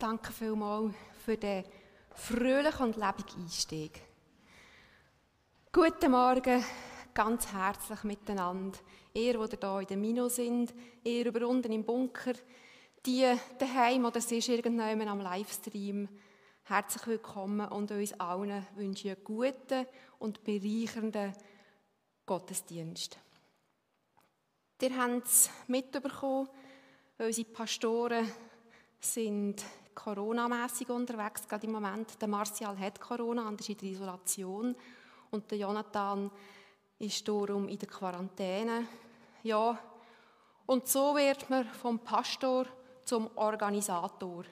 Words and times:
Danke 0.00 0.32
vielmals 0.32 0.94
für 1.26 1.36
den 1.36 1.62
fröhlichen 2.14 2.86
und 2.86 2.96
lebendigen 2.96 3.42
Einstieg. 3.42 4.00
Guten 5.70 6.12
Morgen, 6.12 6.64
ganz 7.12 7.52
herzlich 7.52 8.02
miteinander. 8.04 8.78
Ihr, 9.12 9.46
die 9.46 9.56
hier 9.60 9.80
in 9.80 9.86
der 9.86 9.96
Mino 9.98 10.30
sind, 10.30 10.72
ihr 11.04 11.26
über 11.26 11.46
unten 11.46 11.70
im 11.70 11.84
Bunker, 11.84 12.32
die 13.04 13.30
daheim 13.58 14.06
oder 14.06 14.22
sie 14.22 14.38
ist 14.38 14.48
irgendjemand 14.48 15.10
am 15.10 15.20
Livestream. 15.20 16.08
Herzlich 16.64 17.06
willkommen 17.06 17.68
und 17.68 17.90
uns 17.90 18.18
allen 18.18 18.66
wünsche 18.76 19.08
ich 19.08 19.16
einen 19.16 19.24
guten 19.24 19.84
und 20.18 20.42
bereichernden 20.44 21.34
Gottesdienst. 22.24 23.18
Ihr 24.80 24.96
habt 24.96 25.26
es 25.26 25.50
mitbekommen, 25.66 26.48
unsere 27.18 27.50
Pastoren 27.50 28.32
sind 28.98 29.62
coronamässig 29.94 30.88
unterwegs, 30.90 31.46
gerade 31.48 31.66
im 31.66 31.72
Moment. 31.72 32.20
Der 32.20 32.28
Martial 32.28 32.78
hat 32.78 33.00
Corona 33.00 33.48
und 33.48 33.60
ist 33.60 33.68
in 33.68 33.78
der 33.78 33.88
Isolation. 33.88 34.74
Und 35.30 35.50
der 35.50 35.58
Jonathan 35.58 36.30
ist 36.98 37.26
darum 37.26 37.68
in 37.68 37.78
der 37.78 37.88
Quarantäne. 37.88 38.86
Ja, 39.42 39.78
und 40.66 40.86
so 40.86 41.16
wird 41.16 41.48
man 41.50 41.64
vom 41.66 41.98
Pastor 41.98 42.66
zum 43.04 43.30
Organisator. 43.36 44.44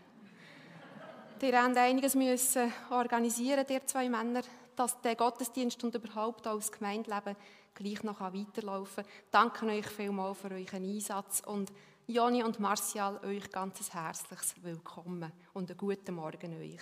Die 1.41 1.55
haben 1.55 1.77
einiges 1.77 2.15
müssen 2.15 2.73
organisieren, 2.91 3.65
die 3.69 3.85
zwei 3.87 4.09
Männer, 4.09 4.43
dass 4.75 5.01
der 5.01 5.15
Gottesdienst 5.15 5.83
und 5.85 5.95
überhaupt 5.95 6.47
auch 6.47 6.57
das 6.57 6.73
Gemeindeleben 6.73 7.37
gleich 7.75 8.03
noch 8.03 8.21
weiterlaufen 8.21 9.05
kann. 9.05 9.13
Danke 9.31 9.67
euch 9.67 9.87
vielmals 9.87 10.39
für 10.39 10.51
euren 10.51 10.85
Einsatz 10.85 11.43
und 11.47 11.71
Joni 12.11 12.43
und 12.43 12.59
Martial, 12.59 13.21
euch 13.23 13.51
ganz 13.53 13.93
herzliches 13.93 14.55
Willkommen 14.63 15.31
und 15.53 15.71
einen 15.71 15.77
guten 15.77 16.15
Morgen 16.15 16.59
euch. 16.59 16.81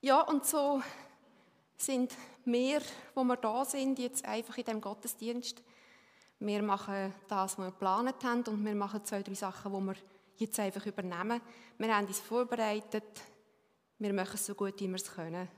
Ja, 0.00 0.22
und 0.22 0.46
so 0.46 0.80
sind 1.76 2.16
wir, 2.46 2.80
wo 3.14 3.22
wir 3.22 3.36
da 3.36 3.66
sind, 3.66 3.98
jetzt 3.98 4.24
einfach 4.24 4.56
in 4.56 4.64
dem 4.64 4.80
Gottesdienst. 4.80 5.62
Wir 6.38 6.62
machen 6.62 7.12
das, 7.28 7.52
was 7.52 7.58
wir 7.58 7.66
geplant 7.66 8.24
haben 8.24 8.44
und 8.44 8.64
wir 8.64 8.74
machen 8.74 9.04
zwei, 9.04 9.22
drei 9.22 9.34
Sachen, 9.34 9.70
die 9.70 9.86
wir 9.86 9.96
jetzt 10.38 10.58
einfach 10.58 10.86
übernehmen. 10.86 11.42
Wir 11.76 11.94
haben 11.94 12.06
uns 12.06 12.20
vorbereitet, 12.20 13.20
wir 13.98 14.14
machen 14.14 14.36
es 14.36 14.46
so 14.46 14.54
gut, 14.54 14.80
wie 14.80 14.88
wir 14.88 14.94
es 14.94 15.12
können 15.12 15.48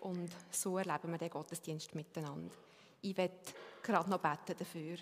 und 0.00 0.30
so 0.50 0.78
erleben 0.78 1.10
wir 1.10 1.18
den 1.18 1.28
Gottesdienst 1.28 1.94
miteinander. 1.94 2.54
Ich 3.02 3.14
werde 3.14 3.34
gerade 3.82 4.08
noch 4.08 4.20
beten 4.20 4.56
dafür. 4.58 4.96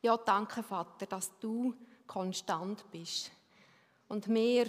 Ja, 0.00 0.16
danke, 0.16 0.62
Vater, 0.62 1.06
dass 1.06 1.38
du 1.40 1.74
konstant 2.06 2.88
bist. 2.90 3.32
Und 4.08 4.28
wir 4.28 4.66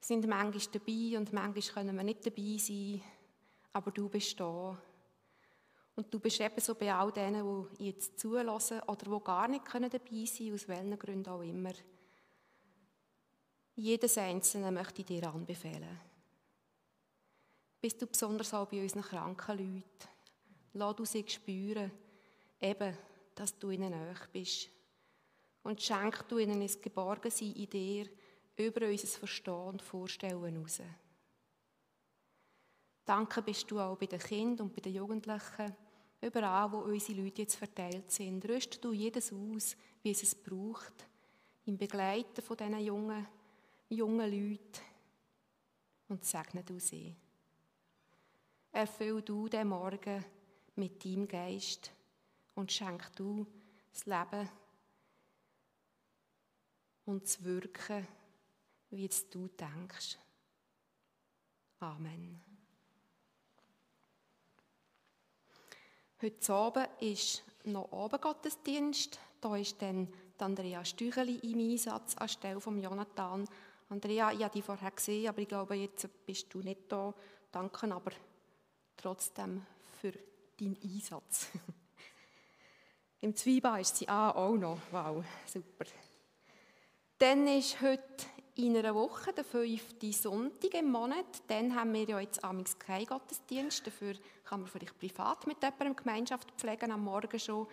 sind 0.00 0.26
manchmal 0.26 0.72
dabei 0.72 1.18
und 1.18 1.32
manchmal 1.32 1.74
können 1.74 1.96
wir 1.96 2.04
nicht 2.04 2.24
dabei 2.24 2.56
sein, 2.58 3.02
aber 3.72 3.90
du 3.90 4.08
bist 4.08 4.38
da. 4.38 4.78
Und 5.96 6.12
du 6.12 6.18
bist 6.18 6.40
eben 6.40 6.60
so 6.60 6.74
bei 6.74 6.92
all 6.92 7.12
denen, 7.12 7.68
die 7.78 7.86
jetzt 7.86 8.18
zulassen 8.18 8.80
oder 8.80 9.18
die 9.18 9.24
gar 9.24 9.48
nicht 9.48 9.64
dabei 9.72 10.24
sein 10.24 10.50
können, 10.50 10.54
aus 10.54 10.68
welchen 10.68 10.98
Gründen 10.98 11.28
auch 11.28 11.42
immer. 11.42 11.72
Jedes 13.76 14.18
Einzelne 14.18 14.70
möchte 14.70 15.00
ich 15.00 15.06
dir 15.06 15.28
anbefehlen. 15.32 16.00
Bist 17.80 18.00
du 18.00 18.06
besonders 18.06 18.54
auch 18.54 18.68
bei 18.68 18.80
unseren 18.80 19.02
kranken 19.02 19.58
Leuten. 19.58 20.08
Lass 20.74 20.96
du 20.96 21.04
sie 21.04 21.24
spüren, 21.28 21.90
eben, 22.60 22.96
dass 23.34 23.58
du 23.58 23.70
ihnen 23.70 23.90
nahe 23.90 24.14
bist. 24.32 24.70
Und 25.62 25.80
schenk 25.82 26.28
du 26.28 26.38
ihnen 26.38 26.60
ein 26.60 26.80
Geborgensein 26.82 27.52
in 27.52 27.70
dir 27.70 28.08
über 28.56 28.86
unser 28.86 29.06
Verstehen 29.06 29.54
und 29.54 29.82
Vorstellen 29.82 30.54
heraus. 30.54 30.80
Danke 33.04 33.42
bist 33.42 33.70
du 33.70 33.80
auch 33.80 33.96
bei 33.96 34.06
den 34.06 34.18
Kindern 34.18 34.66
und 34.66 34.74
bei 34.74 34.80
den 34.80 34.94
Jugendlichen, 34.94 35.74
überall, 36.20 36.72
wo 36.72 36.78
unsere 36.78 37.20
Leute 37.20 37.42
jetzt 37.42 37.56
verteilt 37.56 38.10
sind. 38.10 38.46
Rüste 38.48 38.78
du 38.78 38.92
jedes 38.92 39.32
aus, 39.32 39.76
wie 40.02 40.10
es 40.10 40.22
es 40.22 40.34
braucht, 40.34 41.06
im 41.66 41.76
Begleiten 41.76 42.42
von 42.42 42.56
diesen 42.56 42.78
jungen, 42.78 43.26
jungen 43.90 44.30
Leuten 44.30 44.80
und 46.08 46.24
segne 46.24 46.62
du 46.62 46.78
sie. 46.78 47.14
Erfüll 48.72 49.22
du 49.22 49.48
den 49.48 49.68
Morgen 49.68 50.24
mit 50.76 51.04
deinem 51.04 51.28
Geist 51.28 51.92
und 52.54 52.72
schenk 52.72 53.14
du 53.16 53.46
das 53.92 54.06
Leben 54.06 54.48
und 57.04 57.22
das 57.24 57.42
Wirken, 57.42 58.06
wie 58.90 59.06
es 59.06 59.28
du 59.28 59.48
denkst. 59.48 60.18
Amen. 61.80 62.40
Heute 66.22 66.52
Abend 66.54 66.88
ist 67.00 67.44
noch 67.64 67.92
Abendgottesdienst. 67.92 69.18
Da 69.40 69.56
ist 69.56 69.82
dann 69.82 70.08
Andrea 70.38 70.84
Stücheli 70.84 71.36
im 71.36 71.58
Einsatz 71.58 72.16
anstelle 72.16 72.60
von 72.60 72.80
Jonathan. 72.80 73.46
Andrea, 73.88 74.32
ich 74.32 74.42
habe 74.42 74.52
dich 74.52 74.64
vorher 74.64 74.90
gesehen, 74.90 75.28
aber 75.28 75.40
ich 75.40 75.48
glaube, 75.48 75.74
jetzt 75.74 76.08
bist 76.26 76.52
du 76.52 76.58
nicht 76.60 76.80
da. 76.88 77.14
Danke 77.52 77.94
aber 77.94 78.12
trotzdem 78.96 79.64
für 80.00 80.12
deinen 80.58 80.76
Einsatz. 80.82 81.48
Im 83.24 83.34
Zweiba 83.34 83.78
ist 83.78 83.96
sie 83.96 84.06
auch 84.06 84.54
noch. 84.54 84.76
Wow, 84.90 85.24
super. 85.46 85.90
Dann 87.16 87.46
ist 87.46 87.80
heute 87.80 88.26
in 88.56 88.76
einer 88.76 88.94
Woche, 88.94 89.32
der 89.32 89.44
fünfte 89.44 90.12
Sonntag 90.12 90.74
im 90.74 90.92
Monat. 90.92 91.24
Dann 91.46 91.74
haben 91.74 91.94
wir 91.94 92.04
ja 92.04 92.20
jetzt 92.20 92.44
amigs 92.44 92.78
keinen 92.78 93.06
Gottesdienst. 93.06 93.86
Dafür 93.86 94.12
kann 94.44 94.60
man 94.60 94.68
vielleicht 94.68 94.98
privat 94.98 95.46
mit 95.46 95.56
jemandem 95.62 95.96
Gemeinschaft 95.96 96.52
pflegen, 96.58 96.92
am 96.92 97.02
Morgen 97.04 97.40
schon. 97.40 97.66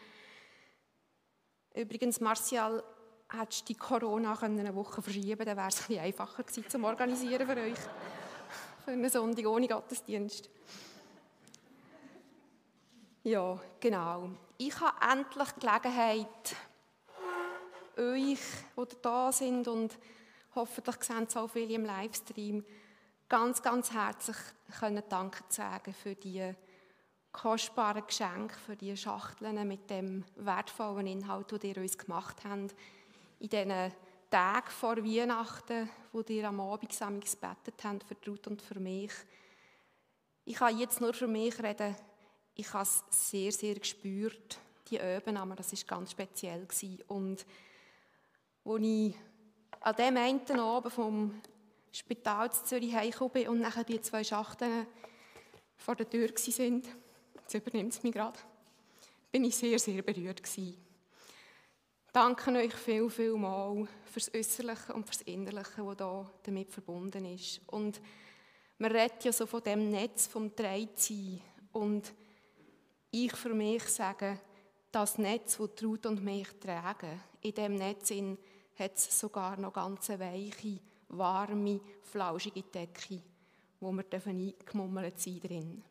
Übrigens, 1.76 2.22
Martial, 2.22 2.82
hättest 3.30 3.64
du 3.64 3.74
die 3.74 3.76
Corona 3.78 4.40
eine 4.40 4.74
Woche 4.74 5.02
verschieben 5.02 5.46
dann 5.46 5.58
wäre 5.58 5.68
es 5.68 5.90
ein 5.90 6.00
einfacher 6.00 6.44
gewesen 6.44 6.70
zum 6.70 6.86
Organisieren 6.86 7.46
für 7.46 7.58
euch. 7.58 7.80
Für 8.86 8.92
einen 8.92 9.10
Sonntag 9.10 9.46
ohne 9.48 9.68
Gottesdienst. 9.68 10.50
Ja, 13.24 13.60
genau. 13.80 14.32
Ich 14.58 14.80
habe 14.80 14.98
endlich 15.12 15.52
die 15.52 15.60
Gelegenheit, 15.60 16.56
euch, 17.96 18.40
die 18.76 18.96
da 19.04 19.32
sind 19.32 19.68
und 19.68 19.96
hoffentlich 20.56 21.04
sehen 21.04 21.26
es 21.28 21.38
auch 21.38 21.48
viele 21.48 21.76
im 21.76 21.86
Livestream, 21.86 22.66
ganz, 23.30 23.62
ganz 23.62 23.94
herzlich 23.94 24.38
können 24.80 25.04
Danke 25.08 25.44
sagen 25.50 25.94
für 25.94 26.16
die 26.16 26.52
kostbaren 27.32 28.08
Geschenke, 28.08 28.56
für 28.56 28.76
die 28.76 28.98
Schachteln 28.98 29.68
mit 29.68 29.88
dem 29.92 30.26
wertvollen 30.38 31.06
Inhalt, 31.06 31.52
den 31.52 31.76
ihr 31.76 31.78
uns 31.78 32.00
gemacht 32.00 32.38
habt. 32.44 32.76
In 33.38 33.50
diesen 33.50 33.92
Tagen 34.32 34.72
vor 34.72 34.98
Weihnachten, 34.98 35.88
wo 36.12 36.22
ihr 36.22 36.48
am 36.48 36.60
Abend 36.60 36.90
gebetet 36.90 37.84
habt, 37.84 38.04
für 38.04 38.18
Ruth 38.28 38.48
und 38.48 38.64
für 38.64 38.80
mich. 38.80 39.14
Ich 40.44 40.56
kann 40.56 40.80
jetzt 40.80 41.02
nur 41.02 41.14
für 41.14 41.28
mich 41.28 41.62
reden, 41.62 41.96
ich 42.62 42.74
habe 42.74 42.84
es 42.84 43.04
sehr, 43.10 43.52
sehr 43.52 43.76
gespürt, 43.76 44.60
die 44.90 45.00
Öben, 45.00 45.36
aber 45.36 45.56
das 45.56 45.74
war 45.74 45.98
ganz 45.98 46.12
speziell. 46.12 46.68
Und 47.08 47.46
als 48.64 48.82
ich 48.82 49.16
an 49.80 49.96
dem 49.96 50.18
einen 50.18 50.60
Abend 50.60 50.94
vom 50.94 51.42
Spital 51.92 52.52
zu 52.52 52.64
Zürich 52.66 52.94
heimgekommen 52.94 53.34
bin 53.34 53.48
und 53.48 53.62
nachher 53.62 53.84
die 53.84 54.00
zwei 54.00 54.24
Schachteln 54.24 54.86
vor 55.76 55.96
der 55.96 56.08
Tür 56.08 56.30
waren, 56.30 56.84
jetzt 57.34 57.54
übernimmt 57.54 57.94
es 57.94 58.04
mich 58.04 58.14
gerade, 58.14 58.38
bin 59.32 59.44
ich 59.44 59.56
sehr, 59.56 59.80
sehr 59.80 60.04
berührt 60.04 60.44
gewesen. 60.44 60.78
Danke 62.14 62.52
euch 62.52 62.74
viel, 62.76 63.10
viel 63.10 63.34
mal 63.38 63.88
fürs 64.06 64.32
Äußerliche 64.36 64.94
und 64.94 65.08
fürs 65.08 65.22
Innerliche, 65.24 65.84
das 65.84 65.98
da 65.98 66.30
damit 66.44 66.70
verbunden 66.70 67.26
ist. 67.26 67.62
Und 67.68 68.00
man 68.78 68.92
redet 68.92 69.24
ja 69.24 69.34
so 69.34 69.48
von 69.48 69.64
dem 69.64 69.90
Netz, 69.90 70.28
vom 70.28 70.56
Dreiziehen. 70.56 71.42
Und 71.72 72.14
ich 73.12 73.36
für 73.36 73.54
mich 73.54 73.84
sage, 73.84 74.40
das 74.92 75.18
Netz, 75.18 75.58
das 75.58 75.84
Ruth 75.84 76.06
und 76.06 76.24
mich 76.24 76.48
tragen, 76.60 77.22
in 77.42 77.54
dem 77.54 77.76
Netz 77.76 78.12
hat 78.78 78.96
es 78.96 79.20
sogar 79.20 79.58
noch 79.58 79.74
ganz 79.74 80.10
weiche, 80.10 80.80
warme, 81.10 81.82
flauschige 82.04 82.64
Decke, 82.64 83.22
wo 83.80 83.92
wir 83.92 84.06
eingemummelt 84.12 85.20
sein 85.20 85.40
drin. 85.40 85.84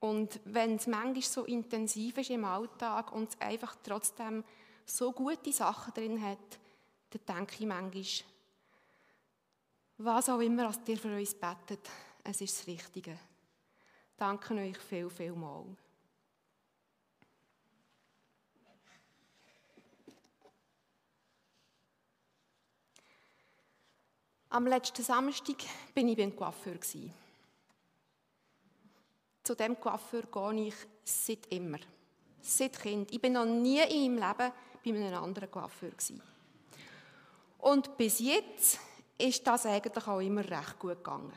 Und 0.00 0.40
wenn 0.44 0.76
es 0.76 0.86
manchmal 0.86 1.22
so 1.22 1.44
intensiv 1.44 2.16
ist 2.18 2.30
im 2.30 2.44
Alltag 2.44 3.12
und 3.12 3.30
es 3.30 3.40
einfach 3.40 3.76
trotzdem 3.82 4.42
so 4.86 5.12
gute 5.12 5.52
Sachen 5.52 5.92
drin 5.92 6.22
hat, 6.22 6.58
dann 7.10 7.36
denke 7.36 7.56
ich 7.60 7.66
manchmal, 7.66 8.04
was 9.98 10.30
auch 10.30 10.40
immer, 10.40 10.68
als 10.68 10.80
ihr 10.86 10.96
für 10.96 11.14
uns 11.14 11.34
betet, 11.34 11.90
es 12.24 12.40
ist 12.40 12.58
das 12.58 12.66
Richtige. 12.66 13.18
Danke 14.16 14.54
euch 14.54 14.78
viel, 14.78 15.10
viel 15.10 15.32
mal. 15.32 15.66
Am 24.52 24.66
letzten 24.66 25.04
Samstag 25.04 25.58
bin 25.94 26.08
ich 26.08 26.16
beim 26.16 26.34
Coiffeur. 26.34 26.74
Zu 29.44 29.54
dem 29.54 29.78
Coiffeur 29.78 30.22
gehe 30.22 30.66
ich 30.66 30.74
seit 31.04 31.46
immer. 31.52 31.78
Seit 32.40 32.80
Kind. 32.80 33.12
Ich 33.12 33.20
bin 33.20 33.34
noch 33.34 33.44
nie 33.44 33.80
in 33.82 34.16
meinem 34.16 34.28
Leben 34.28 34.52
bei 34.84 34.90
einem 34.90 35.22
anderen 35.22 35.48
Coiffeur. 35.52 35.92
Und 37.58 37.96
bis 37.96 38.18
jetzt 38.18 38.80
ist 39.16 39.46
das 39.46 39.66
eigentlich 39.66 40.08
auch 40.08 40.18
immer 40.18 40.42
recht 40.42 40.80
gut 40.80 40.96
gegangen. 40.96 41.32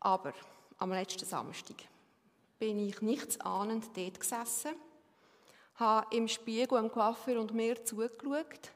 Aber 0.00 0.34
am 0.76 0.90
letzten 0.90 1.24
Samstag 1.24 1.76
bin 2.58 2.78
ich 2.78 3.00
nichts 3.00 3.40
ahnend 3.40 3.86
dort 3.96 4.20
gesessen, 4.20 4.74
habe 5.76 6.14
im 6.14 6.28
Spiegel 6.28 6.76
am 6.76 6.92
Coiffeur 6.92 7.40
und 7.40 7.54
mir 7.54 7.82
zugeschaut 7.82 8.70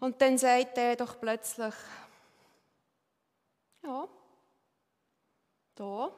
und 0.00 0.20
dann 0.20 0.36
sagt 0.38 0.78
er 0.78 0.96
doch 0.96 1.20
plötzlich, 1.20 1.74
ja, 3.82 4.08
da 5.74 6.10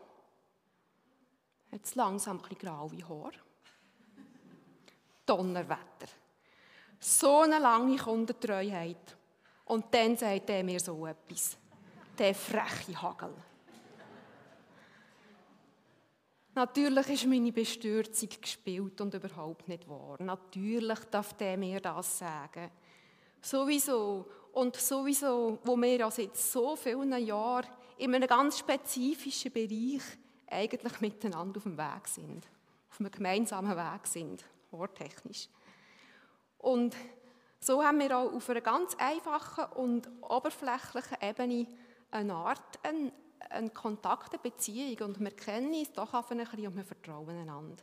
es 1.83 1.95
langsam 1.95 2.39
ein 2.39 2.43
bisschen 2.43 2.59
graue 2.59 3.09
Haare. 3.09 3.33
Donnerwetter. 5.25 6.09
So 7.01 7.41
eine 7.41 7.59
lange 7.59 7.97
Kundentreuheit. 7.97 9.17
Und 9.65 9.87
dann 9.93 10.17
sagt 10.17 10.51
er 10.51 10.63
mir 10.63 10.81
so 10.81 11.07
etwas. 11.07 11.57
Der 12.19 12.35
freche 12.35 13.01
Hagel. 13.01 13.35
Natürlich 16.55 17.09
ist 17.09 17.27
meine 17.27 17.51
Bestürzung 17.51 18.29
gespielt 18.41 19.01
und 19.01 19.15
überhaupt 19.15 19.67
nicht 19.69 19.89
wahr. 19.89 20.17
Natürlich 20.21 20.99
darf 21.11 21.33
der 21.35 21.57
mir 21.57 21.81
das 21.81 22.19
sagen. 22.19 22.71
Sowieso. 23.43 24.27
Und 24.53 24.77
sowieso, 24.77 25.59
wo 25.65 25.77
wir 25.77 25.97
ja 25.97 26.11
seit 26.11 26.37
so 26.37 26.77
vielen 26.77 27.13
Jahren 27.25 27.67
in 27.99 28.15
einem 28.15 28.29
ganz 28.29 28.59
spezifischen 28.59 29.53
Bereich 29.53 30.03
eigentlich 30.47 31.01
miteinander 31.01 31.57
auf 31.59 31.65
dem 31.65 31.77
Weg 31.77 32.07
sind. 32.07 32.47
Auf 32.91 33.01
einem 33.01 33.11
gemeinsamen 33.11 33.77
Weg 33.77 34.07
sind, 34.07 34.45
worttechnisch. 34.71 35.49
Und 36.59 36.95
so 37.59 37.83
haben 37.83 37.99
wir 37.99 38.17
auch 38.17 38.33
auf 38.33 38.49
einer 38.51 38.61
ganz 38.61 38.95
einfachen 38.99 39.65
und 39.75 40.09
oberflächlichen 40.21 41.17
Ebene 41.23 41.67
eine 42.11 42.35
Art, 42.35 42.79
eine, 42.83 43.13
eine 43.49 43.71
Kontakt, 43.71 44.35
eine 44.35 44.43
Beziehung. 44.43 45.09
Und 45.09 45.21
wir 45.21 45.31
kennen 45.31 45.73
uns 45.73 45.93
doch 45.93 46.13
ein 46.13 46.39
bisschen 46.39 46.67
und 46.67 46.77
wir 46.77 46.85
vertrauen 46.85 47.31
einander 47.31 47.83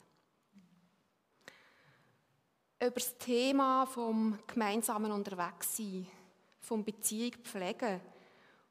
über 2.82 2.92
das 2.92 3.18
Thema 3.18 3.86
vom 3.86 4.40
gemeinsamen 4.48 5.12
Unterwegssein, 5.12 6.08
vom 6.62 6.84
Beziehung 6.84 7.34
pflegen, 7.44 8.00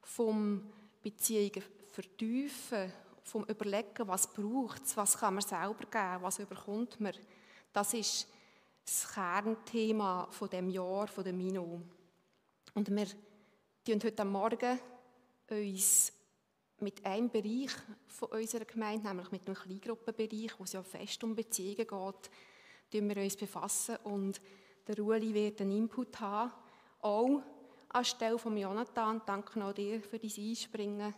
vom 0.00 0.62
Beziehungen 1.02 1.62
vertiefen, 1.92 2.90
vom 3.22 3.44
Überlegen, 3.44 4.08
was 4.08 4.32
braucht 4.32 4.84
es, 4.84 4.96
was 4.96 5.18
kann 5.18 5.34
man 5.34 5.42
selber 5.42 5.84
geben, 5.90 6.22
was 6.22 6.38
überkommt 6.38 6.98
man. 7.00 7.12
Das 7.72 7.92
ist 7.92 8.26
das 8.84 9.12
Kernthema 9.12 10.26
von 10.30 10.48
dem 10.48 10.70
Jahr, 10.70 11.06
von 11.06 11.24
dem 11.24 11.36
Mino. 11.36 11.82
Und 12.72 12.88
wir 12.90 13.06
tun 13.84 14.00
heute 14.02 14.24
Morgen 14.24 14.80
uns 15.50 16.12
mit 16.80 17.04
einem 17.04 17.28
Bereich 17.28 17.72
von 18.06 18.28
unserer 18.30 18.64
Gemeinde, 18.64 19.06
nämlich 19.06 19.30
mit 19.30 19.46
dem 19.46 19.54
Kleingruppenbereich, 19.54 20.58
wo 20.58 20.64
es 20.64 20.72
ja 20.72 20.82
fest 20.82 21.22
um 21.24 21.34
Beziehungen 21.34 21.86
geht, 21.86 22.30
wir 22.92 23.16
uns 23.16 23.36
befassen 23.36 23.96
und 24.04 24.40
der 24.86 24.98
Ueli 25.00 25.34
wird 25.34 25.60
einen 25.60 25.76
Input 25.76 26.18
haben, 26.20 26.52
auch 27.00 27.42
anstelle 27.90 28.38
von 28.38 28.56
Jonathan. 28.56 29.22
Danke 29.24 29.62
auch 29.64 29.72
dir 29.72 30.00
für 30.00 30.18
dein 30.18 30.30
Einspringen. 30.36 31.14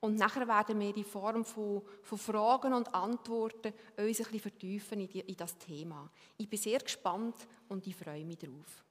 Und 0.00 0.16
nachher 0.16 0.46
werden 0.46 0.78
wir 0.80 0.94
in 0.94 1.04
Form 1.04 1.44
von, 1.44 1.82
von 2.02 2.18
Fragen 2.18 2.74
und 2.74 2.94
Antworten 2.94 3.72
uns 3.72 3.98
ein 3.98 4.06
bisschen 4.06 4.40
vertiefen 4.40 5.00
in, 5.00 5.08
die, 5.08 5.20
in 5.20 5.36
das 5.36 5.56
Thema. 5.56 6.10
Ich 6.36 6.48
bin 6.48 6.58
sehr 6.58 6.80
gespannt 6.80 7.36
und 7.68 7.86
ich 7.86 7.96
freue 7.96 8.24
mich 8.24 8.38
darauf. 8.38 8.84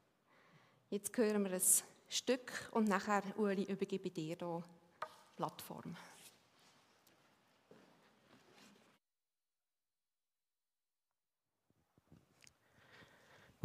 Jetzt 0.90 1.16
hören 1.16 1.44
wir 1.44 1.52
ein 1.52 1.62
Stück 2.10 2.70
und 2.72 2.88
nachher, 2.88 3.24
Ueli, 3.38 3.64
übergebe 3.64 4.10
dir 4.10 4.24
hier 4.24 4.36
die 4.38 4.64
Plattform. 5.36 5.96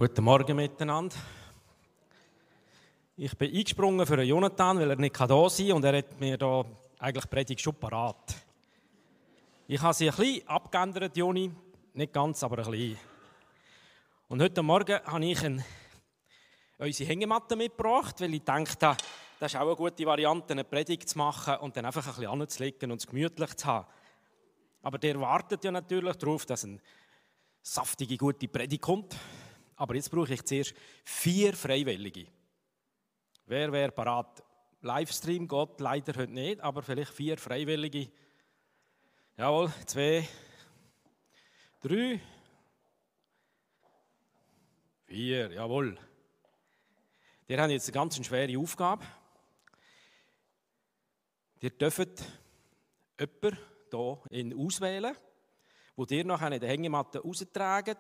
Guten 0.01 0.23
Morgen 0.23 0.55
miteinander. 0.55 1.17
Ich 3.17 3.37
bin 3.37 3.53
eingesprungen 3.53 4.07
für 4.07 4.23
Jonathan, 4.23 4.79
weil 4.79 4.91
er 4.91 4.97
nicht 4.97 5.19
da 5.19 5.51
sein 5.51 5.67
kann 5.67 5.77
und 5.77 5.85
er 5.85 5.99
hat 5.99 6.21
mir 6.21 6.39
da 6.39 6.65
eigentlich 7.01 7.29
Predigt 7.29 7.61
schon 7.61 7.75
parat. 7.75 8.37
Ich 9.67 9.83
habe 9.83 9.93
sie 9.95 10.09
ein 10.09 10.15
bisschen 10.15 10.47
abgeändert, 10.47 11.17
Joni. 11.17 11.51
Nicht 11.95 12.13
ganz, 12.13 12.45
aber 12.45 12.59
ein 12.59 12.71
bisschen. 12.71 12.97
Und 14.29 14.41
heute 14.41 14.63
Morgen 14.63 15.01
habe 15.05 15.25
ich 15.25 15.45
eine, 15.45 15.65
unsere 16.79 17.11
Hängematte 17.11 17.57
mitgebracht, 17.57 18.21
weil 18.21 18.35
ich 18.35 18.45
dachte, 18.45 18.97
das 19.41 19.53
ist 19.53 19.57
auch 19.59 19.67
eine 19.67 19.75
gute 19.75 20.07
Variante, 20.07 20.53
eine 20.53 20.63
Predigt 20.63 21.09
zu 21.09 21.19
machen 21.19 21.57
und 21.57 21.77
dann 21.77 21.87
einfach 21.87 22.07
ein 22.07 22.15
bisschen 22.15 22.41
anzulegen 22.41 22.93
und 22.93 23.01
es 23.01 23.07
gemütlich 23.09 23.57
zu 23.57 23.67
haben. 23.67 23.89
Aber 24.81 24.99
der 24.99 25.21
wartet 25.21 25.65
ja 25.65 25.73
natürlich 25.73 26.15
darauf, 26.15 26.47
dass 26.47 26.65
eine 26.65 26.79
saftige, 27.63 28.17
gute 28.17 28.47
Predigt 28.47 28.83
kommt. 28.83 29.17
Aber 29.79 29.95
jetzt 29.95 30.11
brauche 30.11 30.35
ich 30.35 30.45
zuerst 30.45 30.75
vier 31.05 31.55
Freiwillige. 31.55 32.27
Wer 33.47 33.73
wäre 33.73 33.93
parat? 33.93 34.43
Livestream 34.81 35.47
geht 35.47 35.81
leider 35.81 36.15
heute 36.15 36.33
nicht, 36.33 36.61
aber 36.61 36.83
vielleicht 36.83 37.13
vier 37.13 37.39
Freiwillige. 37.39 38.11
Jawohl, 39.37 39.73
zwei, 39.87 40.29
drei, 41.81 42.21
vier, 45.07 45.53
jawohl. 45.53 45.97
Die 47.49 47.57
haben 47.57 47.71
jetzt 47.71 47.87
eine 47.87 47.95
ganz 47.95 48.27
schwere 48.27 48.59
Aufgabe. 48.59 49.05
Ihr 51.61 51.71
dürft 51.71 52.25
jemanden 53.19 53.59
hier 54.29 54.59
auswählen, 54.59 55.17
wo 55.95 56.05
ihr 56.05 56.25
nachher 56.25 56.51
in 56.51 56.61
der 56.61 56.69
Hängematte 56.69 57.21
raustragen, 57.21 57.97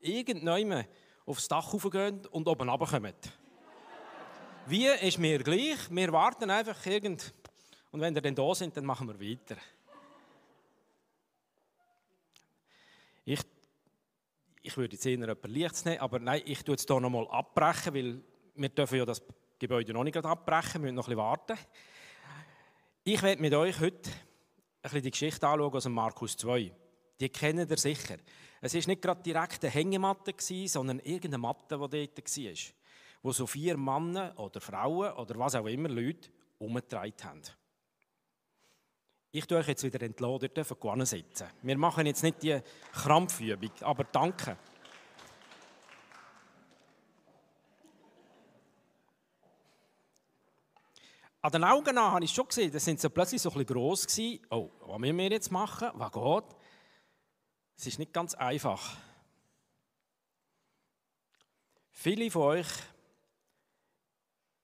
irgendjemand 0.00 0.88
aufs 1.28 1.46
Dach 1.46 1.72
raufgehen 1.72 2.24
und 2.26 2.48
oben 2.48 2.68
runterkommen. 2.68 3.14
Wie 4.66 4.86
ist 4.86 5.18
mir 5.18 5.42
gleich? 5.42 5.78
Wir 5.90 6.12
warten 6.12 6.50
einfach 6.50 6.84
irgend. 6.86 7.32
Und 7.90 8.00
wenn 8.00 8.14
ihr 8.14 8.22
dann 8.22 8.34
da 8.34 8.54
sind, 8.54 8.76
dann 8.76 8.84
machen 8.84 9.08
wir 9.08 9.20
weiter. 9.20 9.56
Ich, 13.24 13.40
ich 14.62 14.76
würde 14.76 14.94
jetzt 14.94 15.04
eher 15.04 15.12
jemanden 15.12 15.50
Licht 15.50 15.84
nehmen, 15.84 16.00
aber 16.00 16.18
nein, 16.18 16.42
ich 16.46 16.64
tue 16.64 16.74
es 16.74 16.86
hier 16.86 17.00
nochmal 17.00 17.28
abbrechen, 17.28 17.94
weil 17.94 18.22
wir 18.54 18.68
dürfen 18.70 18.98
ja 18.98 19.04
das 19.04 19.22
Gebäude 19.58 19.92
noch 19.92 20.04
nicht 20.04 20.16
abbrechen, 20.16 20.82
wir 20.82 20.92
müssen 20.92 20.94
noch 20.94 21.08
ein 21.08 21.10
bisschen 21.10 21.18
warten. 21.18 21.58
Ich 23.04 23.22
werde 23.22 23.42
mit 23.42 23.52
euch 23.52 23.78
heute 23.80 24.10
ein 24.10 24.82
bisschen 24.82 25.02
die 25.02 25.10
Geschichte 25.10 25.46
anschauen 25.46 25.74
aus 25.74 25.82
dem 25.82 25.92
Markus 25.92 26.36
2. 26.38 26.72
Die 27.20 27.28
kennen 27.28 27.68
ihr 27.68 27.76
sicher. 27.76 28.16
Es 28.60 28.74
war 28.74 28.82
nicht 28.86 29.02
gerade 29.02 29.22
direkt 29.22 29.64
eine 29.64 29.72
Hängematte, 29.72 30.34
sondern 30.66 30.98
irgendeine 31.00 31.38
Matte, 31.38 31.78
die 31.88 32.08
dort 32.14 32.36
war, 32.36 32.74
wo 33.22 33.32
so 33.32 33.46
vier 33.46 33.76
Männer 33.76 34.34
oder 34.36 34.60
Frauen 34.60 35.12
oder 35.12 35.38
was 35.38 35.54
auch 35.54 35.66
immer 35.66 35.88
Leute 35.88 36.30
umgetragen 36.58 37.14
haben. 37.22 37.42
Ich 39.30 39.46
tue 39.46 39.58
euch 39.58 39.68
jetzt 39.68 39.84
wieder 39.84 40.00
entladen, 40.02 40.48
ihr 40.48 40.48
dürft 40.48 40.74
sitzen. 41.06 41.48
Wir 41.62 41.76
machen 41.76 42.06
jetzt 42.06 42.22
nicht 42.22 42.42
die 42.42 42.60
Krampfübung, 42.92 43.70
aber 43.82 44.04
danke. 44.04 44.56
An 51.40 51.52
den 51.52 51.62
Augen 51.62 51.94
nach 51.94 52.12
habe 52.12 52.24
ich 52.24 52.32
schon 52.32 52.48
gesehen, 52.48 52.72
das 52.72 52.84
sind 52.84 53.00
so 53.00 53.10
plötzlich 53.10 53.40
so 53.40 53.50
ein 53.50 53.58
bisschen 53.58 53.74
gross 53.74 54.06
gewesen. 54.06 54.40
Oh, 54.50 54.70
was 54.86 54.98
müssen 54.98 55.18
wir 55.18 55.30
jetzt 55.30 55.52
machen? 55.52 55.90
Was 55.94 56.10
geht? 56.10 56.57
Es 57.78 57.86
ist 57.86 58.00
nicht 58.00 58.12
ganz 58.12 58.34
einfach. 58.34 58.96
Viele 61.92 62.28
von 62.28 62.42
euch 62.42 62.66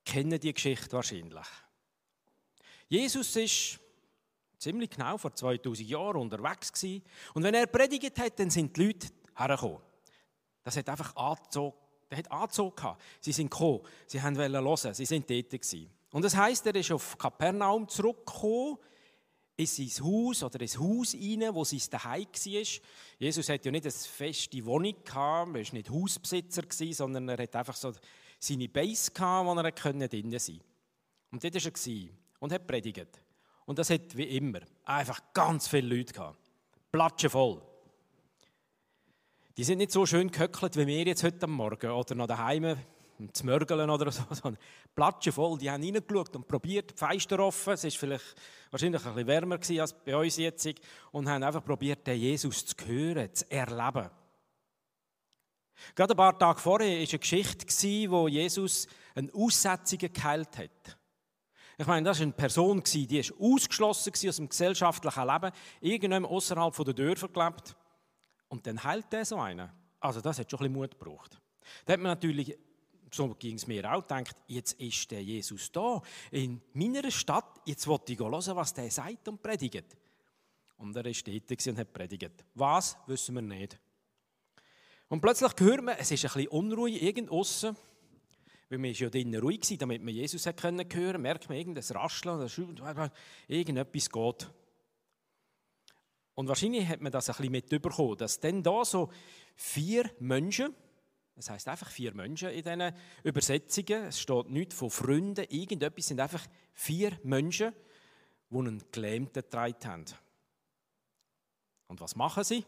kennen 0.05 0.41
die 0.41 0.53
Geschichte 0.53 0.91
wahrscheinlich. 0.93 1.47
Jesus 2.89 3.37
ist 3.37 3.79
ziemlich 4.59 4.91
genau 4.91 5.17
vor 5.17 5.33
2000 5.33 5.89
Jahren 5.89 6.17
unterwegs 6.17 6.73
gewesen. 6.73 7.05
und 7.35 7.45
wenn 7.45 7.55
er 7.55 7.69
predigt 7.69 8.19
hat, 8.19 8.37
dann 8.41 8.51
sind 8.51 8.77
die 8.77 8.87
Leute 8.87 9.09
hergekommen. 9.37 9.81
Das 10.65 10.77
hat 10.77 10.89
einfach 10.89 11.15
angezogen. 11.15 11.77
Der 12.11 12.19
hat 12.19 12.33
angezogen. 12.33 12.97
Sie 13.21 13.33
sind 13.33 13.49
gekommen, 13.49 13.87
sie 14.09 14.21
haben 14.21 14.37
hören, 14.37 14.95
sie 14.95 15.07
sind 15.07 15.31
dort 15.31 15.51
gewesen. 15.51 15.89
Und 16.11 16.23
das 16.23 16.35
heißt, 16.35 16.67
er 16.67 16.75
ist 16.75 16.91
auf 16.91 17.17
Kapernaum 17.17 17.89
zurückgekommen 17.89 18.79
in 19.57 19.67
sein 19.67 20.05
Haus 20.05 20.43
oder 20.43 20.61
ins 20.61 20.79
Haus 20.79 21.15
rein, 21.15 21.55
wo 21.55 21.65
sein 21.65 21.81
Daheim 21.91 22.27
war. 22.27 22.81
Jesus 23.19 23.49
hatte 23.49 23.65
ja 23.67 23.71
nicht 23.71 23.85
eine 23.85 23.93
feste 23.93 24.65
Wohnung 24.65 24.95
gehabt, 25.05 25.55
er 25.55 25.65
war 25.65 25.73
nicht 25.73 25.91
Hausbesitzer, 25.91 26.63
sondern 26.93 27.29
er 27.29 27.39
hatte 27.39 27.59
einfach 27.59 27.77
so 27.77 27.93
seine 28.39 28.69
Base, 28.69 29.13
gehabt, 29.13 29.47
wo 29.47 29.55
er 29.55 29.71
drinnen 29.71 30.09
sein 30.11 30.23
konnte. 30.23 30.61
Und 31.31 31.45
dort 31.45 31.55
war 31.55 31.93
er 31.93 32.09
und 32.41 32.53
hat 32.53 32.67
predigt. 32.67 33.09
Und 33.67 33.79
das 33.79 33.91
hat 33.91 34.17
wie 34.17 34.37
immer 34.37 34.61
einfach 34.85 35.33
ganz 35.33 35.69
viele 35.69 35.97
Leute 35.97 36.13
gehabt. 36.13 36.39
Platschen 36.93 37.31
voll. 37.31 37.63
Die 39.57 39.65
sind 39.65 39.79
nicht 39.79 39.93
so 39.93 40.05
schön 40.05 40.31
gehöckelt 40.31 40.77
wie 40.77 40.87
wir 40.87 41.05
jetzt 41.05 41.23
heute 41.23 41.47
Morgen 41.47 41.91
oder 41.91 42.15
noch 42.15 42.27
daheim 42.27 42.77
zu 43.33 43.47
mörgeln 43.47 43.91
oder 43.91 44.11
so, 44.11 44.23
sondern 44.31 44.59
Platschen 44.95 45.33
voll. 45.33 45.59
Die 45.59 45.71
haben 45.71 45.83
reingeschaut 45.83 46.37
und 46.37 46.49
probiert, 46.49 46.93
die 46.93 46.97
Fenster 46.97 47.39
offen. 47.41 47.75
Es 47.75 47.85
war 47.85 47.91
vielleicht 47.91 48.35
wahrscheinlich 48.71 49.05
ein 49.05 49.15
bisschen 49.15 49.27
wärmer 49.27 49.59
als 49.81 49.93
bei 49.93 50.17
uns 50.17 50.37
jetzt 50.37 50.69
und 51.13 51.29
haben 51.29 51.43
einfach 51.43 51.65
probiert, 51.65 52.07
den 52.07 52.19
Jesus 52.19 52.67
zu 52.67 52.75
hören, 52.87 53.33
zu 53.33 53.51
erleben. 53.51 54.11
Gerade 55.95 56.15
ein 56.15 56.17
paar 56.17 56.39
Tage 56.39 56.61
vorher 56.61 56.89
war 56.89 56.97
eine 56.97 57.19
Geschichte, 57.19 58.11
wo 58.11 58.29
Jesus 58.29 58.87
einen 59.15 59.33
Aussätzigen 59.35 60.13
geheilt 60.13 60.57
hat. 60.57 60.99
Ich 61.77 61.87
meine, 61.87 62.05
das 62.05 62.19
war 62.19 62.23
eine 62.25 62.33
Person, 62.33 62.83
die 62.85 63.19
ist 63.19 63.35
ausgeschlossen 63.39 64.13
aus 64.29 64.37
dem 64.37 64.49
gesellschaftlichen 64.49 65.27
Leben, 65.27 65.51
irgendwann 65.81 66.25
außerhalb 66.25 66.75
der 66.85 66.95
Dörfer 66.95 67.29
gelebt. 67.29 67.77
Und 68.49 68.67
dann 68.67 68.83
heilt 68.83 69.13
er 69.13 69.25
so 69.25 69.37
einen. 69.39 69.69
Also 69.99 70.21
das 70.21 70.39
hat 70.39 70.51
schon 70.51 70.61
ein 70.61 70.73
bisschen 70.73 70.81
Mut 70.81 70.99
gebraucht. 70.99 71.41
Da 71.85 71.95
hat 71.95 72.01
man 72.01 72.13
natürlich, 72.13 72.57
so 73.15 73.35
ging 73.35 73.57
es 73.57 73.67
mir 73.67 73.93
auch, 73.93 74.03
gedacht, 74.03 74.37
jetzt 74.47 74.81
ist 74.81 75.11
der 75.11 75.23
Jesus 75.23 75.71
da, 75.71 76.03
in 76.31 76.61
meiner 76.73 77.11
Stadt, 77.11 77.61
jetzt 77.65 77.87
wollte 77.87 78.13
ich 78.13 78.19
hören, 78.19 78.57
was 78.57 78.75
der 78.75 78.91
sagt 78.91 79.29
und 79.29 79.43
predigt. 79.43 79.97
Und 80.77 80.97
er 80.97 81.07
ist 81.07 81.27
dort 81.27 81.67
und 81.67 81.79
hat 81.79 81.93
predigt. 81.93 82.45
Was, 82.55 82.97
wissen 83.07 83.35
wir 83.37 83.43
nicht. 83.43 83.79
Und 85.09 85.21
plötzlich 85.21 85.53
hört 85.59 85.83
man, 85.83 85.97
es 85.99 86.11
ist 86.11 86.25
ein 86.25 86.33
bisschen 86.33 86.49
unruhig, 86.49 87.03
irgend 87.03 87.31
aussen, 87.31 87.77
weil 88.69 88.79
man 88.79 88.93
ja 88.93 89.09
drinnen 89.09 89.41
ruhig 89.41 89.71
war, 89.71 89.77
damit 89.79 90.03
man 90.03 90.15
Jesus 90.15 90.47
hat 90.47 90.61
können 90.61 90.87
hören 90.93 91.23
merkt 91.23 91.49
man 91.49 91.59
irgendein 91.59 91.97
Rascheln 91.97 92.41
irgendetwas 93.47 94.11
geht. 94.11 94.51
Und 96.35 96.49
wahrscheinlich 96.49 96.89
hat 96.89 97.01
man 97.01 97.13
das 97.13 97.31
ein 97.31 97.37
bisschen 97.37 97.53
mitbekommen, 97.53 98.17
dass 98.17 98.41
dann 98.41 98.63
da 98.63 98.85
so 98.85 99.11
vier 99.55 100.11
Menschen, 100.19 100.75
das 101.37 101.51
heißt 101.51 101.67
einfach 101.69 101.91
vier 101.91 102.15
Menschen 102.15 102.51
in 102.51 102.63
diesen 102.63 102.93
Übersetzungen, 103.25 104.05
es 104.05 104.21
steht 104.21 104.51
nichts 104.51 104.75
von 104.75 104.91
Freunden, 104.91 105.45
irgendetwas 105.49 106.07
sind 106.07 106.21
einfach 106.21 106.47
vier 106.73 107.19
Menschen, 107.25 107.73
die 108.51 108.59
einen 108.59 108.83
Gelähmten 108.93 109.43
getragen 109.43 109.85
haben. 109.85 110.05
Und 111.89 112.01
was 112.01 112.15
machen 112.15 112.45
sie? 112.45 112.65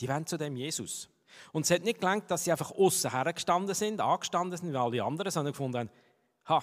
Die 0.00 0.08
wollen 0.08 0.26
zu 0.26 0.36
dem 0.36 0.56
Jesus. 0.56 1.08
Und 1.52 1.64
es 1.64 1.70
hat 1.70 1.82
nicht 1.82 2.00
gelangt, 2.00 2.30
dass 2.30 2.44
sie 2.44 2.52
einfach 2.52 2.72
außen 2.72 3.10
hergestanden 3.10 3.74
sind, 3.74 4.00
angestanden 4.00 4.58
sind 4.58 4.72
wie 4.72 4.76
alle 4.76 5.02
anderen, 5.02 5.30
sondern 5.30 5.52
gefunden 5.52 5.78
haben, 5.78 5.90
ha, 6.46 6.62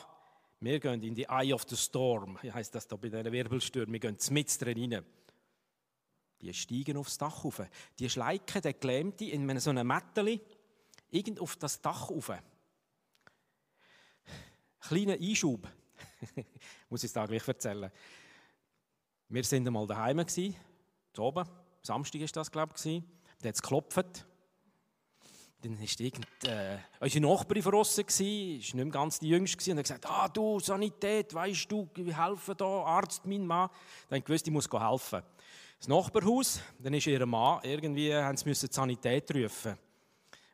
wir 0.60 0.80
gehen 0.80 1.04
in 1.04 1.16
die 1.16 1.26
Eye 1.26 1.54
of 1.54 1.66
the 1.68 1.76
Storm, 1.76 2.38
wie 2.42 2.52
heisst 2.52 2.74
das 2.76 2.88
da 2.88 2.96
bei 2.96 3.10
diesen 3.10 3.32
Wirbelstürmen, 3.32 3.94
wir 3.94 4.00
gehen 4.00 4.18
mit 4.32 4.62
drin 4.62 4.94
rein. 4.94 5.06
Die 6.42 6.54
steigen 6.54 6.98
aufs 6.98 7.18
Dach 7.18 7.44
rauf. 7.44 7.62
Die 8.00 8.10
schleichen 8.10 8.62
den 8.62 8.80
Gelähmten 8.80 9.28
in 9.28 9.60
so 9.60 9.70
einem 9.70 9.88
Mätteli 9.88 10.42
irgend 11.10 11.40
auf 11.40 11.56
das 11.56 11.82
Dach 11.82 12.10
rauf. 12.10 12.32
Kleiner 14.80 15.14
Einschub, 15.14 15.68
muss 16.90 17.04
ich 17.04 17.08
es 17.08 17.14
da 17.14 17.26
gleich 17.26 17.48
erzählen. 17.48 17.92
Wir 19.30 19.44
waren 19.44 19.68
einmal 19.68 19.88
daheim, 19.88 20.26
oben, 21.18 21.50
Samstag 21.82 22.22
war 22.22 22.28
das, 22.28 22.52
glaube 22.52 22.74
ich, 22.84 23.04
da 23.42 23.50
hat 23.50 23.56
es 23.56 23.62
geklopft. 23.62 24.26
Dann 25.62 25.80
war 25.80 26.00
irgend, 26.00 26.28
äh, 26.46 26.78
unsere 27.00 27.26
Nachbarin 27.26 27.64
von 27.64 27.74
außen, 27.74 28.06
war 28.06 28.16
nicht 28.16 28.74
mehr 28.76 28.86
ganz 28.86 29.18
die 29.18 29.30
Jüngste, 29.30 29.72
und 29.72 29.78
hat 29.80 29.86
gesagt, 29.86 30.06
ah 30.06 30.28
du, 30.28 30.60
Sanität, 30.60 31.34
weißt 31.34 31.72
du, 31.72 31.90
wir 31.96 32.24
helfen 32.24 32.56
da, 32.56 32.66
Arzt, 32.66 33.26
mein 33.26 33.48
Mann. 33.48 33.70
Dann 34.10 34.24
gewusst, 34.24 34.46
ich 34.46 34.54
muss 34.54 34.70
helfen. 34.72 35.24
Das 35.80 35.88
Nachbarhaus, 35.88 36.62
dann 36.78 36.94
ist 36.94 37.08
ihr 37.08 37.26
Mann, 37.26 37.62
irgendwie 37.64 38.14
haben 38.14 38.38
sie 38.38 38.46
die 38.46 38.54
Sanität 38.74 39.34
rufen. 39.34 39.78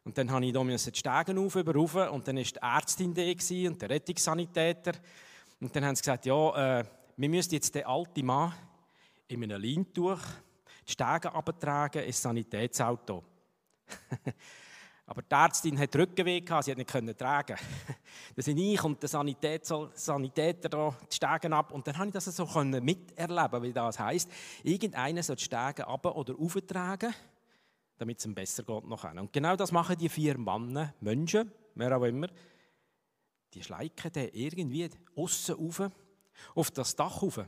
Und 0.04 0.18
dann 0.18 0.32
habe 0.32 0.46
ich 0.46 0.54
da 0.54 0.64
die 0.64 0.78
Stegen 0.78 1.38
auf, 1.38 1.56
rauf, 1.56 1.96
und 2.12 2.28
dann 2.28 2.38
war 2.38 2.44
die 2.44 2.56
Ärztin 2.60 3.14
da 3.14 3.22
und 3.70 3.82
der 3.82 3.90
Rettungssanitäter. 3.90 4.94
Und 5.60 5.76
dann 5.76 5.86
haben 5.86 5.96
sie 5.96 6.02
gesagt, 6.02 6.26
ja, 6.26 6.80
äh, 6.80 6.84
wir 7.18 7.30
müssen 7.30 7.54
jetzt 7.54 7.76
den 7.76 7.86
alten 7.86 8.26
Mann 8.26 8.54
in 9.28 9.44
einem 9.44 9.62
Leintuch 9.62 10.20
die 10.88 10.92
Stege 10.92 11.34
abtragen 11.34 12.04
ins 12.04 12.22
Sanitätsauto. 12.22 13.24
Aber 15.06 15.22
die 15.22 15.36
Ärztin 15.36 15.78
hat 15.78 15.96
Rückenweh 15.96 16.40
gehabt, 16.40 16.64
sie 16.64 16.72
hat 16.72 16.78
nicht 16.78 17.20
tragen. 17.20 17.58
Da 18.36 18.42
sind 18.42 18.58
ich 18.58 18.82
und 18.84 19.02
der 19.02 19.10
Sanitäter 19.10 20.70
da 20.70 20.96
die 21.12 21.16
Stegen 21.16 21.54
ab 21.54 21.72
und 21.72 21.86
dann 21.86 21.98
habe 21.98 22.08
ich 22.08 22.14
das 22.14 22.26
so 22.26 22.46
miterleben, 22.64 23.64
wie 23.64 23.74
das 23.74 24.00
heisst. 24.00 24.32
Irgendeiner 24.64 25.22
soll 25.22 25.36
die 25.36 25.44
Stegen 25.44 25.84
ab 25.84 26.06
oder 26.06 26.34
auftragen, 26.40 27.14
damit 28.02 28.18
es 28.18 28.26
ihm 28.26 28.34
besser 28.34 28.64
geht 28.64 28.86
noch 28.86 29.04
Und 29.14 29.32
genau 29.32 29.56
das 29.56 29.72
machen 29.72 29.96
die 29.96 30.10
vier 30.10 30.36
Männer, 30.36 30.96
Menschen, 31.02 31.52
wer 31.76 31.96
auch 31.96 32.04
immer. 32.04 32.28
Die 33.54 33.62
schleichen 33.62 34.12
den 34.12 34.30
irgendwie 34.34 34.90
außen 35.16 35.56
auf, 35.56 35.92
auf 36.56 36.72
das 36.72 36.96
Dach 36.96 37.22
rauf. 37.22 37.42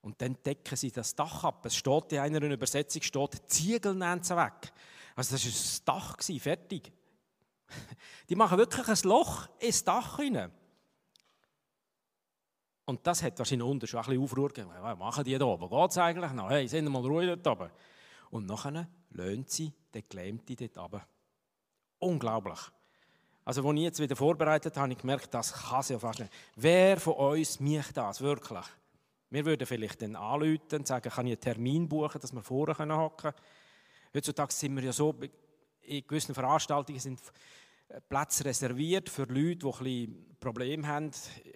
Und 0.00 0.20
dann 0.20 0.42
decken 0.42 0.76
sie 0.76 0.90
das 0.90 1.14
Dach 1.14 1.44
ab. 1.44 1.64
Es 1.66 1.76
steht 1.76 2.12
in 2.12 2.18
einer 2.18 2.42
Übersetzung, 2.50 3.00
steht, 3.00 3.48
Ziegel 3.48 3.94
nehmen 3.94 4.24
sie 4.24 4.36
weg. 4.36 4.72
Also 5.14 5.36
das 5.36 5.44
war 5.86 6.02
ein 6.02 6.16
Dach, 6.16 6.40
fertig. 6.40 6.92
Die 8.28 8.34
machen 8.34 8.58
wirklich 8.58 8.88
ein 8.88 9.08
Loch 9.08 9.48
ins 9.60 9.84
Dach 9.84 10.16
hinein. 10.16 10.50
Und 12.86 13.06
das 13.06 13.22
hat 13.22 13.38
wahrscheinlich 13.38 13.68
unten 13.68 13.86
schon 13.86 14.00
ein 14.00 14.06
bisschen 14.06 14.22
Aufruhr 14.24 14.48
gegeben. 14.48 14.72
Was 14.80 14.98
machen 14.98 15.22
die 15.22 15.38
da 15.38 15.44
oben? 15.44 15.68
Geht 15.68 15.90
es 15.90 15.98
eigentlich 15.98 16.32
noch? 16.32 16.50
Hey, 16.50 16.66
sind 16.66 16.88
mal 16.88 17.06
ruhig 17.06 17.28
dort 17.28 17.46
oben. 17.46 17.70
Und 18.30 18.46
nachher 18.46 18.88
löhnt 19.10 19.50
sie 19.50 19.72
den 19.94 20.04
Gelähmten 20.08 20.56
dort 20.56 20.78
oben. 20.78 21.02
Unglaublich. 21.98 22.58
Also, 23.44 23.66
als 23.66 23.76
ich 23.76 23.82
jetzt 23.82 24.00
wieder 24.00 24.16
vorbereitet 24.16 24.74
habe, 24.74 24.82
habe 24.82 24.92
ich 24.92 24.98
gemerkt, 24.98 25.32
das 25.32 25.52
kann 25.52 25.82
sie 25.82 25.94
ja 25.94 25.98
fast 25.98 26.20
nicht. 26.20 26.32
Wer 26.56 27.00
von 27.00 27.14
uns 27.14 27.60
mich 27.60 27.90
das 27.92 28.20
wirklich? 28.20 28.64
Wir 29.30 29.44
würden 29.44 29.66
vielleicht 29.66 30.02
dann 30.02 30.16
anrufen 30.16 30.60
und 30.72 30.86
sagen, 30.86 31.10
kann 31.10 31.26
ich 31.26 31.32
einen 31.32 31.40
Termin 31.40 31.88
buchen, 31.88 32.20
dass 32.20 32.32
wir 32.32 32.42
vorher 32.42 32.76
hocken 32.96 33.16
können. 33.16 33.34
Heutzutage 34.14 34.52
sind 34.52 34.76
wir 34.76 34.84
ja 34.84 34.92
so, 34.92 35.14
in 35.82 36.06
gewissen 36.06 36.34
Veranstaltungen 36.34 37.00
sind 37.00 37.20
Plätze 38.08 38.44
reserviert 38.44 39.08
für 39.08 39.24
Leute, 39.24 39.56
die 39.56 39.66
ein 39.66 39.78
bisschen 39.78 40.36
Probleme 40.40 40.86
haben, 40.86 41.10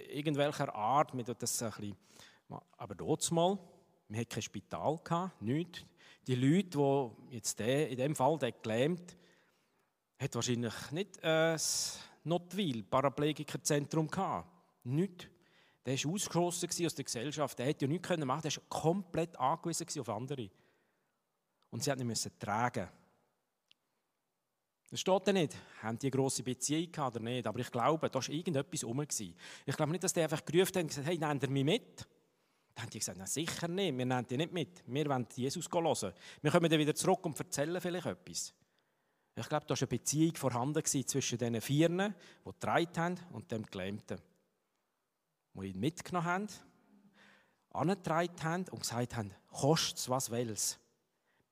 irgendwelcher 0.08 0.74
Art. 0.74 1.14
Wir 1.14 1.24
das 1.24 1.62
ein 1.62 1.70
bisschen, 1.70 1.96
aber 2.78 2.94
dort 2.94 3.30
mal, 3.30 3.58
wir 4.08 4.20
hatten 4.20 4.28
kein 4.28 4.42
Spital, 4.42 4.98
nichts. 5.40 5.84
Die 6.26 6.34
Leute, 6.34 6.78
die 6.78 7.34
jetzt 7.36 7.58
der, 7.58 7.88
in 7.88 7.96
dem 7.96 8.14
Fall 8.14 8.38
der 8.38 8.52
gelähmt, 8.52 9.16
hat 10.18 10.34
wahrscheinlich 10.34 10.90
nicht 10.92 11.22
ein 11.24 11.58
Notwil 12.24 12.84
Paraplegikerzentrum 12.84 14.08
gehabt. 14.08 14.48
Nicht. 14.84 15.28
Der 15.84 15.96
war 15.96 16.12
ausgeschlossen 16.12 16.86
aus 16.86 16.94
der 16.94 17.04
Gesellschaft. 17.04 17.58
Der 17.58 17.66
hätte 17.66 17.86
ja 17.86 17.88
nichts 17.88 18.08
machen. 18.08 18.42
Der 18.42 18.52
war 18.52 18.62
komplett 18.68 19.36
angewiesen 19.38 20.00
auf 20.00 20.08
andere. 20.08 20.48
Und 21.70 21.82
sie 21.82 21.90
hat 21.90 22.00
ihn 22.00 22.14
tragen. 22.38 22.88
Das 24.92 25.00
steht 25.00 25.26
da 25.26 25.32
nicht, 25.32 25.56
haben 25.82 25.98
die 25.98 26.08
eine 26.08 26.10
grosse 26.10 26.42
Beziehung 26.42 26.92
gehabt 26.92 27.16
oder 27.16 27.24
nicht, 27.24 27.46
aber 27.46 27.58
ich 27.60 27.70
glaube, 27.70 28.10
da 28.10 28.14
war 28.14 28.28
irgendetwas 28.28 28.84
rum. 28.84 29.00
Ich 29.00 29.34
glaube 29.74 29.90
nicht, 29.90 30.04
dass 30.04 30.12
die 30.12 30.20
einfach 30.20 30.44
gerufen 30.44 30.74
haben 30.74 30.82
und 30.82 30.88
gesagt 30.88 31.06
hey, 31.06 31.16
nehmt 31.16 31.42
ihr 31.42 31.48
mich 31.48 31.64
mit? 31.64 32.06
Dann 32.74 32.84
haben 32.84 32.90
die 32.90 32.98
gesagt, 32.98 33.18
na 33.18 33.26
sicher 33.26 33.68
nicht, 33.68 33.96
wir 33.96 34.06
nehmen 34.06 34.26
die 34.26 34.36
nicht 34.36 34.52
mit. 34.52 34.82
Wir 34.86 35.06
wollen 35.06 35.26
Jesus 35.34 35.68
hören. 35.70 36.14
Wir 36.40 36.50
kommen 36.50 36.70
dann 36.70 36.78
wieder 36.78 36.94
zurück 36.94 37.24
und 37.26 37.38
erzählen 37.38 37.80
vielleicht 37.80 38.06
etwas. 38.06 38.54
Ich 39.34 39.48
glaube, 39.48 39.66
da 39.66 39.70
war 39.70 39.78
eine 39.78 39.86
Beziehung 39.86 40.34
vorhanden 40.34 40.84
zwischen 40.84 41.38
den 41.38 41.60
Vieren, 41.60 42.14
die 42.44 42.50
getragen 42.50 42.96
haben, 42.96 43.18
und 43.32 43.50
dem 43.50 43.64
Gelähmten. 43.64 44.18
Die 45.54 45.66
ihn 45.66 45.80
mitgenommen 45.80 46.26
haben, 46.26 46.48
angetragen 47.70 48.42
haben 48.42 48.68
und 48.70 48.80
gesagt 48.80 49.16
haben, 49.16 49.34
kostet 49.50 49.98
es, 49.98 50.08
was 50.08 50.30
will's. 50.30 50.78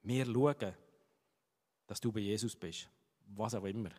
Wir 0.03 0.25
schauen, 0.25 0.75
dass 1.87 2.01
du 2.01 2.13
bei 2.13 2.21
Jesus 2.21 2.57
bist. 2.57 2.89
Was 3.35 3.55
auch 3.55 3.65
immer. 3.65 3.91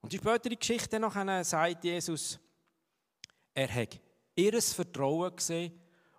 Und 0.00 0.12
die 0.12 0.18
spätere 0.18 0.56
Geschichte 0.56 0.98
noch 1.00 1.14
sagt 1.44 1.84
Jesus, 1.84 2.38
er 3.54 3.72
hat 3.72 4.00
ihres 4.34 4.72
Vertrauen 4.72 5.34
gesehen 5.34 5.72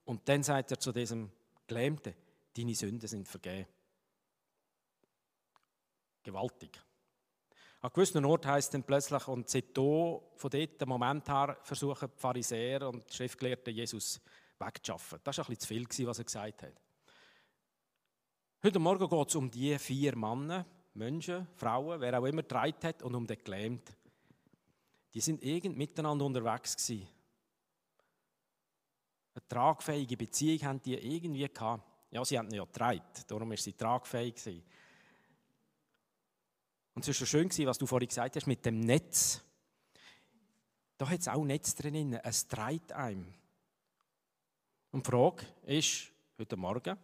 und 0.05 0.27
dann 0.29 0.43
sagt 0.43 0.71
er 0.71 0.79
zu 0.79 0.91
diesem 0.91 1.31
Gelähmten, 1.67 2.13
deine 2.55 2.75
Sünden 2.75 3.07
sind 3.07 3.27
vergeben. 3.27 3.67
Gewaltig. 6.23 6.81
An 7.81 7.91
gewissen 7.93 8.25
Ort 8.25 8.45
heißt 8.45 8.67
es 8.67 8.71
dann 8.71 8.83
plötzlich, 8.83 9.27
und 9.27 9.49
seit 9.49 9.75
von 9.75 10.49
dort 10.49 10.87
Moment 10.87 11.27
her 11.27 11.57
versuchen 11.61 12.09
die 12.15 12.19
Pharisäer 12.19 12.89
und 12.89 13.07
die 13.09 13.13
Schriftgelehrten 13.13 13.73
Jesus 13.73 14.19
wegzuschaffen. 14.57 15.19
Das 15.23 15.37
war 15.37 15.45
ein 15.45 15.55
bisschen 15.55 15.87
zu 15.87 15.95
viel, 15.95 16.07
was 16.07 16.17
er 16.17 16.23
gesagt 16.23 16.63
hat. 16.63 16.81
Heute 18.63 18.79
Morgen 18.79 19.07
geht 19.07 19.27
es 19.27 19.35
um 19.35 19.51
die 19.51 19.77
vier 19.77 20.15
Männer, 20.15 20.65
Menschen, 20.95 21.47
Frauen, 21.55 22.01
wer 22.01 22.19
auch 22.19 22.25
immer 22.25 22.41
getragen 22.41 22.73
hat, 22.81 23.03
und 23.03 23.13
um 23.13 23.27
den 23.27 23.43
Gelähmten. 23.43 23.95
die 25.13 25.21
sind 25.21 25.41
irgend 25.43 25.77
miteinander 25.77 26.25
unterwegs 26.25 26.75
gewesen. 26.75 27.07
Eine 29.35 29.47
tragfähige 29.49 30.15
Beziehung 30.15 30.63
haben 30.63 30.81
die 30.81 30.95
irgendwie 30.95 31.47
gehabt. 31.47 31.83
Ja, 32.09 32.23
sie 32.23 32.37
haben 32.37 32.49
ja 32.51 32.63
getragen, 32.63 33.01
darum 33.27 33.51
ist 33.51 33.63
sie 33.63 33.73
tragfähig 33.73 34.35
gewesen. 34.35 34.63
Und 36.93 37.01
es 37.01 37.07
war 37.09 37.27
schon 37.27 37.49
schön, 37.49 37.67
was 37.67 37.77
du 37.77 37.85
vorhin 37.85 38.07
gesagt 38.07 38.37
hast, 38.37 38.47
mit 38.47 38.65
dem 38.65 38.79
Netz. 38.79 39.43
Da 40.97 41.09
hat 41.09 41.19
es 41.19 41.27
auch 41.27 41.43
Netz 41.43 41.75
drin, 41.75 42.13
es 42.13 42.47
treibt 42.47 42.93
einem. 42.93 43.33
Und 44.91 45.05
die 45.05 45.11
Frage 45.11 45.45
ist, 45.63 46.13
heute 46.39 46.55
Morgen, 46.55 46.97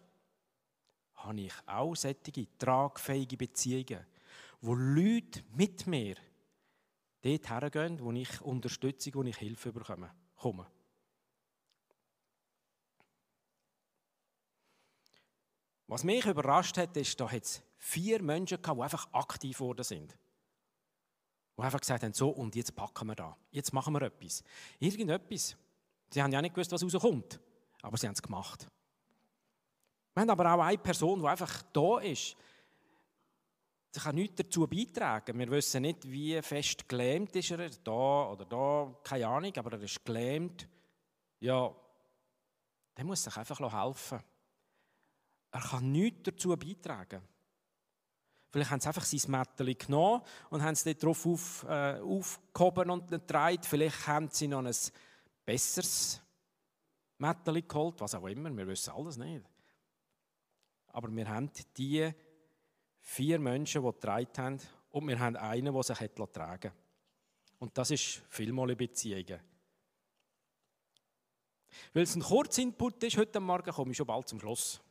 habe 1.15 1.41
ich 1.41 1.53
auch 1.65 1.93
solche 1.95 2.57
tragfähige 2.57 3.35
Beziehungen, 3.35 4.05
wo 4.61 4.73
Leute 4.73 5.43
mit 5.53 5.85
mir 5.87 6.15
dort 7.21 7.49
hergehen, 7.49 7.99
wo 7.99 8.13
ich 8.13 8.39
Unterstützung, 8.39 9.15
wo 9.15 9.23
ich 9.23 9.35
Hilfe 9.35 9.73
bekomme. 9.73 10.09
Was 15.91 16.05
mich 16.05 16.25
überrascht 16.25 16.77
hat, 16.77 16.95
ist, 16.95 17.19
da 17.19 17.27
es 17.33 17.61
vier 17.77 18.21
Menschen 18.21 18.61
gehabt, 18.61 18.79
die 18.79 18.81
einfach 18.81 19.11
aktiv 19.11 19.57
geworden 19.57 19.83
sind. 19.83 20.17
Die 21.57 21.61
einfach 21.61 21.81
gesagt 21.81 22.01
haben, 22.03 22.13
so, 22.13 22.29
und 22.29 22.55
jetzt 22.55 22.73
packen 22.73 23.09
wir 23.09 23.15
da. 23.15 23.35
Jetzt 23.51 23.73
machen 23.73 23.93
wir 23.95 24.03
etwas. 24.03 24.41
Irgendetwas. 24.79 25.57
Sie 26.09 26.23
haben 26.23 26.31
ja 26.31 26.41
nicht 26.41 26.55
gewusst, 26.55 26.71
was 26.71 26.81
rauskommt, 26.81 27.41
aber 27.81 27.97
sie 27.97 28.07
haben 28.07 28.13
es 28.13 28.21
gemacht. 28.21 28.69
Wir 30.13 30.21
haben 30.21 30.29
aber 30.29 30.53
auch 30.53 30.61
eine 30.61 30.77
Person, 30.77 31.19
die 31.19 31.27
einfach 31.27 31.61
da 31.73 31.99
ist. 31.99 32.37
Sie 33.91 33.99
kann 33.99 34.15
nichts 34.15 34.35
dazu 34.37 34.65
beitragen. 34.67 35.37
Wir 35.37 35.51
wissen 35.51 35.81
nicht, 35.81 36.09
wie 36.09 36.41
fest 36.41 36.87
gelähmt 36.87 37.35
ist 37.35 37.51
er, 37.51 37.69
da 37.69 38.31
oder 38.31 38.45
da, 38.45 38.95
keine 39.03 39.27
Ahnung, 39.27 39.51
aber 39.57 39.73
er 39.73 39.81
ist 39.81 40.05
gelähmt. 40.05 40.69
Ja, 41.41 41.75
der 42.95 43.03
muss 43.03 43.25
sich 43.25 43.35
einfach 43.35 43.59
helfen. 43.59 44.23
Er 45.51 45.61
kann 45.61 45.91
nichts 45.91 46.23
dazu 46.23 46.55
beitragen. 46.55 47.21
Vielleicht 48.51 48.71
haben 48.71 48.81
sie 48.81 48.87
einfach 48.87 49.05
sein 49.05 49.31
Mättchen 49.31 49.77
genommen 49.77 50.21
und 50.49 50.61
haben 50.61 50.73
es 50.73 50.83
dort 50.83 51.03
drauf 51.03 51.25
auf, 51.25 51.63
äh, 51.63 51.99
aufgehoben 51.99 52.89
und 52.89 53.09
getragen. 53.09 53.63
Vielleicht 53.63 54.07
haben 54.07 54.29
sie 54.29 54.47
noch 54.47 54.63
ein 54.63 54.75
besseres 55.45 56.21
Mättchen 57.17 57.67
geholt, 57.67 58.01
was 58.01 58.15
auch 58.15 58.27
immer. 58.27 58.55
Wir 58.55 58.67
wissen 58.67 58.91
alles 58.91 59.17
nicht. 59.17 59.45
Aber 60.87 61.09
wir 61.15 61.29
haben 61.29 61.49
die 61.77 62.11
vier 62.99 63.39
Menschen, 63.39 63.83
die 63.83 63.91
getragen 63.91 64.37
haben, 64.37 64.59
und 64.91 65.07
wir 65.07 65.17
haben 65.17 65.37
einen, 65.37 65.73
der 65.73 65.83
sich 65.83 65.97
tragen 66.33 66.71
Und 67.59 67.77
das 67.77 67.91
ist 67.91 68.21
vielmal 68.27 68.71
in 68.71 68.77
Beziehungen. 68.77 69.39
Weil 71.93 72.03
es 72.03 72.15
ein 72.15 72.21
Kurzinput 72.21 73.01
ist, 73.03 73.15
heute 73.15 73.39
Morgen 73.39 73.71
komme 73.71 73.91
ich 73.91 73.97
schon 73.97 74.07
bald 74.07 74.27
zum 74.27 74.41
Schluss. 74.41 74.81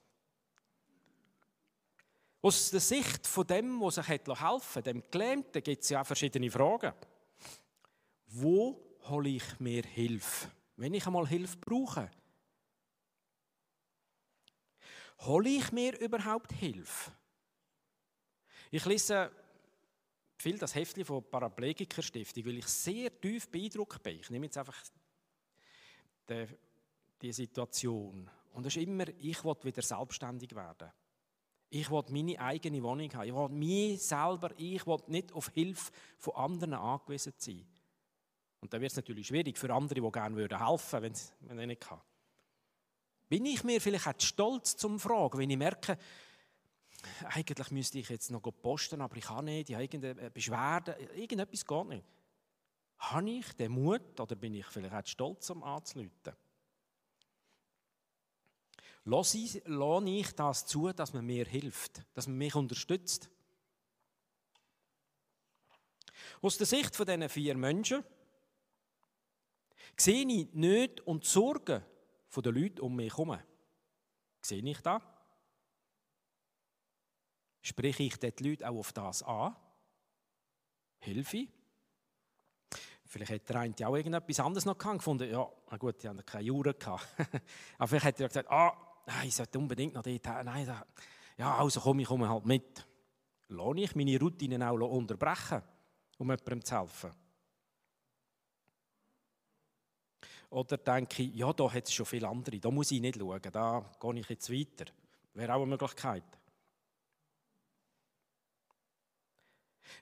Aus 2.43 2.71
der 2.71 2.81
Sicht 2.81 3.27
von 3.27 3.47
dem, 3.47 3.79
der 3.81 3.91
sich 3.91 4.09
helfen 4.09 4.39
hat, 4.39 4.87
dem 4.87 5.03
Gelähmten, 5.11 5.63
gibt 5.63 5.83
es 5.83 5.91
ja 5.91 6.01
auch 6.01 6.07
verschiedene 6.07 6.51
Fragen. 6.51 6.95
Wo 8.27 8.81
hole 9.09 9.29
ich 9.29 9.61
mir 9.61 9.83
Hilfe? 9.83 10.51
Wenn 10.77 10.95
ich 10.95 11.07
einmal 11.07 11.27
Hilfe 11.27 11.59
brauche, 11.59 12.11
hole 15.21 15.51
ich 15.51 15.71
mir 15.73 16.01
überhaupt 16.01 16.53
Hilfe? 16.53 17.13
Ich 18.71 18.87
lese 18.87 19.31
viel 20.39 20.59
das 20.59 20.75
Heftchen 20.75 21.05
von 21.05 21.29
Paraplegiker 21.29 22.03
Stiftung, 22.03 22.47
weil 22.47 22.59
ich 22.59 22.67
sehr 22.67 23.21
tief 23.21 23.49
beeindruckt 23.49 24.03
bin. 24.03 24.21
Ich 24.21 24.31
nehme 24.31 24.47
jetzt 24.47 24.57
einfach 24.57 24.83
die, 26.29 26.47
die 27.21 27.33
Situation. 27.33 28.31
Und 28.53 28.67
es 28.67 28.77
ist 28.77 28.83
immer, 28.83 29.09
ich 29.19 29.45
will 29.45 29.57
wieder 29.63 29.83
selbstständig 29.83 30.55
werden. 30.55 30.91
Ich 31.71 31.91
will 31.91 32.05
meine 32.09 32.39
eigene 32.41 32.83
Wohnung 32.83 33.13
haben. 33.15 33.29
Ich 33.29 33.35
will 33.35 33.49
mich 33.49 34.03
selber, 34.03 34.51
ich 34.57 34.85
will 34.87 34.99
nicht 35.07 35.33
auf 35.33 35.49
Hilfe 35.51 35.93
von 36.19 36.35
anderen 36.35 36.75
angewiesen 36.75 37.33
sein. 37.37 37.65
Und 38.61 38.73
dann 38.73 38.81
wird 38.81 38.91
es 38.91 38.97
natürlich 38.97 39.29
schwierig 39.29 39.57
für 39.57 39.73
andere, 39.73 40.01
die 40.01 40.13
gerne 40.13 40.37
helfen 40.37 41.03
würden, 41.03 41.19
wenn 41.41 41.59
ich 41.61 41.67
nicht 41.67 41.81
kann. 41.81 42.01
Bin 43.29 43.47
ich 43.47 43.63
mir 43.63 43.81
vielleicht 43.81 44.09
auch 44.09 44.21
stolz 44.21 44.77
zum 44.77 44.99
Fragen, 44.99 45.39
wenn 45.39 45.51
ich 45.51 45.57
merke, 45.57 45.97
eigentlich 47.25 47.71
müsste 47.71 48.01
ich 48.01 48.09
jetzt 48.09 48.31
noch 48.31 48.43
posten, 48.43 49.01
aber 49.01 49.17
ich 49.17 49.25
kann 49.25 49.45
nicht, 49.45 49.71
ich 49.71 49.75
habe 49.75 49.85
irgendeine 49.85 50.31
Beschwerde, 50.31 50.97
irgendetwas 51.15 51.65
geht 51.65 51.87
nicht. 51.87 52.05
Habe 52.99 53.31
ich 53.31 53.53
den 53.55 53.73
Mut 53.73 54.19
oder 54.21 54.37
bin 54.37 54.55
ich 54.55 54.67
vielleicht 54.67 54.95
auch 54.95 55.07
stolz, 55.07 55.49
um 55.51 55.63
anzuleiten? 55.63 56.35
Lasse 59.05 59.39
ich 59.39 60.35
das 60.35 60.67
zu, 60.67 60.93
dass 60.93 61.13
man 61.13 61.25
mir 61.25 61.47
hilft, 61.47 62.03
dass 62.15 62.27
man 62.27 62.39
mich 62.39 62.55
unterstützt? 62.55 63.31
Aus 66.43 66.59
der 66.59 66.67
Sicht 66.67 66.95
von 66.95 67.07
diesen 67.07 67.29
vier 67.29 67.57
Menschen 67.57 68.05
sehe 69.97 70.27
ich 70.27 70.53
nicht 70.53 71.01
und 71.03 71.25
Sorgen 71.25 71.83
von 72.29 72.43
den 72.43 72.55
Leuten 72.55 72.81
um 72.81 72.97
mich 72.97 73.13
herum. 73.13 73.39
Sehe 74.43 74.63
ich 74.63 74.81
das? 74.81 75.03
Spreche 77.63 78.05
ich 78.05 78.17
die 78.17 78.49
Leute 78.49 78.69
auch 78.69 78.79
auf 78.79 78.93
das 78.93 79.23
an? 79.23 79.55
Hilfe? 81.01 81.49
Vielleicht 83.05 83.33
hätte 83.33 83.53
der 83.53 83.63
eine 83.63 83.75
auch 83.87 83.97
irgendetwas 83.97 84.41
anderes 84.41 84.65
noch 84.65 84.79
gefunden. 84.79 85.31
Ja, 85.31 85.51
na 85.71 85.77
gut, 85.77 86.03
die 86.03 86.09
haben 86.09 86.25
keine 86.25 86.45
Jura 86.45 86.73
gehabt. 86.73 87.09
Aber 87.79 87.89
vielleicht 87.89 88.07
hätte 88.07 88.23
er 88.23 88.29
gesagt, 88.29 88.51
ah, 88.51 88.90
ich 89.25 89.35
sollte 89.35 89.59
unbedingt 89.59 89.95
noch 89.95 90.03
dort 90.03 90.45
Nein, 90.45 90.67
da, 90.67 90.85
ja, 91.37 91.57
also 91.57 91.81
komme 91.81 92.03
ich 92.03 92.09
komme 92.09 92.29
halt 92.29 92.45
mit. 92.45 92.87
Lohne 93.49 93.83
ich 93.83 93.97
meine 93.97 94.19
Routinen 94.19 94.63
auch 94.63 94.79
unterbrechen, 94.79 95.63
um 96.19 96.29
jemandem 96.29 96.65
zu 96.65 96.79
helfen? 96.79 97.11
Oder 100.51 100.77
denke 100.79 101.23
ich, 101.23 101.35
ja, 101.35 101.53
da 101.53 101.73
hat 101.73 101.85
es 101.85 101.93
schon 101.93 102.07
viele 102.07 102.29
andere, 102.29 102.59
da 102.59 102.71
muss 102.71 102.91
ich 102.91 103.01
nicht 103.01 103.19
schauen, 103.19 103.41
da 103.53 103.85
gehe 104.01 104.21
ich 104.21 104.29
jetzt 104.29 104.51
weiter. 104.51 104.93
Wäre 105.35 105.55
auch 105.55 105.63
eine 105.63 105.67
Möglichkeit. 105.67 106.40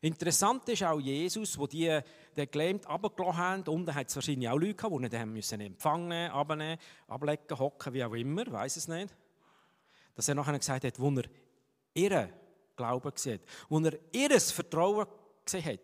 Interessant 0.01 0.69
ist 0.69 0.83
auch 0.83 1.01
Jesus, 1.01 1.59
wo 1.59 1.67
die 1.67 2.01
den 2.37 2.51
Gelähmt 2.51 2.87
abgelassen 2.87 3.37
haben. 3.37 3.63
Unten 3.69 3.95
hat 3.95 4.09
es 4.09 4.17
wahrscheinlich 4.17 4.49
auch 4.49 4.59
Leute 4.59 4.75
gehabt, 4.75 5.13
die 5.13 5.55
ihn 5.55 5.61
empfangen, 5.61 6.31
abnehmen, 6.31 6.79
ablegen, 7.07 7.59
hocken, 7.59 7.93
wie 7.93 8.05
auch 8.05 8.15
immer, 8.15 8.51
weiß 8.51 8.77
es 8.77 8.89
nicht. 8.89 9.15
Dass 10.15 10.29
er 10.29 10.35
nachher 10.35 10.59
gesagt 10.59 10.85
hat, 10.85 10.99
wo 10.99 11.11
er 11.11 11.25
ihren 11.95 12.33
Glauben 12.77 13.11
hat, 13.11 13.41
wo 13.69 13.81
er 13.81 13.99
ihr 14.13 14.41
Vertrauen 14.41 15.07
gesehen 15.45 15.65
hat, 15.65 15.81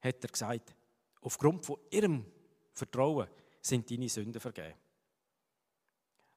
hat 0.00 0.24
er 0.24 0.28
gesagt, 0.28 0.74
aufgrund 1.20 1.64
von 1.64 1.78
ihrem 1.90 2.24
Vertrauen 2.72 3.28
sind 3.60 3.90
deine 3.90 4.08
Sünden 4.08 4.40
vergeben. 4.40 4.74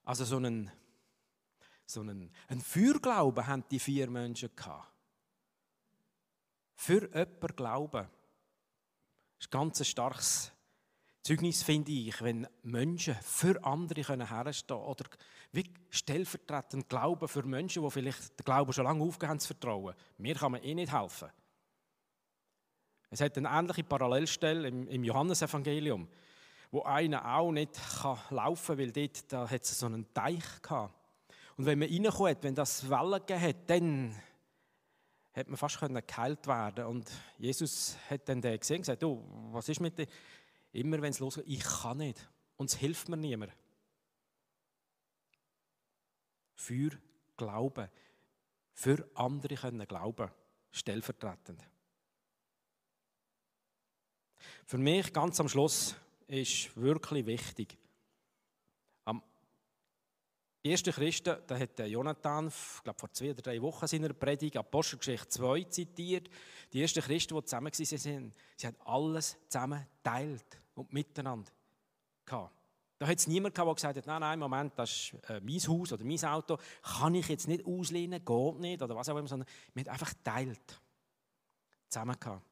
Also 0.03 0.25
so 0.25 0.37
einen, 0.37 0.71
so 1.85 2.01
einen, 2.01 2.31
einen 2.47 2.61
Feuerglauben 2.61 3.45
haben 3.45 3.63
die 3.69 3.79
vier 3.79 4.09
Menschen 4.09 4.49
gehabt 4.55 4.94
für 6.75 7.03
jemanden 7.03 7.55
glauben. 7.55 8.07
Das 9.37 9.47
ist 9.47 9.53
ein 9.53 9.59
ganz 9.59 9.85
starkes 9.85 10.51
Zeugnis, 11.23 11.63
finde 11.63 11.91
ich, 11.91 12.21
wenn 12.21 12.47
Menschen 12.61 13.15
für 13.15 13.63
andere 13.63 14.01
herstehen 14.01 14.77
können 14.77 14.89
oder 14.89 15.05
wie 15.51 15.73
stellvertretend 15.89 16.87
glauben 16.87 17.27
für 17.27 17.43
Menschen, 17.43 17.83
die 17.83 17.89
vielleicht 17.89 18.39
den 18.39 18.43
Glauben 18.43 18.71
schon 18.73 18.83
lange 18.83 19.03
aufgehört 19.03 19.31
haben 19.31 19.39
zu 19.39 19.47
vertrauen. 19.47 19.95
Mir 20.17 20.35
kann 20.35 20.51
man 20.51 20.61
eh 20.61 20.75
nicht 20.75 20.93
helfen. 20.93 21.29
Es 23.09 23.21
hat 23.21 23.37
eine 23.37 23.49
ähnliche 23.49 23.83
Parallelstelle 23.83 24.67
im, 24.67 24.87
im 24.87 25.03
Johannesevangelium, 25.03 26.07
wo 26.69 26.83
einer 26.83 27.35
auch 27.35 27.51
nicht 27.51 27.71
kann 28.01 28.19
laufen 28.29 28.77
kann, 28.77 28.77
weil 28.77 28.91
dort 28.91 29.31
da 29.31 29.49
hat 29.49 29.63
es 29.63 29.79
so 29.79 29.85
einen 29.85 30.13
Teich 30.13 30.61
gehabt. 30.61 30.93
Und 31.57 31.65
wenn 31.65 31.79
man 31.79 31.87
reinkommt, 31.87 32.43
wenn 32.43 32.55
das 32.55 32.89
Wellen 32.89 33.19
gegeben 33.25 33.41
hat, 33.41 33.69
dann 33.69 34.15
hat 35.35 35.47
man 35.49 35.57
fast 35.57 35.79
geheilt 35.79 36.47
werden 36.47 36.85
Und 36.85 37.11
Jesus 37.37 37.97
hat 38.09 38.27
dann 38.29 38.41
den 38.41 38.57
gesehen 38.57 38.77
und 38.77 38.81
gesagt, 38.83 39.03
du, 39.03 39.23
was 39.51 39.67
ist 39.67 39.81
mit 39.81 39.97
dir? 39.97 40.07
Immer 40.71 41.01
wenn 41.01 41.11
es 41.11 41.19
losgeht, 41.19 41.45
ich 41.47 41.63
kann 41.63 41.97
nicht. 41.97 42.27
Und 42.55 42.69
es 42.69 42.77
hilft 42.77 43.09
mir 43.09 43.17
niemand. 43.17 43.51
Für 46.55 46.91
Glauben. 47.35 47.89
Für 48.73 49.09
andere 49.15 49.55
können 49.55 49.85
glauben. 49.87 50.31
Stellvertretend. 50.71 51.61
Für 54.65 54.77
mich 54.77 55.11
ganz 55.11 55.39
am 55.39 55.49
Schluss 55.49 55.95
ist 56.27 56.75
wirklich 56.77 57.25
wichtig, 57.25 57.77
Die 60.65 60.71
ersten 60.71 60.91
Christen, 60.91 61.37
da 61.45 61.59
hat 61.59 61.77
Jonathan, 61.77 62.47
ich 62.47 62.83
glaube 62.83 62.97
vor 62.97 63.11
zwei 63.11 63.29
oder 63.29 63.43
drei 63.43 63.61
Wochen 63.61 63.85
seiner 63.85 64.11
Predigt 64.13 64.57
Apostelgeschichte 64.57 65.29
2 65.29 65.65
zitiert. 65.65 66.27
Die 66.73 66.81
ersten 66.81 67.03
Christen, 67.03 67.35
die 67.35 67.43
zusammen 67.43 67.71
waren, 67.71 68.33
sie 68.57 68.65
haben 68.65 68.77
alles 68.83 69.37
zusammen 69.47 69.85
geteilt 69.97 70.59
und 70.73 70.91
miteinander 70.91 71.51
gehabt. 72.25 72.51
Da 72.97 73.05
hat 73.05 73.19
es 73.19 73.27
niemand 73.27 73.53
gehabt, 73.53 73.67
der 73.67 73.75
gesagt 73.75 73.97
hat, 73.97 74.07
nein, 74.07 74.21
nein, 74.21 74.39
Moment, 74.39 74.73
das 74.75 74.89
ist 74.89 75.29
äh, 75.29 75.39
mein 75.39 75.59
Haus 75.67 75.93
oder 75.93 76.03
mein 76.03 76.25
Auto, 76.25 76.57
kann 76.81 77.13
ich 77.13 77.27
jetzt 77.27 77.47
nicht 77.47 77.63
auslehnen, 77.63 78.25
geht 78.25 78.59
nicht 78.59 78.81
oder 78.81 78.95
was 78.95 79.07
auch 79.07 79.17
immer, 79.17 79.27
sondern 79.27 79.47
wir 79.75 79.83
haben 79.83 79.91
einfach 79.91 80.15
geteilt. 80.15 80.81
Zusammen 81.89 82.19
gehabt. 82.19 82.43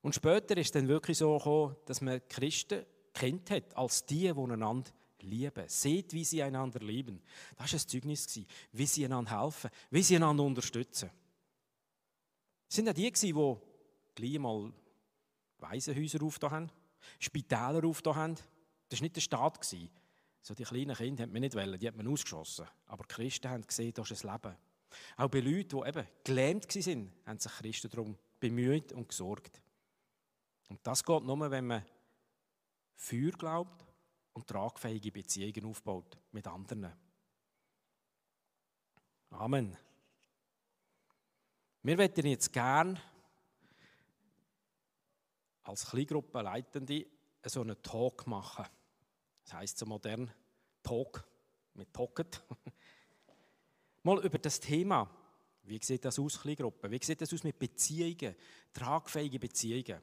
Und 0.00 0.16
später 0.16 0.56
ist 0.56 0.66
es 0.66 0.72
dann 0.72 0.88
wirklich 0.88 1.18
so 1.18 1.38
gekommen, 1.38 1.76
dass 1.84 2.00
man 2.00 2.20
Christen 2.28 2.84
kennt 3.14 3.48
hat 3.52 3.76
als 3.76 4.04
die, 4.06 4.22
die 4.22 4.40
einander 4.40 4.90
lieben. 5.22 5.68
Seht, 5.68 6.12
wie 6.12 6.24
sie 6.24 6.42
einander 6.42 6.80
lieben. 6.80 7.22
Das 7.56 7.72
war 7.72 7.78
ein 7.80 7.88
Zeugnis, 7.88 8.40
wie 8.72 8.86
sie 8.86 9.04
einander 9.04 9.42
helfen, 9.42 9.70
wie 9.90 10.02
sie 10.02 10.16
einander 10.16 10.44
unterstützen. 10.44 11.10
Es 12.68 12.76
sind 12.76 12.88
auch 12.88 12.94
die, 12.94 13.10
die 13.10 13.56
gleich 14.14 14.38
mal 14.38 14.72
Waisenhäuser 15.58 16.22
aufgetan 16.22 16.50
haben, 16.50 16.70
Spitäler 17.18 17.84
aufgetan 17.84 18.16
haben. 18.16 18.34
Das 18.88 19.00
war 19.00 19.04
nicht 19.04 19.16
der 19.16 19.20
Staat. 19.20 19.76
So 20.42 20.54
die 20.54 20.64
kleinen 20.64 20.96
Kinder 20.96 21.24
hat 21.24 21.32
man 21.32 21.40
nicht 21.40 21.54
wollen, 21.54 21.78
die 21.78 21.86
hat 21.86 21.96
man 21.96 22.08
ausgeschossen. 22.08 22.66
Aber 22.86 23.04
die 23.04 23.14
Christen 23.14 23.50
haben 23.50 23.66
gesehen, 23.66 23.92
das 23.92 24.10
ist 24.10 24.24
ein 24.24 24.32
Leben. 24.32 24.56
Auch 25.16 25.28
bei 25.28 25.40
Leuten, 25.40 25.80
die 25.80 25.88
eben 25.88 26.06
gelähmt 26.24 26.74
waren, 26.74 27.12
haben 27.26 27.38
sich 27.38 27.52
Christen 27.52 27.90
darum 27.90 28.16
bemüht 28.38 28.92
und 28.92 29.08
gesorgt. 29.08 29.60
Und 30.68 30.80
das 30.82 31.04
geht 31.04 31.24
nur, 31.24 31.50
wenn 31.50 31.66
man 31.66 31.84
Feuer 32.94 33.32
glaubt 33.32 33.89
und 34.40 34.46
tragfähige 34.46 35.12
Beziehungen 35.12 35.66
aufbaut 35.66 36.16
mit 36.32 36.46
anderen. 36.46 36.90
Amen. 39.28 39.76
Wir 41.82 41.96
möchten 41.96 42.26
jetzt 42.26 42.50
gern 42.50 42.98
als 45.62 45.90
Kleingruppenleitende 45.90 47.06
so 47.44 47.60
einen 47.60 47.82
Talk 47.82 48.26
machen. 48.26 48.64
Das 49.44 49.52
heißt 49.52 49.78
so 49.78 49.84
modern 49.84 50.30
Talk 50.82 51.22
mit 51.74 51.92
Talket. 51.92 52.42
Mal 54.02 54.24
über 54.24 54.38
das 54.38 54.58
Thema. 54.58 55.14
Wie 55.64 55.78
sieht 55.82 56.06
das 56.06 56.18
aus, 56.18 56.40
Kleingruppen? 56.40 56.90
Wie 56.90 57.04
sieht 57.04 57.20
das 57.20 57.32
aus 57.34 57.44
mit 57.44 57.58
Beziehungen, 57.58 58.34
tragfähige 58.72 59.38
Beziehungen? 59.38 60.00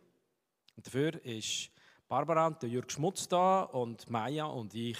Und 0.75 0.85
dafür 0.85 1.25
ist 1.25 1.71
Barbara 2.07 2.47
und 2.47 2.63
Jürg 2.63 2.89
Schmutz 2.89 3.27
da 3.27 3.63
und 3.63 4.09
Maya 4.09 4.45
und 4.45 4.73
ich. 4.73 4.97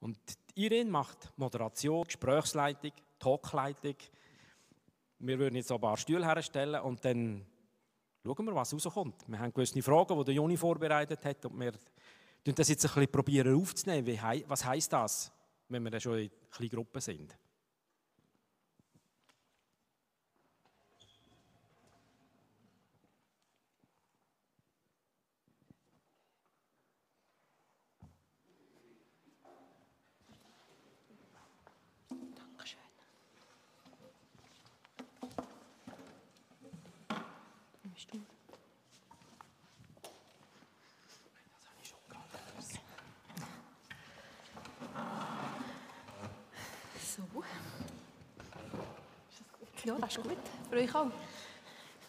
Und 0.00 0.18
Irene 0.56 0.90
macht 0.90 1.30
Moderation, 1.36 2.02
Gesprächsleitung, 2.02 2.90
Talkleitung. 3.18 3.94
Wir 5.20 5.38
würden 5.38 5.54
jetzt 5.54 5.70
ein 5.70 5.80
paar 5.80 5.96
Stühle 5.96 6.26
herstellen 6.26 6.80
und 6.80 7.04
dann 7.04 7.46
schauen 8.24 8.44
wir, 8.44 8.54
was 8.56 8.74
rauskommt. 8.74 9.22
Wir 9.28 9.38
haben 9.38 9.54
gewisse 9.54 9.80
Fragen, 9.82 10.18
die 10.18 10.24
der 10.24 10.34
Juni 10.34 10.56
vorbereitet 10.56 11.24
hat 11.24 11.46
und 11.46 11.60
wir 11.60 11.72
das 12.42 12.68
jetzt 12.68 12.84
ein 12.84 12.92
bisschen 12.92 13.12
probieren 13.12 13.54
aufzunehmen. 13.54 14.18
was 14.48 14.64
heisst 14.64 14.92
das, 14.92 15.30
wenn 15.68 15.84
wir 15.84 15.92
dann 15.92 16.00
schon 16.00 16.18
in 16.18 16.30
kleinen 16.50 16.70
Gruppen 16.70 17.00
sind? 17.00 17.36
Ja, 49.84 49.96
das 50.00 50.16
ist 50.16 50.22
gut. 50.22 50.36
Für 50.68 50.76
euch 50.76 50.94
auch? 50.94 51.10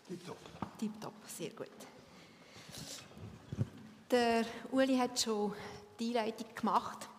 Tipptopp. 0.08 0.38
Tipptopp, 0.80 1.14
sehr 1.28 1.50
gut. 1.52 1.68
Der 4.10 4.46
Uli 4.72 4.98
hat 4.98 5.20
schon 5.20 5.54
die 6.00 6.18
Einleitung 6.18 6.48
gemacht. 6.56 7.10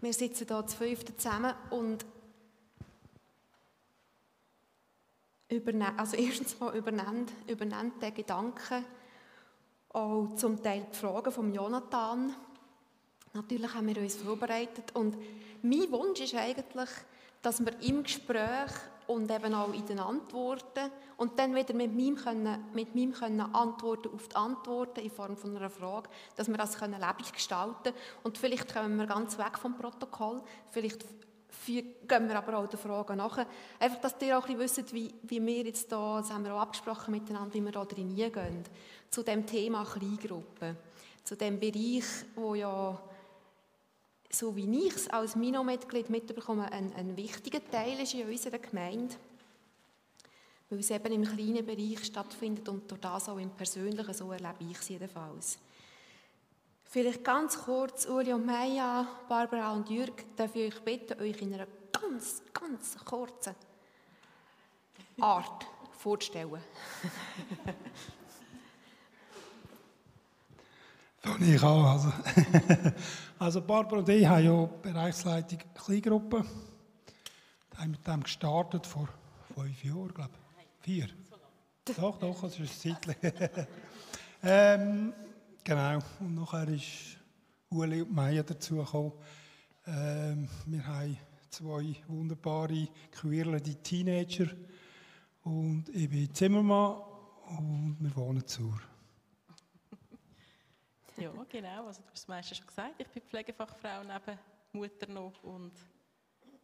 Wir 0.00 0.12
sitzen 0.12 0.46
hier 0.46 0.66
zu 0.66 0.76
fünften 0.76 1.18
zusammen 1.18 1.54
und 1.70 2.06
übernehmen, 5.48 5.98
also 5.98 6.16
erstens 6.16 6.58
mal 6.60 6.74
übernimmt, 6.76 7.32
übernimmt 7.46 8.00
der 8.00 8.12
Gedanke 8.12 8.84
auch 9.90 10.28
zum 10.36 10.62
Teil 10.62 10.86
die 10.92 10.96
Fragen 10.96 11.32
von 11.32 11.52
Jonathan. 11.52 12.34
Natürlich 13.32 13.74
haben 13.74 13.86
wir 13.86 14.02
uns 14.02 14.16
vorbereitet 14.16 14.94
und 14.94 15.16
mein 15.62 15.90
Wunsch 15.92 16.20
ist 16.20 16.34
eigentlich, 16.34 16.90
dass 17.42 17.64
wir 17.64 17.80
im 17.82 18.02
Gespräch 18.02 18.72
und 19.06 19.30
eben 19.30 19.54
auch 19.54 19.72
in 19.72 19.86
den 19.86 19.98
Antworten 19.98 20.90
und 21.16 21.38
dann 21.38 21.54
wieder 21.54 21.74
mit 21.74 21.92
ihm 21.98 22.16
können, 22.16 22.64
mit 22.74 22.94
ihm 22.94 23.12
können 23.12 23.40
Antworten 23.40 24.10
auf 24.14 24.28
die 24.28 24.36
Antworten 24.36 25.00
in 25.00 25.10
Form 25.10 25.36
von 25.36 25.56
einer 25.56 25.70
Frage, 25.70 26.08
dass 26.36 26.48
wir 26.48 26.56
das 26.56 26.78
können 26.78 27.00
lebendig 27.00 27.32
gestalten 27.32 27.92
und 28.22 28.38
vielleicht 28.38 28.72
kommen 28.72 28.96
wir 28.96 29.06
ganz 29.06 29.38
weg 29.38 29.58
vom 29.58 29.76
Protokoll, 29.76 30.42
vielleicht 30.70 31.04
gehen 31.66 32.28
wir 32.28 32.36
aber 32.36 32.58
auch 32.58 32.68
der 32.68 32.78
Frage 32.78 33.16
nach. 33.16 33.44
Einfach, 33.78 34.00
dass 34.00 34.14
ihr 34.22 34.38
auch 34.38 34.48
ein 34.48 34.56
bisschen 34.56 34.84
wisst, 34.84 34.94
wie, 34.94 35.12
wie 35.22 35.44
wir 35.44 35.64
jetzt 35.64 35.90
da, 35.92 36.20
das 36.20 36.32
haben 36.32 36.44
wir 36.44 36.54
auch 36.54 36.60
abgesprochen 36.60 37.10
miteinander, 37.12 37.52
wie 37.54 37.60
wir 37.60 37.72
da 37.72 37.84
drin 37.84 38.14
gehen, 38.14 38.64
zu 39.10 39.22
dem 39.22 39.46
Thema 39.46 39.84
Kleingruppen, 39.84 40.76
zu 41.24 41.36
dem 41.36 41.58
Bereich, 41.58 42.04
wo 42.34 42.54
ja 42.54 42.98
so 44.30 44.54
wie 44.54 44.86
ich 44.86 44.94
es 44.94 45.08
als 45.08 45.34
Mino-Mitglied 45.34 46.08
mitbekomme, 46.08 46.70
ein, 46.70 46.92
ein 46.94 47.16
wichtiger 47.16 47.60
Teil 47.70 48.00
ist 48.00 48.14
in 48.14 48.28
unserer 48.28 48.58
Gemeinde, 48.58 49.14
weil 50.68 50.78
es 50.78 50.90
eben 50.90 51.12
im 51.12 51.24
kleinen 51.24 51.66
Bereich 51.66 52.04
stattfindet 52.04 52.68
und 52.68 52.88
durch 52.90 53.00
das 53.00 53.28
auch 53.28 53.38
im 53.38 53.50
Persönlichen, 53.50 54.14
so 54.14 54.30
erlebe 54.30 54.64
ich 54.70 54.78
es 54.78 54.88
jedenfalls. 54.88 55.58
Vielleicht 56.84 57.24
ganz 57.24 57.58
kurz, 57.58 58.06
Uli 58.06 58.32
und 58.32 58.46
Maya, 58.46 59.06
Barbara 59.28 59.72
und 59.72 59.88
Jürg, 59.90 60.24
darf 60.36 60.54
ich 60.54 60.74
euch 60.74 60.80
bitten, 60.82 61.20
euch 61.20 61.40
in 61.42 61.54
einer 61.54 61.66
ganz, 61.92 62.42
ganz 62.52 62.96
kurzen 63.04 63.54
Art 65.20 65.66
vorzustellen. 65.98 66.60
Fange 71.20 71.54
ich 71.54 71.62
an. 71.62 71.84
Also, 71.84 72.12
also 73.38 73.60
Barbara 73.60 73.98
und 73.98 74.08
ich 74.08 74.26
haben 74.26 74.44
ja 74.44 74.64
Bereichsleitung 74.64 75.58
Kleingruppe. 75.74 76.44
Wir 77.70 77.78
haben 77.78 77.90
mit 77.90 78.06
dem 78.06 78.22
gestartet 78.22 78.86
vor 78.86 79.08
fünf 79.54 79.84
Jahren, 79.84 80.14
glaube 80.14 80.30
ich. 80.32 80.66
Vier. 80.82 81.08
Doch, 81.96 82.18
doch, 82.18 82.40
das 82.40 82.58
ist 82.58 82.86
ein 82.86 82.96
Zeitchen. 83.02 83.14
ähm, 84.42 85.12
genau. 85.62 85.98
Und 86.20 86.36
nachher 86.36 86.68
ist 86.68 87.18
Uli 87.68 88.00
und 88.00 88.14
Meier 88.14 88.42
dazugekommen. 88.42 89.12
Ähm, 89.86 90.48
wir 90.66 90.86
haben 90.86 91.18
zwei 91.50 91.96
wunderbare, 92.08 92.88
queerliche 93.12 93.82
Teenager. 93.82 94.46
Und 95.42 95.90
ich 95.90 96.08
bin 96.08 96.34
Zimmermann 96.34 97.02
und 97.58 97.96
wir 98.00 98.16
wohnen 98.16 98.46
zur. 98.46 98.80
Ja, 101.20 101.32
genau. 101.48 101.86
Also, 101.86 102.00
du 102.00 102.08
hast 102.08 102.22
das 102.22 102.28
meiste 102.28 102.54
schon 102.54 102.66
gesagt. 102.66 102.94
Ich 102.98 103.08
bin 103.08 103.22
Pflegefachfrau 103.22 104.02
neben 104.02 104.38
Mutter 104.72 105.06
noch. 105.06 105.42
Und 105.42 105.72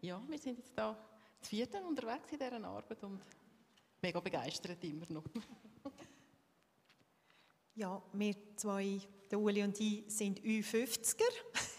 ja, 0.01 0.23
wir 0.27 0.39
sind 0.39 0.57
jetzt 0.59 0.73
da 0.77 0.97
zu 1.43 1.51
vierten 1.51 1.85
unterwegs 1.85 2.33
in 2.33 2.39
dieser 2.39 2.65
Arbeit 2.65 3.03
und 3.05 3.21
mega 4.01 4.19
begeistert 4.19 4.83
immer 4.83 5.05
noch. 5.11 5.25
ja, 7.75 8.03
wir 8.15 8.35
zwei, 8.57 8.99
der 9.31 9.39
Uli 9.39 9.63
und 9.63 9.79
ich, 9.79 10.05
sind 10.09 10.41
U50er. 10.41 11.23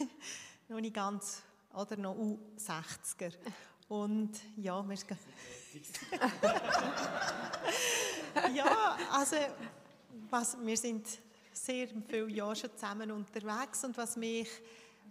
noch 0.67 0.79
nicht 0.79 0.93
ganz, 0.93 1.41
oder 1.73 1.97
noch 1.97 2.15
U60er. 2.15 3.33
Und 3.87 4.39
ja, 4.55 4.87
wir 4.87 4.97
Ja, 8.53 8.97
also 9.11 9.37
was, 10.29 10.57
wir 10.63 10.77
sind 10.77 11.07
sehr 11.65 11.87
viele 12.07 12.29
Jahre 12.29 12.55
schon 12.55 12.71
zusammen 12.71 13.11
unterwegs 13.11 13.83
und 13.83 13.97
was 13.97 14.15
mich 14.15 14.49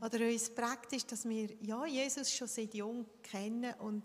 oder 0.01 0.19
uns 0.27 0.51
prägt, 0.51 0.93
ist, 0.93 1.11
dass 1.11 1.29
wir 1.29 1.55
ja, 1.63 1.87
Jesus 1.87 2.33
schon 2.33 2.49
seit 2.49 2.75
jung 2.75 3.07
kennen 3.23 3.75
und 3.81 4.05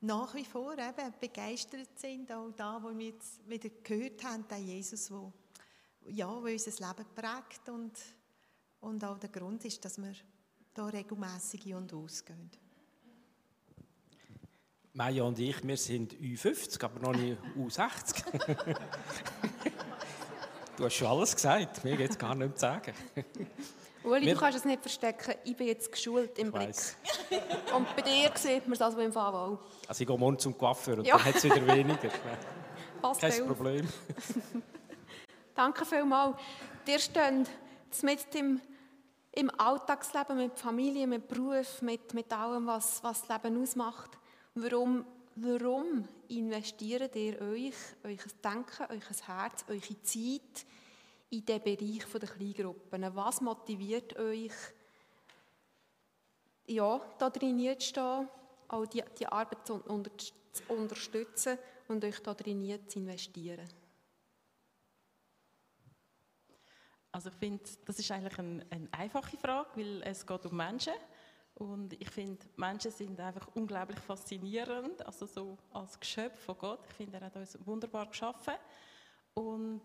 nach 0.00 0.34
wie 0.34 0.44
vor 0.44 0.74
eben 0.74 1.14
begeistert 1.20 1.98
sind, 1.98 2.30
auch 2.30 2.50
da, 2.56 2.80
wo 2.82 2.96
wir 2.96 3.08
jetzt 3.08 3.48
wieder 3.48 3.68
gehört 3.82 4.22
haben, 4.24 4.46
der 4.48 4.58
Jesus, 4.58 5.10
wo, 5.10 5.32
ja, 6.06 6.28
wo 6.28 6.46
unser 6.46 6.70
Leben 6.70 7.06
prägt 7.14 7.68
und, 7.68 7.92
und 8.80 9.04
auch 9.04 9.18
der 9.18 9.30
Grund 9.30 9.64
ist, 9.64 9.84
dass 9.84 9.98
wir 9.98 10.12
da 10.74 10.86
regelmässig 10.86 11.74
und 11.74 11.92
ausgehen. 11.92 12.50
Maja 14.92 15.22
und 15.24 15.38
ich, 15.38 15.66
wir 15.66 15.76
sind 15.76 16.14
Ü50, 16.14 16.82
aber 16.84 17.00
noch 17.00 17.16
nicht 17.16 17.38
U60. 17.56 18.76
du 20.78 20.84
hast 20.84 20.94
schon 20.94 21.08
alles 21.08 21.34
gesagt, 21.34 21.84
mir 21.84 21.96
geht 21.96 22.10
es 22.10 22.18
gar 22.18 22.34
nicht 22.34 22.54
zu 22.54 22.60
sagen. 22.60 22.92
Uli, 24.04 24.26
wir, 24.26 24.34
du 24.34 24.40
kannst 24.40 24.58
es 24.58 24.64
nicht 24.64 24.80
verstecken, 24.80 25.34
ich 25.44 25.56
bin 25.56 25.66
jetzt 25.66 25.90
geschult 25.90 26.38
im 26.38 26.52
Blick. 26.52 26.76
Und 27.74 27.96
bei 27.96 28.02
dir 28.02 28.30
sieht 28.36 28.64
man 28.66 28.74
es 28.74 28.80
also 28.80 28.98
im 29.00 29.12
Fall 29.12 29.34
auch. 29.34 29.58
Also 29.88 30.02
ich 30.02 30.06
gehe 30.06 30.16
morgen 30.16 30.38
zum 30.38 30.56
Coiffeur 30.56 30.98
und 30.98 31.06
ja. 31.06 31.16
dann 31.16 31.26
hat 31.26 31.34
es 31.34 31.44
wieder 31.44 31.66
weniger. 31.66 32.08
Passt 33.02 33.20
Kein 33.20 33.46
Problem. 33.46 33.88
Danke 35.54 35.84
vielmals. 35.84 36.36
Ihr 36.86 36.98
steht 37.00 37.48
mit 38.02 38.34
im, 38.34 38.60
im 39.32 39.50
Alltagsleben, 39.58 40.36
mit 40.36 40.58
Familie, 40.58 41.06
mit 41.06 41.26
Beruf, 41.26 41.82
mit, 41.82 42.14
mit 42.14 42.32
allem, 42.32 42.66
was, 42.66 43.02
was 43.02 43.26
das 43.26 43.42
Leben 43.42 43.60
ausmacht. 43.60 44.10
Warum, 44.54 45.04
warum 45.42 46.06
investiert 46.28 47.14
ihr 47.16 47.40
euch, 47.40 47.74
euer 48.02 48.16
Denken, 48.42 48.86
euer 48.88 49.26
Herz, 49.26 49.64
eure 49.68 50.02
Zeit 50.02 50.66
in 51.30 51.44
den 51.44 51.62
Bereich 51.62 52.04
der 52.12 52.28
Kleingruppen? 52.28 53.14
Was 53.14 53.40
motiviert 53.40 54.16
euch, 54.18 54.52
ja, 56.66 57.00
da 57.18 57.30
drin 57.30 57.58
zu 57.78 57.86
stehen, 57.86 58.28
auch 58.68 58.86
die, 58.86 59.02
die 59.18 59.26
Arbeit 59.26 59.66
zu, 59.66 59.74
unter, 59.74 60.10
zu 60.18 60.62
unterstützen 60.68 61.58
und 61.88 62.04
euch 62.04 62.20
da 62.20 62.34
drin 62.34 62.78
zu 62.88 62.98
investieren? 62.98 63.68
Also 67.10 67.30
ich 67.30 67.36
finde, 67.36 67.64
das 67.86 67.98
ist 67.98 68.10
eigentlich 68.10 68.38
eine, 68.38 68.66
eine 68.70 68.88
einfache 68.92 69.36
Frage, 69.38 69.70
weil 69.76 70.02
es 70.02 70.26
geht 70.26 70.46
um 70.46 70.56
Menschen 70.56 70.92
und 71.58 72.00
ich 72.00 72.08
finde, 72.10 72.46
Menschen 72.56 72.90
sind 72.90 73.18
einfach 73.18 73.48
unglaublich 73.54 73.98
faszinierend, 73.98 75.04
also 75.04 75.26
so 75.26 75.58
als 75.72 75.98
Geschöpf 75.98 76.38
von 76.44 76.56
Gott. 76.58 76.80
Ich 76.88 76.94
finde, 76.94 77.18
er 77.18 77.26
hat 77.26 77.36
uns 77.36 77.58
wunderbar 77.66 78.06
geschaffen 78.06 78.54
und 79.34 79.82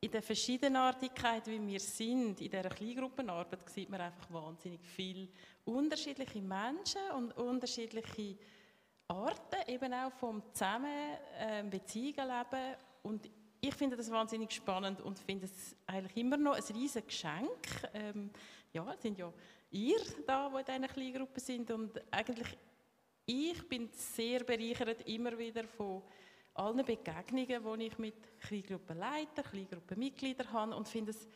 in 0.00 0.10
der 0.10 0.22
Verschiedenartigkeit, 0.22 1.46
wie 1.46 1.66
wir 1.66 1.80
sind, 1.80 2.38
in 2.42 2.50
dieser 2.50 2.68
Kleingruppenarbeit, 2.68 3.70
sieht 3.70 3.88
man 3.88 4.02
einfach 4.02 4.30
wahnsinnig 4.30 4.84
viele 4.84 5.28
unterschiedliche 5.64 6.42
Menschen 6.42 7.00
und 7.16 7.34
unterschiedliche 7.38 8.36
Arten, 9.08 9.56
eben 9.66 9.94
auch 9.94 10.12
vom 10.12 10.42
Zusammen 10.52 11.16
äh. 11.38 12.76
Und 13.02 13.30
ich 13.62 13.74
finde 13.74 13.96
das 13.96 14.10
wahnsinnig 14.10 14.52
spannend 14.52 15.00
und 15.00 15.18
finde 15.18 15.46
es 15.46 15.74
eigentlich 15.86 16.18
immer 16.18 16.36
noch 16.36 16.54
ein 16.54 16.76
riesiges 16.76 17.06
Geschenk. 17.06 17.66
Ähm, 17.94 18.30
ja, 18.74 18.92
es 18.92 19.00
sind 19.00 19.16
ja 19.16 19.32
ihr 19.74 20.00
da, 20.26 20.48
die 20.48 20.72
in 20.72 20.82
dieser 20.82 20.94
Kleingruppe 20.94 21.40
sind 21.40 21.70
und 21.70 22.00
eigentlich 22.12 22.56
ich 23.26 23.68
bin 23.68 23.88
sehr 23.92 24.44
bereichert 24.44 25.06
immer 25.08 25.36
wieder 25.38 25.64
von 25.64 26.02
allen 26.54 26.84
Begegnungen, 26.84 27.80
die 27.80 27.86
ich 27.86 27.98
mit 27.98 28.40
Kleingruppenleitern, 28.40 29.44
Kleingruppenmitgliedern 29.44 30.52
habe 30.52 30.76
und 30.76 30.88
finde 30.88 31.10
es 31.10 31.26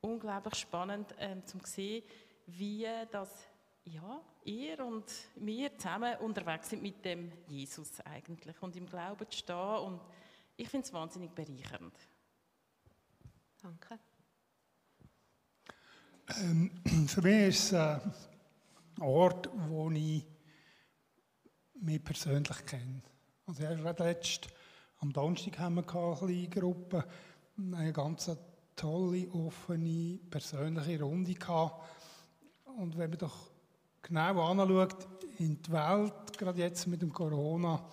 unglaublich 0.00 0.54
spannend 0.54 1.14
ähm, 1.18 1.46
zu 1.46 1.58
sehen, 1.62 2.02
wie 2.46 2.86
das 3.10 3.46
ja, 3.84 4.22
ihr 4.44 4.84
und 4.84 5.04
wir 5.36 5.76
zusammen 5.76 6.16
unterwegs 6.18 6.70
sind 6.70 6.82
mit 6.82 7.04
dem 7.04 7.30
Jesus 7.46 8.00
eigentlich 8.00 8.60
und 8.62 8.74
im 8.76 8.86
Glauben 8.86 9.30
zu 9.30 9.38
stehen 9.38 9.78
und 9.78 10.00
ich 10.56 10.68
finde 10.68 10.86
es 10.86 10.92
wahnsinnig 10.92 11.30
bereichernd. 11.32 11.94
Danke. 13.60 13.98
Ähm, 16.40 16.70
für 17.06 17.22
mich 17.22 17.48
ist 17.48 17.64
es 17.66 17.72
äh, 17.72 17.98
ein 18.96 19.02
Ort, 19.02 19.50
wo 19.68 19.90
ich 19.90 20.24
mich 21.80 22.02
persönlich 22.02 22.64
kenne. 22.64 23.02
Also 23.46 23.62
gerade 23.62 24.04
letzt, 24.04 24.48
am 25.00 25.12
Donnerstag 25.12 25.58
haben 25.58 25.74
wir 25.74 25.94
eine 25.94 26.16
kleine 26.16 26.48
Gruppe, 26.48 27.04
eine 27.58 27.92
ganz 27.92 28.30
tolle, 28.74 29.30
offene, 29.32 30.18
persönliche 30.30 31.02
Runde 31.02 31.34
gehabt. 31.34 31.84
Und 32.78 32.96
wenn 32.96 33.10
man 33.10 33.18
doch 33.18 33.50
genau 34.02 34.50
anschaut, 34.50 35.06
in 35.38 35.60
der 35.62 35.72
Welt, 35.72 36.38
gerade 36.38 36.58
jetzt 36.60 36.86
mit 36.86 37.02
dem 37.02 37.12
Corona, 37.12 37.84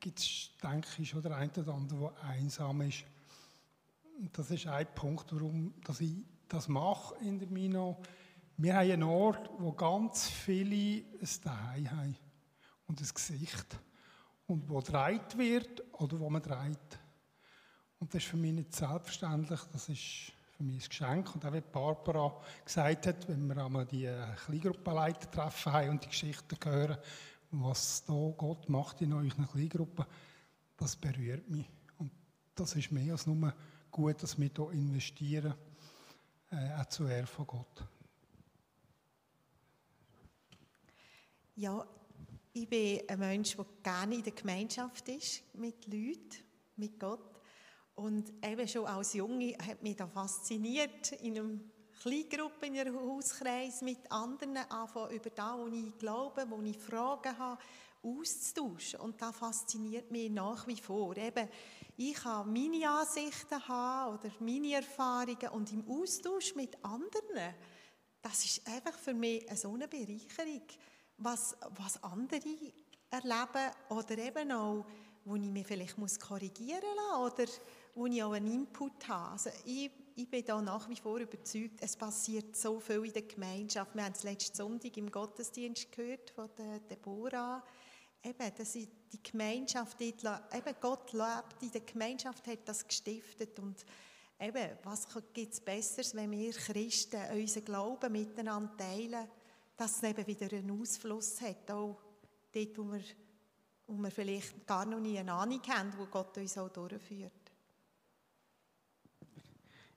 gibt 0.00 0.18
es, 0.18 0.50
denke 0.62 0.88
ich, 0.98 1.10
schon 1.10 1.22
der 1.22 1.36
eine 1.36 1.52
oder 1.52 1.74
andere, 1.74 2.12
der 2.20 2.30
einsam 2.30 2.80
ist. 2.80 3.04
Und 4.18 4.36
das 4.36 4.50
ist 4.50 4.66
ein 4.66 4.86
Punkt, 4.94 5.32
warum 5.32 5.74
dass 5.84 6.00
ich 6.00 6.16
das 6.48 6.68
mache 6.68 7.16
in 7.24 7.38
der 7.38 7.48
Mino. 7.48 7.96
Wir 8.56 8.74
haben 8.74 8.90
einen 8.90 9.02
Ort, 9.02 9.50
wo 9.58 9.72
ganz 9.72 10.28
viele 10.28 11.04
ein 11.20 11.26
Zuhause 11.26 11.90
haben 11.90 12.16
und 12.86 13.00
ein 13.00 13.08
Gesicht. 13.12 13.78
Und 14.46 14.68
wo 14.68 14.80
dreht 14.80 15.36
wird 15.36 15.82
oder 15.94 16.20
wo 16.20 16.30
man 16.30 16.40
dreht. 16.40 16.98
Und 17.98 18.14
das 18.14 18.22
ist 18.22 18.30
für 18.30 18.36
mich 18.36 18.52
nicht 18.52 18.74
selbstverständlich, 18.74 19.60
das 19.72 19.88
ist 19.88 20.32
für 20.56 20.62
mich 20.62 20.84
ein 20.84 20.88
Geschenk. 20.88 21.34
Und 21.34 21.44
auch 21.44 21.52
wie 21.52 21.60
Barbara 21.60 22.32
gesagt 22.64 23.08
hat, 23.08 23.28
wenn 23.28 23.46
wir 23.48 23.64
einmal 23.64 23.86
die 23.86 24.08
Kleingruppenleiter 24.44 25.30
treffen 25.30 25.72
haben 25.72 25.90
und 25.90 26.04
die 26.04 26.08
Geschichten 26.08 26.56
hören, 26.64 26.98
was 27.50 28.04
da 28.04 28.12
Gott 28.36 28.68
macht 28.68 29.00
in 29.00 29.12
euren 29.12 29.48
Kleingruppen, 29.48 30.04
das 30.76 30.94
berührt 30.94 31.48
mich. 31.50 31.68
Und 31.98 32.12
das 32.54 32.76
ist 32.76 32.92
mehr 32.92 33.12
als 33.12 33.26
nur 33.26 33.52
gut, 33.90 34.22
dass 34.22 34.38
wir 34.38 34.50
hier 34.54 34.70
investieren 34.70 35.54
äh, 36.50 36.80
auch 36.80 36.86
zu 36.86 37.06
Ehre 37.06 37.26
von 37.26 37.46
Gott. 37.46 37.84
Ja, 41.56 41.86
ich 42.52 42.68
bin 42.68 43.00
ein 43.08 43.18
Mensch, 43.18 43.56
der 43.56 43.66
gerne 43.82 44.14
in 44.14 44.22
der 44.22 44.32
Gemeinschaft 44.32 45.08
ist, 45.08 45.42
mit 45.54 45.86
Leuten, 45.86 46.44
mit 46.76 46.98
Gott. 46.98 47.40
Und 47.94 48.32
eben 48.44 48.68
schon 48.68 48.86
als 48.86 49.14
Junge 49.14 49.56
hat 49.66 49.82
mich 49.82 49.96
da 49.96 50.06
fasziniert, 50.06 51.12
in 51.12 51.38
einem 51.38 51.70
Kleingruppe, 52.02 52.66
in 52.66 52.78
einem 52.78 53.00
Hauskreis 53.00 53.80
mit 53.80 54.10
anderen 54.12 54.56
anfangen, 54.56 55.16
über 55.16 55.30
das, 55.30 55.56
wo 55.56 55.66
ich 55.66 55.98
glaube, 55.98 56.44
wo 56.48 56.60
ich 56.62 56.78
Fragen 56.78 57.38
habe, 57.38 57.60
auszutauschen. 58.02 59.00
Und 59.00 59.20
das 59.20 59.34
fasziniert 59.34 60.10
mich 60.10 60.30
nach 60.30 60.66
wie 60.66 60.76
vor. 60.76 61.16
Eben, 61.16 61.48
ich 61.96 62.14
kann 62.14 62.52
meine 62.52 62.88
Ansichten 62.90 63.68
haben 63.68 64.14
oder 64.14 64.30
meine 64.40 64.74
Erfahrungen 64.74 65.48
und 65.52 65.72
im 65.72 65.88
Austausch 65.88 66.54
mit 66.54 66.76
anderen, 66.84 67.54
das 68.20 68.44
ist 68.44 68.66
einfach 68.66 68.98
für 68.98 69.14
mich 69.14 69.46
so 69.54 69.72
eine 69.72 69.88
Bereicherung, 69.88 70.62
was, 71.18 71.56
was 71.76 72.02
andere 72.02 72.40
erleben 73.10 73.70
oder 73.88 74.18
eben 74.18 74.52
auch, 74.52 74.84
wo 75.24 75.36
ich 75.36 75.50
mich 75.50 75.66
vielleicht 75.66 75.96
muss 75.96 76.20
korrigieren 76.20 76.82
muss 77.12 77.32
oder 77.32 77.50
wo 77.94 78.06
ich 78.06 78.22
auch 78.22 78.32
einen 78.32 78.52
Input 78.52 79.08
habe. 79.08 79.32
Also 79.32 79.50
ich, 79.64 79.90
ich 80.14 80.28
bin 80.28 80.44
da 80.44 80.60
nach 80.60 80.88
wie 80.88 80.96
vor 80.96 81.18
überzeugt, 81.18 81.80
es 81.80 81.96
passiert 81.96 82.56
so 82.56 82.78
viel 82.78 83.06
in 83.06 83.12
der 83.12 83.22
Gemeinschaft. 83.22 83.94
Wir 83.94 84.04
haben 84.04 84.12
es 84.12 84.22
letzten 84.22 84.56
Sonntag 84.56 84.96
im 84.96 85.10
Gottesdienst 85.10 85.90
gehört 85.92 86.30
von 86.30 86.50
der 86.58 86.80
Deborah, 86.80 87.62
eben, 88.22 88.54
dass 88.56 88.72
die 88.72 89.22
Gemeinschaft, 89.22 90.00
eben 90.00 90.74
Gott 90.80 91.12
lebt, 91.12 91.62
in 91.62 91.70
der 91.70 91.80
Gemeinschaft 91.82 92.46
hat 92.46 92.60
das 92.66 92.86
gestiftet 92.86 93.58
und 93.58 93.84
eben, 94.40 94.78
was 94.82 95.06
gibt 95.32 95.52
es 95.52 95.60
Besseres, 95.60 96.14
wenn 96.14 96.30
wir 96.30 96.52
Christen 96.52 97.20
unseren 97.32 97.64
Glauben 97.64 98.12
miteinander 98.12 98.76
teilen, 98.76 99.28
dass 99.76 99.96
es 99.96 100.02
eben 100.02 100.26
wieder 100.26 100.56
einen 100.56 100.80
Ausfluss 100.80 101.40
hat, 101.40 101.70
auch 101.70 102.00
dort, 102.52 102.78
wo 102.78 102.92
wir, 102.92 103.02
wo 103.86 103.94
wir 103.94 104.10
vielleicht 104.10 104.66
gar 104.66 104.86
noch 104.86 105.00
nie 105.00 105.18
eine 105.18 105.32
Ahnung 105.32 105.62
haben, 105.68 105.92
wo 105.98 106.06
Gott 106.06 106.36
uns 106.38 106.56
auch 106.58 106.68
durchführt. 106.68 107.32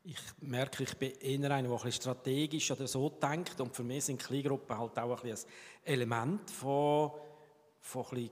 Ich 0.03 0.17
merke, 0.39 0.83
ich 0.83 0.97
bin 0.97 1.11
eher 1.11 1.51
einer, 1.51 1.67
der 1.67 1.71
ein 1.71 1.75
bisschen 1.83 1.91
strategisch 1.91 2.71
oder 2.71 2.87
so 2.87 3.09
denkt 3.09 3.59
und 3.61 3.75
für 3.75 3.83
mich 3.83 4.05
sind 4.05 4.19
Kleingruppen 4.19 4.77
halt 4.77 4.97
auch 4.97 5.23
ein, 5.23 5.31
ein 5.31 5.37
Element 5.83 6.49
von 6.49 7.11
von 7.79 8.05
ein 8.11 8.29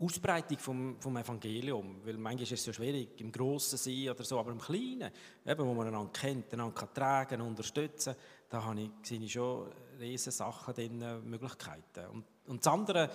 Ausbreitung 0.00 0.58
vom, 0.58 1.00
vom 1.00 1.16
Evangelium. 1.16 2.00
Weil 2.04 2.16
manchmal 2.18 2.44
ist 2.44 2.52
es 2.52 2.64
so 2.64 2.72
schwierig, 2.72 3.20
im 3.20 3.32
Grossen 3.32 3.78
sein 3.78 4.10
oder 4.10 4.22
so, 4.22 4.38
aber 4.38 4.52
im 4.52 4.60
Kleinen, 4.60 5.10
eben, 5.44 5.66
wo 5.66 5.74
man 5.74 5.88
einander 5.88 6.12
kennt, 6.12 6.52
einander 6.52 6.74
kann 6.74 6.94
tragen, 6.94 7.40
unterstützen, 7.40 8.14
da 8.48 8.64
habe 8.64 8.80
ich, 8.80 8.90
sehe 9.02 9.20
ich 9.20 9.32
schon 9.32 9.70
riesige 9.98 10.30
Sachen 10.30 10.74
drin, 10.74 11.28
Möglichkeiten. 11.28 12.06
Und, 12.12 12.24
und 12.46 12.64
das 12.64 12.72
andere, 12.72 13.10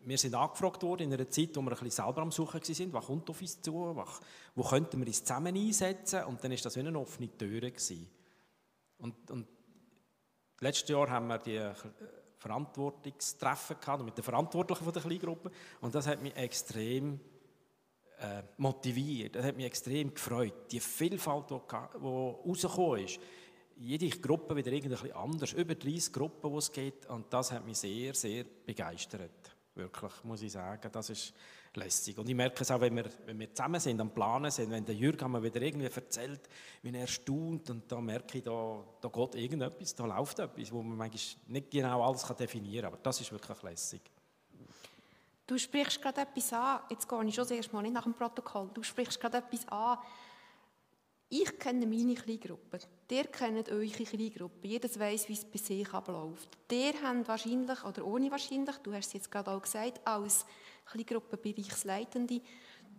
wir 0.00 0.16
sind 0.16 0.34
angefragt 0.34 0.82
worden 0.82 1.02
in 1.02 1.14
einer 1.14 1.28
Zeit, 1.28 1.56
wo 1.56 1.60
wir 1.60 1.72
ein 1.72 1.78
bisschen 1.78 2.04
selber 2.04 2.22
am 2.22 2.30
Suchen 2.30 2.60
waren, 2.60 2.92
was 2.92 3.06
kommt 3.06 3.28
auf 3.28 3.40
uns 3.40 3.60
zu, 3.60 3.96
was, 3.96 4.20
wo 4.54 4.62
könnten 4.62 5.00
wir 5.00 5.06
uns 5.06 5.24
zusammen 5.24 5.56
einsetzen 5.56 6.24
und 6.24 6.42
dann 6.42 6.52
war 6.52 6.58
das 6.58 6.76
wie 6.76 6.80
eine 6.80 6.98
offene 6.98 7.36
Tür. 7.36 7.60
Gewesen. 7.60 8.08
Und, 8.98 9.30
und 9.30 9.46
letztes 10.60 10.88
Jahr 10.88 11.10
haben 11.10 11.26
wir 11.26 11.38
die 11.38 11.72
Verantwortungstreffen 12.40 13.76
gehabt 13.80 14.04
mit 14.04 14.16
den 14.16 14.24
Verantwortlichen 14.24 14.84
von 14.84 14.92
der 14.92 15.02
Kleingruppe 15.02 15.50
und 15.80 15.94
das 15.94 16.06
hat 16.06 16.22
mich 16.22 16.34
extrem 16.36 17.20
äh, 18.18 18.42
motiviert, 18.56 19.36
das 19.36 19.44
hat 19.44 19.56
mich 19.56 19.66
extrem 19.66 20.12
gefreut. 20.12 20.72
Die 20.72 20.80
Vielfalt, 20.80 21.50
die, 21.50 21.54
die 21.54 22.06
rausgekommen 22.06 23.04
ist, 23.04 23.20
jede 23.76 24.08
Gruppe 24.10 24.56
wieder 24.56 24.72
irgendwie 24.72 25.12
anders. 25.12 25.52
Über 25.52 25.74
30 25.74 26.12
Gruppen, 26.12 26.50
wo 26.50 26.58
es 26.58 26.70
geht. 26.70 27.06
Und 27.06 27.32
das 27.32 27.50
hat 27.50 27.64
mich 27.64 27.78
sehr, 27.78 28.14
sehr 28.14 28.44
begeistert. 28.44 29.56
Wirklich, 29.74 30.12
muss 30.24 30.42
ich 30.42 30.52
sagen. 30.52 30.90
Das 30.92 31.08
ist 31.08 31.32
lässig. 31.76 32.18
Und 32.18 32.28
ich 32.28 32.34
merke 32.34 32.62
es 32.62 32.70
auch, 32.70 32.80
wenn 32.80 32.96
wir, 32.96 33.04
wenn 33.26 33.38
wir 33.38 33.54
zusammen 33.54 33.80
sind, 33.80 34.00
am 34.00 34.10
Planen 34.12 34.50
sind, 34.50 34.70
wenn 34.70 34.84
der 34.84 34.94
Jürgen 34.94 35.30
mir 35.30 35.42
wieder 35.42 35.60
irgendwie 35.62 35.86
erzählt, 35.86 36.48
wie 36.82 36.94
er 36.94 37.06
staunt, 37.06 37.70
und 37.70 37.90
da 37.90 38.00
merke 38.00 38.38
ich, 38.38 38.44
da, 38.44 38.84
da 39.00 39.08
geht 39.08 39.34
irgendetwas, 39.36 39.94
da 39.94 40.04
läuft 40.06 40.38
etwas, 40.38 40.72
wo 40.72 40.82
man 40.82 40.96
manchmal 40.96 41.44
nicht 41.46 41.70
genau 41.70 42.02
alles 42.02 42.22
definieren 42.22 42.82
kann. 42.82 42.92
Aber 42.92 43.02
das 43.02 43.20
ist 43.20 43.32
wirklich 43.32 43.62
lässig. 43.62 44.02
Du 45.46 45.58
sprichst 45.58 46.00
gerade 46.00 46.20
etwas 46.20 46.52
an, 46.52 46.80
jetzt 46.90 47.08
gehe 47.08 47.24
ich 47.24 47.34
schon 47.34 47.42
das 47.42 47.50
erste 47.50 47.72
Mal 47.72 47.82
nicht 47.82 47.94
nach 47.94 48.04
dem 48.04 48.14
Protokoll, 48.14 48.70
du 48.72 48.82
sprichst 48.82 49.20
gerade 49.20 49.38
etwas 49.38 49.66
an, 49.68 49.98
ich 51.32 51.58
kenne 51.58 51.86
meine 51.86 52.14
Kleingruppe, 52.14 52.80
ihr 53.08 53.24
kennt 53.24 53.68
eure 53.68 53.86
Kleingruppe, 53.86 54.66
jeder 54.66 54.88
weiß, 54.88 55.28
wie 55.28 55.32
es 55.32 55.44
bei 55.44 55.58
sich 55.58 55.92
abläuft. 55.92 56.58
Ihr 56.70 56.92
habt 57.02 57.28
wahrscheinlich, 57.28 57.84
oder 57.84 58.04
ohne 58.04 58.30
wahrscheinlich, 58.32 58.76
du 58.78 58.92
hast 58.92 59.06
es 59.08 59.12
jetzt 59.12 59.30
gerade 59.30 59.50
auch 59.50 59.62
gesagt, 59.62 60.00
als 60.04 60.44
Kleingruppenbereichsleitende, 60.90 62.34
die, 62.34 62.42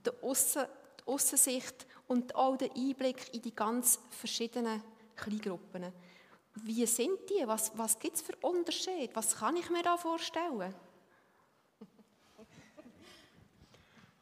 die 0.06 1.06
Aussensicht 1.06 1.88
und 2.08 2.36
auch 2.36 2.58
den 2.58 2.72
Einblick 2.72 3.34
in 3.34 3.42
die 3.42 3.56
ganz 3.56 4.00
verschiedenen 4.10 4.82
Kleingruppen. 5.16 5.86
Wie 6.56 6.86
sind 6.86 7.20
die? 7.30 7.48
Was, 7.48 7.72
was 7.76 7.98
gibt 7.98 8.18
es 8.18 8.22
für 8.22 8.36
Unterschiede? 8.42 9.10
Was 9.14 9.36
kann 9.36 9.56
ich 9.56 9.70
mir 9.70 9.84
da 9.84 9.98
vorstellen? 9.98 10.74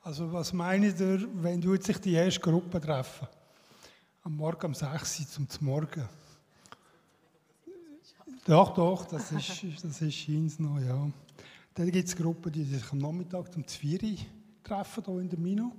Also 0.01 0.31
was 0.31 0.53
meint 0.53 0.99
ihr, 0.99 1.27
wenn 1.35 1.59
du 1.59 1.75
sich 1.75 1.99
die 1.99 2.13
erste 2.13 2.39
Gruppe 2.39 2.79
treffen? 2.79 3.27
am 4.29 4.35
Morgen 4.35 4.67
um 4.67 4.73
6 4.73 5.19
Uhr 5.21 5.27
zum 5.27 5.47
Morgen. 5.61 6.07
Doch, 8.45 8.73
doch, 8.73 9.05
das 9.05 9.31
ist, 9.31 9.63
das 9.83 10.01
ist 10.01 10.59
noch, 10.59 10.79
ja. 10.79 11.09
Dann 11.79 11.91
gibt 11.91 12.09
es 12.09 12.13
Gruppen, 12.13 12.51
die 12.51 12.65
sich 12.65 12.91
am 12.91 12.97
Nachmittag 12.97 13.53
zum 13.53 13.63
4 13.63 14.03
Uhr 14.03 14.17
treffen, 14.61 15.01
hier 15.05 15.19
in 15.21 15.29
der 15.29 15.39
Mino. 15.39 15.71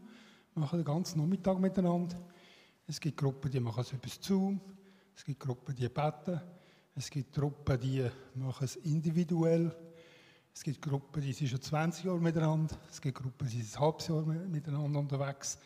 Machen 0.55 0.79
den 0.79 0.85
ganzen 0.87 1.21
Nachmittag 1.21 1.61
miteinander. 1.61 2.17
Es 2.87 2.99
gibt 2.99 3.19
Gruppen, 3.19 3.51
die 3.51 3.61
machen 3.61 3.83
es 3.83 3.93
über 3.93 4.09
Zoom. 4.19 4.63
Es 5.15 5.23
gibt 5.23 5.41
Gruppen, 5.41 5.75
die 5.75 5.87
beten. 5.91 6.41
Es 6.95 7.11
gibt 7.11 7.35
Gruppen, 7.35 7.79
die 7.79 8.09
machen 8.35 8.65
es 8.65 8.77
individuell. 8.77 9.77
Es 10.55 10.63
gibt 10.63 10.81
Gruppen, 10.81 11.21
die 11.21 11.35
sind 11.35 11.49
schon 11.49 11.61
20 11.61 12.07
Jahre 12.07 12.19
miteinander. 12.19 12.75
Es 12.91 12.99
gibt 12.99 13.19
Gruppen, 13.19 13.47
die 13.47 13.61
sind 13.61 13.77
ein 13.77 13.81
halbes 13.83 14.09
Jahr 14.09 14.23
miteinander 14.23 15.01
unterwegs. 15.01 15.59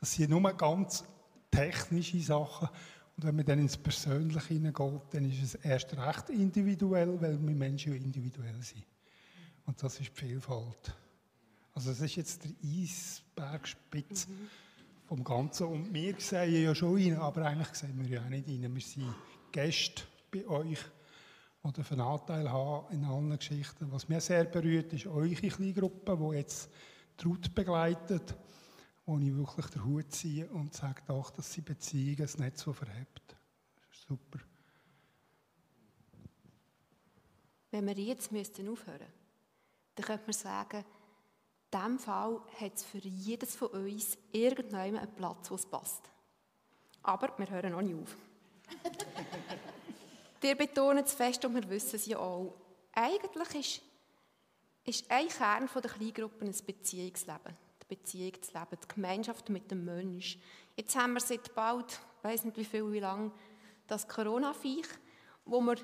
Das 0.00 0.14
sind 0.14 0.30
nur 0.30 0.50
ganz 0.54 1.04
technische 1.50 2.20
Sachen. 2.20 2.70
Und 3.18 3.24
wenn 3.24 3.36
man 3.36 3.44
dann 3.44 3.58
ins 3.58 3.76
Persönliche 3.76 4.54
hineingeht, 4.54 5.02
dann 5.10 5.30
ist 5.30 5.42
es 5.42 5.54
erst 5.56 5.94
recht 5.94 6.30
individuell, 6.30 7.20
weil 7.20 7.38
wir 7.38 7.54
Menschen 7.54 7.92
ja 7.92 7.98
individuell 7.98 8.62
sind. 8.62 8.82
Und 9.66 9.82
das 9.82 10.00
ist 10.00 10.10
die 10.10 10.20
Vielfalt. 10.20 10.94
Also 11.74 11.90
das 11.90 12.00
ist 12.00 12.16
jetzt 12.16 12.44
der 12.44 12.52
Eisbergspitz 12.62 14.28
mhm. 14.28 14.48
vom 15.06 15.24
Ganzen. 15.24 15.66
Und 15.66 15.92
wir 15.92 16.14
sehen 16.18 16.62
ja 16.62 16.74
schon 16.74 16.96
rein, 16.96 17.16
aber 17.16 17.46
eigentlich 17.46 17.74
sehen 17.74 17.98
wir 17.98 18.08
ja 18.08 18.24
auch 18.24 18.28
nicht 18.28 18.48
rein. 18.48 18.74
Wir 18.74 18.82
sind 18.82 19.14
Gäste 19.52 20.02
bei 20.30 20.46
euch, 20.46 20.78
die 21.64 21.80
einen 21.90 22.00
Anteil 22.00 22.50
haben 22.50 22.92
in 22.92 23.04
allen 23.04 23.36
Geschichten. 23.36 23.90
Was 23.90 24.08
mir 24.08 24.20
sehr 24.20 24.44
berührt, 24.44 24.92
ist 24.92 25.06
eure 25.06 25.34
Kleingruppe, 25.34 26.16
die 26.16 26.36
jetzt 26.36 26.70
Traut 27.16 27.54
begleitet 27.54 28.34
wo 29.06 29.18
ich 29.18 29.34
wirklich 29.34 29.66
den 29.66 29.84
Hut 29.84 30.12
ziehe 30.12 30.48
und 30.48 30.74
sage 30.74 31.02
doch, 31.06 31.30
dass 31.30 31.52
sie 31.52 31.60
Beziehungen 31.60 32.16
das 32.16 32.38
Netz 32.38 32.62
so 32.62 32.72
verhebt. 32.72 33.36
Super. 33.90 34.38
Wenn 37.70 37.86
wir 37.86 37.94
jetzt 37.94 38.32
müssten 38.32 38.68
aufhören 38.68 39.08
dann 39.94 40.06
könnte 40.06 40.24
man 40.26 40.32
sagen, 40.32 40.84
in 41.72 41.80
diesem 41.80 41.98
Fall 41.98 42.40
hat 42.60 42.74
es 42.74 42.84
für 42.84 42.98
jedes 42.98 43.56
von 43.56 43.68
uns 43.68 44.16
irgendwann 44.32 44.96
einen 44.96 45.14
Platz, 45.14 45.50
wo 45.50 45.56
es 45.56 45.66
passt. 45.66 46.02
Aber 47.02 47.32
wir 47.36 47.50
hören 47.50 47.72
noch 47.72 47.82
nicht 47.82 48.00
auf. 48.00 48.16
wir 50.40 50.54
betonen 50.54 51.04
es 51.04 51.14
fest 51.14 51.44
und 51.44 51.54
wir 51.54 51.68
wissen 51.68 51.96
es 51.96 52.06
ja 52.06 52.18
auch. 52.18 52.54
Eigentlich 52.92 53.54
ist, 53.54 53.82
ist 54.84 55.10
ein 55.10 55.28
Kern 55.28 55.68
der 55.74 55.90
Kleingruppen 55.90 56.48
ein 56.48 56.66
Beziehungsleben 56.66 57.56
die 57.84 57.94
Beziehung 57.94 58.42
zu 58.42 58.52
leben, 58.52 58.78
die 58.82 58.94
Gemeinschaft 58.94 59.48
mit 59.48 59.70
dem 59.70 59.84
Menschen. 59.84 60.40
Jetzt 60.76 60.96
haben 60.96 61.14
wir 61.14 61.20
seit 61.20 61.54
bald, 61.54 61.90
ich 62.18 62.24
weiß 62.24 62.44
nicht 62.44 62.56
wie 62.56 62.64
viel, 62.64 62.90
wie 62.92 63.00
lange, 63.00 63.30
das 63.86 64.08
Corona-Viech, 64.08 64.86
wo 65.44 65.60
man, 65.60 65.78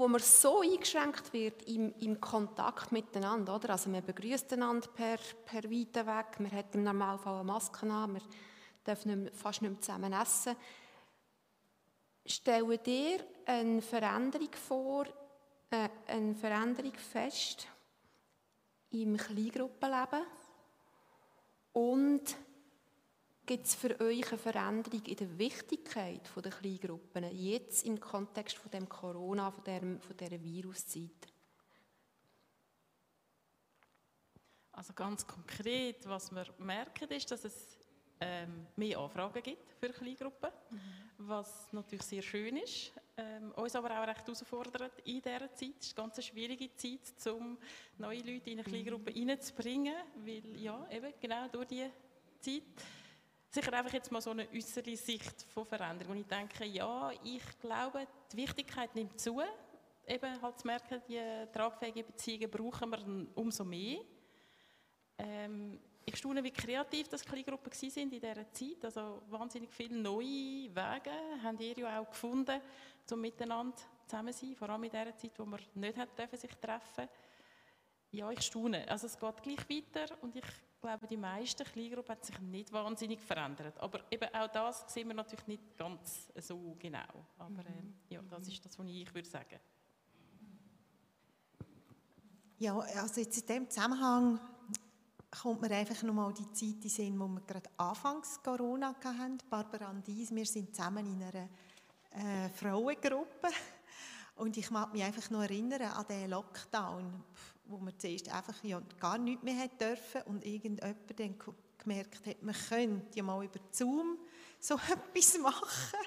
wo 0.00 0.08
man 0.08 0.20
so 0.20 0.62
eingeschränkt 0.62 1.30
wird 1.34 1.62
im, 1.64 1.94
im 1.98 2.18
Kontakt 2.18 2.90
miteinander. 2.90 3.54
Oder? 3.54 3.70
Also 3.70 3.90
man 3.90 4.02
begrüßt 4.02 4.50
einander 4.54 4.88
per, 4.88 5.18
per 5.44 5.64
weiten 5.64 6.06
Weg, 6.06 6.40
man 6.40 6.52
hat 6.52 6.74
im 6.74 6.84
Normalfall 6.84 7.34
eine 7.34 7.44
Maske 7.44 7.82
an, 7.82 8.14
man 8.14 8.22
darf 8.82 9.04
nicht 9.04 9.18
mehr, 9.18 9.30
fast 9.32 9.60
nicht 9.60 9.70
mehr 9.70 9.80
zusammen 9.80 10.14
essen. 10.14 10.56
Stelle 12.24 12.78
dir 12.78 13.20
eine 13.44 13.82
Veränderung 13.82 14.52
vor, 14.52 15.04
äh, 15.70 15.90
eine 16.06 16.34
Veränderung 16.34 16.94
fest 16.94 17.68
im 18.92 19.18
Kleingruppenleben? 19.18 20.22
Und 21.74 22.36
gibt 23.50 23.66
es 23.66 23.74
für 23.74 23.98
euch 24.00 24.28
eine 24.28 24.38
Veränderung 24.38 25.02
in 25.04 25.16
der 25.16 25.36
Wichtigkeit 25.36 26.20
der 26.36 26.52
Kleingruppen, 26.52 27.36
jetzt 27.36 27.84
im 27.84 27.98
Kontext 27.98 28.56
von 28.56 28.70
dem 28.70 28.88
Corona, 28.88 29.50
von, 29.50 29.64
dem, 29.64 30.00
von 30.00 30.16
dieser 30.16 30.40
Viruszeit? 30.40 31.26
Also 34.70 34.92
ganz 34.92 35.26
konkret, 35.26 36.08
was 36.08 36.30
wir 36.30 36.46
merken, 36.58 37.08
ist, 37.08 37.28
dass 37.28 37.44
es 37.44 37.76
ähm, 38.20 38.68
mehr 38.76 38.96
Anfragen 39.00 39.42
gibt 39.42 39.72
für 39.80 39.88
Kleingruppen, 39.88 40.50
mhm. 40.70 40.78
was 41.18 41.72
natürlich 41.72 42.06
sehr 42.06 42.22
schön 42.22 42.56
ist, 42.56 42.92
ähm, 43.16 43.50
uns 43.56 43.74
aber 43.74 44.00
auch 44.00 44.06
recht 44.06 44.28
herausfordert 44.28 45.00
in 45.06 45.20
dieser 45.20 45.52
Zeit. 45.56 45.74
Es 45.80 45.88
ist 45.88 45.98
eine 45.98 46.06
ganz 46.06 46.24
schwierige 46.24 46.76
Zeit, 46.76 47.26
um 47.34 47.58
neue 47.98 48.20
Leute 48.20 48.50
in 48.50 48.60
eine 48.60 48.62
Kleingruppe 48.62 49.10
mhm. 49.10 49.28
reinzubringen, 49.28 49.96
weil 50.24 50.56
ja, 50.56 50.88
eben 50.88 51.14
genau 51.20 51.48
durch 51.48 51.66
diese 51.66 51.90
Zeit 52.40 52.62
sicher 53.50 53.72
einfach 53.72 53.92
jetzt 53.92 54.12
mal 54.12 54.20
so 54.20 54.30
eine 54.30 54.48
äußere 54.54 54.96
Sicht 54.96 55.42
von 55.48 55.64
Veränderung. 55.64 56.12
Und 56.12 56.20
ich 56.20 56.26
denke, 56.26 56.64
ja, 56.64 57.10
ich 57.24 57.42
glaube, 57.60 58.06
die 58.32 58.36
Wichtigkeit 58.36 58.94
nimmt 58.94 59.20
zu. 59.20 59.40
Eben 60.06 60.42
halt 60.42 60.58
zu 60.58 60.66
merken, 60.66 61.02
die 61.08 61.20
tragfähigen 61.52 62.06
Beziehungen 62.06 62.50
brauchen 62.50 62.90
wir 62.90 63.26
umso 63.36 63.64
mehr. 63.64 63.98
Ähm, 65.18 65.78
ich 66.04 66.16
staune, 66.16 66.42
wie 66.42 66.50
kreativ 66.50 67.08
das 67.08 67.24
Kleingruppen 67.24 67.72
waren 67.72 68.02
in 68.02 68.10
dieser 68.10 68.50
Zeit. 68.52 68.84
Also 68.84 69.22
wahnsinnig 69.28 69.70
viele 69.72 69.96
neue 69.96 70.24
Wege 70.74 71.12
haben 71.42 71.58
ihr 71.60 71.78
ja 71.78 72.00
auch 72.00 72.10
gefunden, 72.10 72.60
um 73.10 73.20
miteinander 73.20 73.76
zusammen 74.06 74.32
zu 74.32 74.46
sein. 74.46 74.56
Vor 74.56 74.70
allem 74.70 74.84
in 74.84 74.90
dieser 74.90 75.16
Zeit, 75.16 75.38
wo 75.38 75.44
man 75.44 75.60
nicht 75.74 75.96
hat 75.98 76.18
dürfen, 76.18 76.38
sich 76.38 76.54
treffen 76.56 77.08
Ja, 78.12 78.30
ich 78.30 78.40
staune. 78.40 78.88
Also 78.88 79.06
es 79.06 79.18
geht 79.18 79.42
gleich 79.42 79.68
weiter 79.68 80.16
und 80.22 80.34
ich 80.34 80.44
glaube, 80.80 81.06
die 81.06 81.16
meisten 81.16 81.64
Kleingruppen 81.64 82.14
haben 82.14 82.22
sich 82.22 82.38
nicht 82.40 82.72
wahnsinnig 82.72 83.20
verändert. 83.20 83.78
Aber 83.78 84.00
eben 84.10 84.34
auch 84.34 84.48
das 84.48 84.84
sehen 84.92 85.08
wir 85.08 85.14
natürlich 85.14 85.46
nicht 85.46 85.76
ganz 85.76 86.28
so 86.36 86.76
genau. 86.78 87.24
Aber 87.38 87.64
äh, 87.66 88.14
ja, 88.14 88.20
das 88.22 88.48
ist 88.48 88.64
das, 88.64 88.78
was 88.78 88.86
ich, 88.86 89.02
ich 89.02 89.14
würde 89.14 89.28
sagen. 89.28 89.58
Ja, 92.58 92.78
also 92.78 93.20
jetzt 93.20 93.40
in 93.40 93.46
dem 93.46 93.70
Zusammenhang 93.70 94.38
kommt 95.30 95.62
mir 95.62 95.70
einfach 95.70 96.02
nochmal 96.02 96.32
die 96.34 96.50
Zeit 96.52 96.74
in 96.74 96.80
den 96.80 96.90
Sinn, 96.90 97.18
wo 97.18 97.28
wir 97.28 97.40
gerade 97.40 97.70
anfangs 97.76 98.42
Corona 98.42 98.94
hatten. 99.02 99.38
Barbara 99.48 99.90
und 99.90 100.06
ich, 100.08 100.30
wir 100.30 100.46
sind 100.46 100.74
zusammen 100.74 101.06
in 101.06 101.22
einer 101.22 101.48
äh, 102.10 102.48
Frauengruppe. 102.50 103.48
Und 104.36 104.56
ich 104.56 104.70
mag 104.70 104.92
mich 104.92 105.02
einfach 105.02 105.28
noch 105.30 105.42
erinnern 105.42 105.82
an 105.82 106.06
den 106.06 106.30
Lockdown, 106.30 107.22
wo 107.70 107.78
man 107.78 107.98
zuerst 107.98 108.28
einfach 108.28 108.62
ja, 108.64 108.80
gar 108.98 109.18
nichts 109.18 109.42
mehr 109.42 109.58
hat 109.58 109.80
dürfen 109.80 110.22
und 110.26 110.44
irgendjemand 110.44 110.96
dann 111.18 111.38
gemerkt 111.78 112.26
hat, 112.26 112.42
man 112.42 112.54
könnte 112.68 113.16
ja 113.16 113.22
mal 113.22 113.44
über 113.44 113.60
Zoom 113.70 114.18
so 114.58 114.74
etwas 115.14 115.38
machen. 115.38 115.98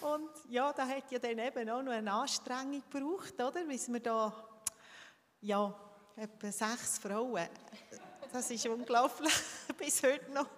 Und 0.00 0.30
ja, 0.50 0.72
da 0.72 0.86
hat 0.86 1.10
ja 1.10 1.18
dann 1.18 1.38
eben 1.38 1.70
auch 1.70 1.82
noch 1.82 1.92
eine 1.92 2.12
Anstrengung 2.12 2.82
gebraucht, 2.90 3.34
oder? 3.34 3.64
Bis 3.64 3.90
wir 3.90 4.00
da, 4.00 4.34
ja, 5.40 5.74
etwa 6.16 6.52
sechs 6.52 6.98
Frauen 6.98 7.48
das 8.34 8.50
ist 8.50 8.66
unglaublich, 8.66 9.32
bis 9.78 10.02
heute 10.02 10.32
noch, 10.32 10.48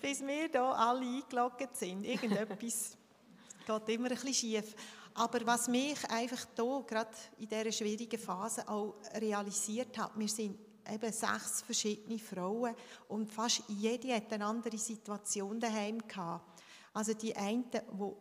bis 0.00 0.24
wir 0.24 0.48
hier 0.48 0.62
alle 0.62 1.00
eingeloggt 1.00 1.76
sind. 1.76 2.04
Irgendetwas 2.04 2.96
geht 3.66 3.88
immer 3.88 4.08
ein 4.08 4.14
bisschen 4.14 4.34
schief. 4.34 4.76
Aber 5.18 5.44
was 5.44 5.66
mich 5.66 5.98
einfach 6.10 6.46
hier, 6.54 6.84
gerade 6.86 7.10
in 7.38 7.48
dieser 7.48 7.72
schwierigen 7.72 8.20
Phase, 8.20 8.68
auch 8.68 8.94
realisiert 9.14 9.98
hat, 9.98 10.12
wir 10.14 10.28
sind 10.28 10.56
eben 10.88 11.12
sechs 11.12 11.60
verschiedene 11.62 12.20
Frauen 12.20 12.72
und 13.08 13.28
fast 13.28 13.64
jede 13.66 14.14
hat 14.14 14.32
eine 14.32 14.46
andere 14.46 14.78
Situation 14.78 15.58
daheim 15.58 16.06
gehabt. 16.06 16.62
Also 16.94 17.14
die 17.14 17.34
einen, 17.34 17.68
die 17.68 18.12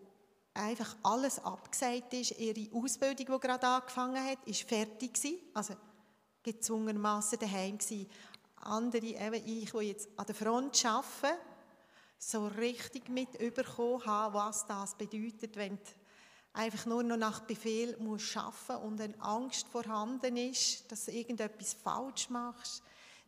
einfach 0.56 0.96
alles 1.04 1.38
abgesagt 1.38 2.16
ist. 2.16 2.32
Ihre 2.40 2.76
Ausbildung, 2.76 3.28
die 3.28 3.48
gerade 3.48 3.68
angefangen 3.68 4.26
hat, 4.26 4.40
ist 4.46 4.64
fertig 4.64 5.14
gewesen. 5.14 5.38
Also 5.54 5.76
gezwungenermaßen 6.42 7.38
daheim 7.38 7.78
gewesen. 7.78 8.10
Andere, 8.56 9.06
eben 9.06 9.46
ich, 9.46 9.72
die 9.72 9.78
jetzt 9.86 10.10
an 10.18 10.26
der 10.26 10.34
Front 10.34 10.84
arbeite, 10.84 11.38
so 12.18 12.48
richtig 12.48 13.08
mit 13.08 13.40
überkommen 13.40 14.04
haben, 14.04 14.34
was 14.34 14.66
das 14.66 14.96
bedeutet, 14.96 15.56
wenn 15.56 15.76
du 15.76 15.84
einfach 16.58 16.86
nur 16.86 17.04
noch 17.04 17.18
nach 17.18 17.42
Befehl 17.42 17.96
musst 18.00 18.36
arbeiten 18.36 18.86
und 18.86 19.00
eine 19.00 19.22
Angst 19.22 19.68
vorhanden 19.68 20.36
ist, 20.38 20.92
dass 20.92 21.06
du 21.06 21.12
irgendetwas 21.12 21.74
falsch 21.74 22.30
machst. 22.30 22.82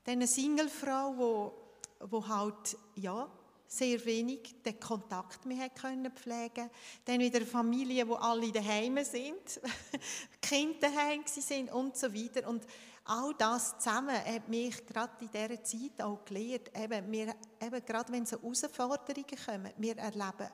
Dann 0.04 0.16
eine 0.16 0.28
Singlefrau, 0.28 1.14
wo, 1.16 1.54
wo 2.00 2.28
halt, 2.28 2.78
ja, 2.96 3.30
sehr 3.68 4.04
wenig 4.04 4.64
den 4.66 4.80
Kontakt 4.80 5.46
mehr 5.46 5.70
können 5.70 6.12
pflegen 6.12 6.72
Dann 7.06 7.20
wieder 7.20 7.38
eine 7.38 7.46
Familie, 7.46 8.08
wo 8.08 8.16
alle 8.16 8.52
daheim 8.52 9.04
sind, 9.04 9.62
Kinder 10.42 10.90
daheim 10.90 11.22
sind 11.28 11.72
und 11.72 11.96
so 11.96 12.12
weiter. 12.12 12.50
Und 12.50 12.66
all 13.06 13.36
das 13.38 13.78
zusammen 13.78 14.16
hat 14.16 14.50
mich 14.50 14.86
gerade 14.88 15.14
in 15.22 15.30
dieser 15.32 15.64
Zeit 15.64 16.02
auch 16.02 16.26
gelehrt, 16.26 16.72
eben, 16.76 17.12
wir, 17.12 17.36
eben 17.62 17.86
gerade 17.86 18.12
wenn 18.12 18.26
so 18.26 18.42
Herausforderungen 18.42 19.26
kommen, 19.46 19.72
wir 19.78 19.98
erleben, 19.98 20.50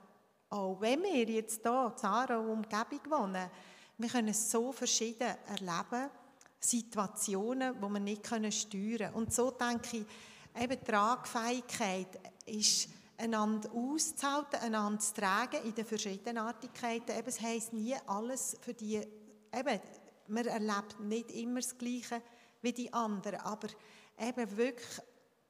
auch 0.55 0.79
wenn 0.79 1.03
wir 1.03 1.25
jetzt 1.25 1.61
hier 1.63 1.91
in 1.91 1.97
Zara 1.97 2.37
Umgebung 2.37 3.01
wohnen, 3.09 3.49
wir 3.97 4.09
können 4.09 4.33
so 4.33 4.71
verschieden 4.71 5.35
erleben, 5.47 6.09
Situationen, 6.59 7.75
die 7.75 7.81
wir 7.81 7.99
nicht 7.99 8.25
steuern 8.25 8.97
können. 8.97 9.13
Und 9.13 9.33
so 9.33 9.51
denke 9.51 9.97
ich, 9.97 10.05
eben 10.61 10.83
Tragfähigkeit 10.83 12.07
ist 12.45 12.87
einander 13.17 13.69
auszuhalten, 13.73 14.61
einander 14.61 14.99
zu 14.99 15.13
tragen 15.13 15.61
in 15.63 15.75
den 15.75 15.85
Verschiedenartigkeiten. 15.85 17.17
Eben, 17.17 17.27
es 17.27 17.41
heisst 17.41 17.73
nie 17.73 17.95
alles 18.07 18.57
für 18.61 18.73
die, 18.73 18.95
eben, 19.53 19.79
man 20.27 20.45
erlebt 20.45 20.99
nicht 21.01 21.31
immer 21.31 21.59
das 21.59 21.77
Gleiche 21.77 22.21
wie 22.61 22.73
die 22.73 22.91
anderen, 22.93 23.41
aber 23.41 23.67
eben 24.19 24.57
wirklich 24.57 25.01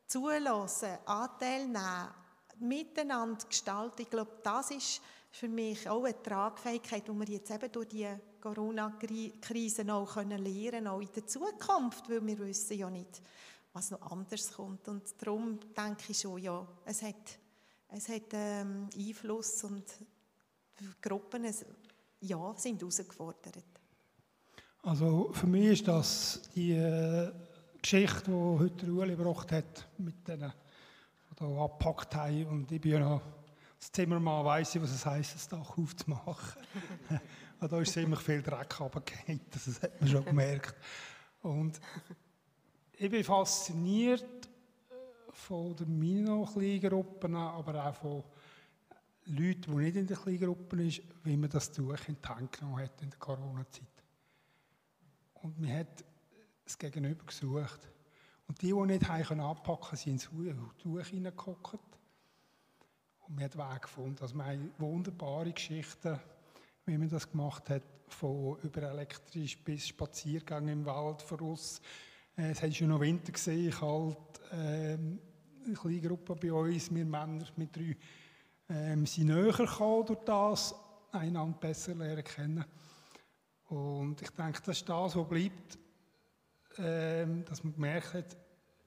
zulassen, 0.08 0.98
Anteil 1.06 1.68
nehmen, 1.68 2.25
miteinander 2.60 3.46
gestalten, 3.48 4.02
ich 4.02 4.10
glaube, 4.10 4.32
das 4.44 4.72
ist 4.72 5.02
für 5.32 5.48
mich 5.48 5.90
auch 5.90 6.04
eine 6.04 6.22
Tragfähigkeit, 6.22 7.08
die 7.08 7.12
wir 7.12 7.28
jetzt 7.28 7.52
eben 7.52 7.72
durch 7.72 7.88
die 7.90 8.08
Corona-Krise 8.42 9.94
auch 9.94 10.16
lernen 10.16 10.44
können, 10.44 10.88
auch 10.88 11.02
in 11.02 11.10
der 11.14 11.28
Zukunft, 11.28 12.10
weil 12.10 12.26
wir 12.26 12.40
wissen 12.40 12.78
ja 12.78 12.90
nicht, 12.90 13.22
was 13.74 13.92
noch 13.92 14.12
anders 14.12 14.54
kommt. 14.54 14.88
Und 14.88 15.04
darum 15.22 15.60
denke 15.76 16.04
ich 16.12 16.20
schon, 16.20 16.42
ja, 16.42 16.66
es 16.86 17.02
hat 17.02 17.40
es 17.90 18.10
hat 18.10 18.34
ähm, 18.34 18.90
Einfluss 18.98 19.64
und 19.64 19.86
Gruppen 21.02 21.46
ja, 22.22 22.54
sind 22.58 22.82
herausgefordert. 22.82 23.64
Also 24.84 25.32
für 25.32 25.48
mich 25.48 25.66
ist 25.66 25.88
das 25.88 26.42
die 26.54 26.74
äh, 26.74 27.32
Geschichte, 27.82 28.24
die 28.26 28.32
heute 28.32 28.86
Ueli 28.88 29.16
gebracht 29.16 29.52
hat, 29.52 29.88
mit 29.98 30.28
denen, 30.28 30.52
hier 31.40 31.48
abgepackt 31.48 32.16
haben. 32.16 32.46
Und 32.48 32.72
ich 32.72 32.82
bin 32.82 32.92
ja 32.92 33.00
noch 33.00 33.22
als 33.78 33.92
Zimmermann, 33.92 34.46
weiss 34.46 34.76
ich, 34.76 34.82
was 34.82 34.92
es 34.92 35.06
heisst, 35.06 35.36
das 35.36 35.48
Dach 35.48 35.78
aufzumachen. 35.78 36.62
da 37.60 37.80
ist 37.80 37.94
ziemlich 37.94 38.20
viel 38.20 38.42
Dreck 38.42 38.80
runtergefallen, 38.80 39.42
das 39.52 39.82
hat 39.82 40.00
man 40.00 40.10
schon 40.10 40.26
gemerkt. 40.26 40.76
Und 41.42 41.80
ich 42.94 43.10
bin 43.10 43.24
fasziniert 43.24 44.50
von 45.32 45.76
den 45.76 46.00
Mino-Kleingruppen, 46.00 47.36
aber 47.36 47.86
auch 47.86 47.96
von 47.96 48.24
Leuten, 49.26 49.72
die 49.72 49.84
nicht 49.84 49.96
in 49.96 50.08
den 50.08 50.18
Kleingruppen 50.18 50.90
sind, 50.90 51.04
wie 51.24 51.38
man 51.38 51.50
das 51.50 51.72
Tuch 51.72 52.08
in 52.08 52.18
die 52.22 52.28
Hand 52.28 52.52
genommen 52.52 52.82
hat 52.82 53.02
in 53.02 53.10
der 53.10 53.20
Corona-Zeit. 53.20 53.84
Und 55.42 55.60
man 55.60 55.72
hat 55.72 56.04
das 56.64 56.78
Gegenüber 56.78 57.26
gesucht. 57.26 57.80
Und 58.48 58.62
die, 58.62 58.68
die 58.68 58.74
nicht 58.74 59.08
haben 59.08 59.40
anpacken 59.40 59.82
konnten, 59.82 59.96
sind 59.96 60.30
ins 60.38 60.78
Tuch 60.78 61.06
hineingeguckt. 61.06 61.80
Und 63.28 63.36
man 63.36 63.46
hat 63.46 63.58
Wege 63.58 63.80
gefunden. 63.82 64.18
Also 64.22 64.36
wir 64.36 64.46
haben 64.46 64.72
wunderbare 64.78 65.52
Geschichten, 65.52 66.20
wie 66.86 66.98
man 66.98 67.10
das 67.10 67.30
gemacht 67.30 67.70
hat, 67.70 67.84
von 68.08 68.58
über 68.62 68.84
elektrisch 68.84 69.58
bis 69.64 69.88
Spaziergang 69.88 70.68
im 70.68 70.86
Wald 70.86 71.22
voraus. 71.22 71.82
Äh, 72.38 72.52
es 72.52 72.62
war 72.62 72.72
schon 72.72 72.90
noch 72.90 73.00
Winter, 73.00 73.32
gesehen, 73.32 73.72
kalt. 73.72 74.18
Ähm, 74.52 75.20
eine 75.66 75.74
kleine 75.74 76.02
Gruppe 76.02 76.36
bei 76.36 76.54
uns, 76.54 76.94
wir 76.94 77.06
Männer 77.06 77.46
mit 77.56 77.76
drei, 77.76 77.98
ähm, 78.70 79.06
sind 79.06 79.28
näher 79.28 79.52
gekommen 79.52 80.06
durch 80.06 80.20
das, 80.20 80.76
einander 81.12 81.58
besser 81.58 81.96
lernen 81.96 82.24
kennen. 82.24 82.66
Und 83.70 84.22
ich 84.22 84.30
denke, 84.32 84.62
das 84.64 84.78
ist 84.78 84.88
das, 84.88 85.16
was 85.16 85.28
bleibt, 85.28 85.80
ähm, 86.78 87.46
dass 87.46 87.64
man 87.64 87.74
gemerkt 87.74 88.14
hat, 88.14 88.38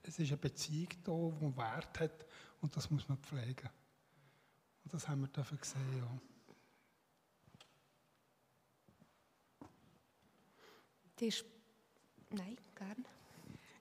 es 0.03 0.19
ist 0.19 0.29
eine 0.29 0.37
Beziehung 0.37 0.89
da, 1.03 1.47
die 1.47 1.57
Wert 1.57 1.99
hat 1.99 2.25
und 2.61 2.75
das 2.75 2.89
muss 2.89 3.07
man 3.07 3.17
pflegen. 3.17 3.69
Und 4.83 4.93
das 4.93 5.07
haben 5.07 5.21
wir 5.21 5.27
dafür 5.27 5.57
gesehen, 5.57 5.97
ja. 5.97 6.19
Die 11.19 11.33
Nein, 12.31 12.57
gerne. 12.75 13.18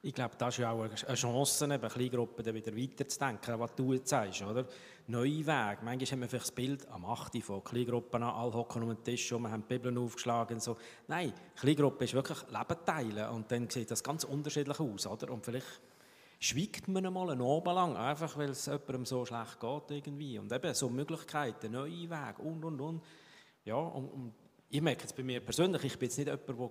Ich 0.01 0.15
glaube, 0.15 0.37
das 0.39 0.55
ist 0.55 0.59
ja 0.59 0.71
auch 0.71 0.83
eine 0.83 1.15
Chance, 1.17 1.65
eben 1.65 1.89
Kleingruppen 1.89 2.45
dann 2.45 2.55
wieder 2.55 2.77
weiterzudenken, 2.77 3.59
was 3.59 3.75
du 3.75 3.95
jetzt 3.95 4.09
sagst, 4.09 4.43
oder? 4.43 4.65
Neue 5.09 5.45
Wege. 5.45 5.79
Manchmal 5.83 5.99
haben 5.99 6.21
wir 6.21 6.29
vielleicht 6.29 6.47
das 6.47 6.53
Bild 6.53 6.89
am 6.89 7.05
8. 7.05 7.43
von 7.43 7.65
Kleingruppen 7.65 8.23
an, 8.23 8.33
alle 8.35 8.53
hocken 8.53 8.83
um 8.83 8.91
den 8.91 9.03
Tisch 9.03 9.33
und 9.33 9.43
wir 9.43 9.51
haben 9.51 9.65
die 9.69 9.75
Bibeln 9.75 9.99
aufgeschlagen 9.99 10.55
und 10.55 10.63
so. 10.63 10.77
Nein, 11.09 11.33
Kleingruppe 11.57 12.05
ist 12.05 12.15
wirklich 12.15 12.39
Leben 12.43 12.85
teilen 12.87 13.29
und 13.31 13.51
dann 13.51 13.69
sieht 13.69 13.91
das 13.91 14.05
ganz 14.05 14.23
unterschiedlich 14.23 14.79
aus, 14.79 15.07
oder? 15.09 15.33
Und 15.33 15.45
vielleicht 15.45 15.81
schweigt 16.39 16.87
man 16.87 17.05
einmal 17.05 17.31
einen 17.31 17.43
Abend 17.43 17.75
lang, 17.75 17.97
einfach 17.97 18.37
weil 18.37 18.51
es 18.51 18.67
jemandem 18.67 19.05
so 19.05 19.27
schlecht 19.27 19.59
geht 19.59 19.91
irgendwie. 19.91 20.39
Und 20.39 20.53
eben 20.53 20.75
so 20.75 20.89
Möglichkeiten, 20.89 21.73
neue 21.73 22.09
Wege 22.09 22.43
und, 22.43 22.65
und, 22.65 22.81
und. 22.81 23.03
Ja, 23.65 23.75
und, 23.75 24.09
und 24.09 24.35
ich 24.71 24.81
merke 24.81 25.03
jetzt 25.03 25.17
bei 25.17 25.25
mir 25.25 25.41
persönlich, 25.41 25.83
ich 25.83 25.99
bin 25.99 26.09
jetzt 26.09 26.19
nicht 26.19 26.29
jemand, 26.29 26.49
der 26.49 26.71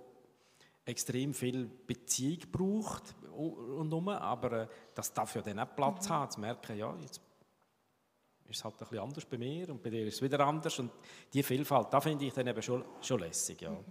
extrem 0.88 1.34
viel 1.34 1.66
Beziehung 1.66 2.50
braucht 2.50 3.14
und 3.32 3.92
um, 3.92 4.08
aber 4.08 4.52
äh, 4.52 4.68
das 4.94 5.12
darf 5.12 5.34
ja 5.34 5.42
dann 5.42 5.60
auch 5.60 5.74
Platz 5.76 6.08
mhm. 6.08 6.12
haben, 6.14 6.30
zu 6.30 6.40
merken, 6.40 6.76
ja, 6.76 6.96
jetzt 6.96 7.20
ist 8.48 8.56
es 8.56 8.64
halt 8.64 8.74
ein 8.74 8.78
bisschen 8.78 8.98
anders 8.98 9.24
bei 9.26 9.36
mir 9.36 9.68
und 9.68 9.82
bei 9.82 9.90
dir 9.90 10.06
ist 10.06 10.14
es 10.14 10.22
wieder 10.22 10.40
anders 10.40 10.78
und 10.78 10.90
die 11.32 11.42
Vielfalt, 11.42 11.88
da 11.92 12.00
finde 12.00 12.24
ich 12.24 12.32
dann 12.32 12.46
eben 12.46 12.62
schon, 12.62 12.84
schon 13.02 13.20
lässig, 13.20 13.60
ja. 13.60 13.70
Mhm. 13.70 13.84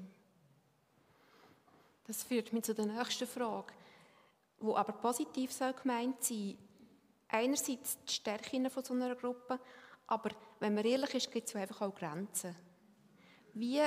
Das 2.06 2.24
führt 2.24 2.52
mich 2.54 2.64
zu 2.64 2.74
der 2.74 2.86
nächsten 2.86 3.28
Frage, 3.28 3.74
wo 4.60 4.76
aber 4.76 4.94
positiv 4.94 5.52
soll 5.52 5.74
gemeint 5.74 6.24
sein. 6.24 6.58
Einerseits 7.28 8.02
die 8.06 8.14
Stärken 8.14 8.70
von 8.70 8.84
so 8.84 8.94
einer 8.94 9.14
Gruppe, 9.16 9.60
aber 10.08 10.32
wenn 10.60 10.74
man 10.74 10.86
ehrlich 10.86 11.14
ist, 11.14 11.32
gibt 11.32 11.50
es 11.50 11.56
einfach 11.56 11.82
auch 11.82 11.94
Grenzen. 11.94 12.56
Wie 13.54 13.82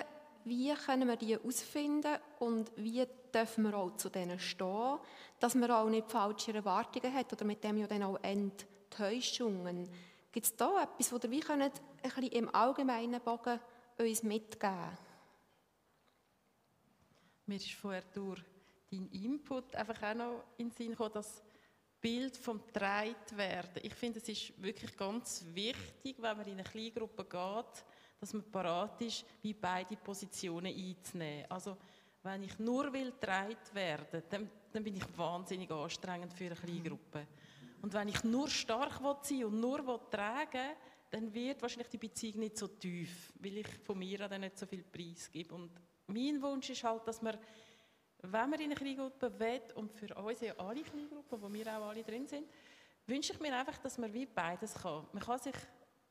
wie 0.45 0.73
können 0.75 1.09
wir 1.09 1.17
die 1.17 1.37
herausfinden 1.37 2.17
und 2.39 2.71
wie 2.77 3.07
dürfen 3.35 3.65
wir 3.65 3.77
auch 3.77 3.97
zu 3.97 4.09
denen 4.09 4.39
stehen, 4.39 4.99
dass 5.39 5.55
man 5.55 5.71
auch 5.71 5.89
nicht 5.89 6.11
falsche 6.11 6.53
Erwartungen 6.53 7.15
hat 7.15 7.33
oder 7.33 7.45
mit 7.45 7.63
dem 7.65 7.79
ja 7.79 7.87
dann 7.87 8.03
auch 8.03 8.19
Enttäuschungen. 8.23 9.89
Gibt 10.33 10.47
es 10.47 10.57
da 10.57 10.83
etwas, 10.83 11.13
wo 11.13 11.31
wir 11.31 11.41
können, 11.41 11.63
ein 11.63 11.71
bisschen 12.03 12.33
im 12.33 12.55
allgemeinen 12.55 13.21
Bogen 13.21 13.59
uns 13.99 14.23
mitgeben 14.23 14.99
Mir 17.47 17.57
ist 17.57 17.73
vorher 17.73 18.05
durch 18.15 18.43
deinen 18.91 19.11
Input 19.11 19.75
einfach 19.75 20.03
auch 20.03 20.15
noch 20.15 20.45
in 20.57 20.69
den 20.69 20.77
Sinn 20.77 20.91
gekommen, 20.91 21.11
das 21.15 21.43
Bild 22.01 22.37
vom 22.37 22.63
werden. 22.73 23.83
Ich 23.83 23.95
finde, 23.95 24.21
es 24.21 24.29
ist 24.29 24.63
wirklich 24.63 24.97
ganz 24.97 25.45
wichtig, 25.53 26.17
wenn 26.19 26.37
man 26.37 26.47
in 26.47 26.55
eine 26.55 26.63
Kleingruppe 26.63 27.25
geht, 27.25 27.85
dass 28.21 28.35
man 28.35 28.51
parat 28.51 29.01
ist, 29.01 29.25
wie 29.43 29.55
beide 29.55 29.97
Positionen 29.97 30.75
einzunehmen. 30.75 31.47
Also, 31.49 31.77
wenn 32.23 32.43
ich 32.43 32.59
nur 32.59 32.93
will 32.93 33.13
getragen 33.13 33.57
werden, 33.73 34.23
dann, 34.29 34.51
dann 34.71 34.85
bin 34.85 34.97
ich 34.97 35.19
wahnsinnig 35.19 35.71
anstrengend 35.71 36.35
für 36.35 36.45
eine 36.45 36.55
kleine 36.55 36.83
Gruppe. 36.83 37.27
Und 37.81 37.95
wenn 37.95 38.09
ich 38.09 38.23
nur 38.25 38.49
stark 38.49 39.01
sein 39.23 39.45
und 39.45 39.59
nur 39.59 40.11
tragen 40.11 40.53
will, 40.53 40.77
dann 41.11 41.33
wird 41.35 41.61
wahrscheinlich 41.63 41.89
die 41.89 41.99
Beziehung 41.99 42.41
nicht 42.41 42.59
so 42.59 42.69
tief, 42.69 43.33
weil 43.41 43.59
ich 43.59 43.69
von 43.83 43.99
mir 43.99 44.29
dann 44.29 44.43
nicht 44.43 44.59
so 44.59 44.67
viel 44.67 44.85
Preis 44.85 45.31
gebe. 45.33 45.55
Und 45.55 45.71
mein 46.07 46.41
Wunsch 46.43 46.71
ist 46.71 46.85
halt, 46.85 47.09
dass 47.09 47.21
man, 47.23 47.37
wenn 48.23 48.51
man 48.51 48.61
in 48.61 48.67
eine 48.67 48.75
Kleingruppe 48.75 49.33
will, 49.41 49.63
und 49.75 49.93
für 49.93 50.15
uns 50.15 50.41
ja 50.41 50.55
alle 50.59 50.83
Kleingruppen, 50.83 51.43
wo 51.43 51.53
wir 51.53 51.67
auch 51.67 51.89
alle 51.89 52.05
drin 52.05 52.29
sind, 52.29 52.47
wünsche 53.07 53.33
ich 53.33 53.41
mir 53.41 53.57
einfach, 53.57 53.79
dass 53.79 53.99
man 53.99 54.13
wie 54.13 54.27
beides 54.27 54.75
kann. 54.75 55.07
Man 55.13 55.23
kann 55.23 55.39
sich 55.39 55.57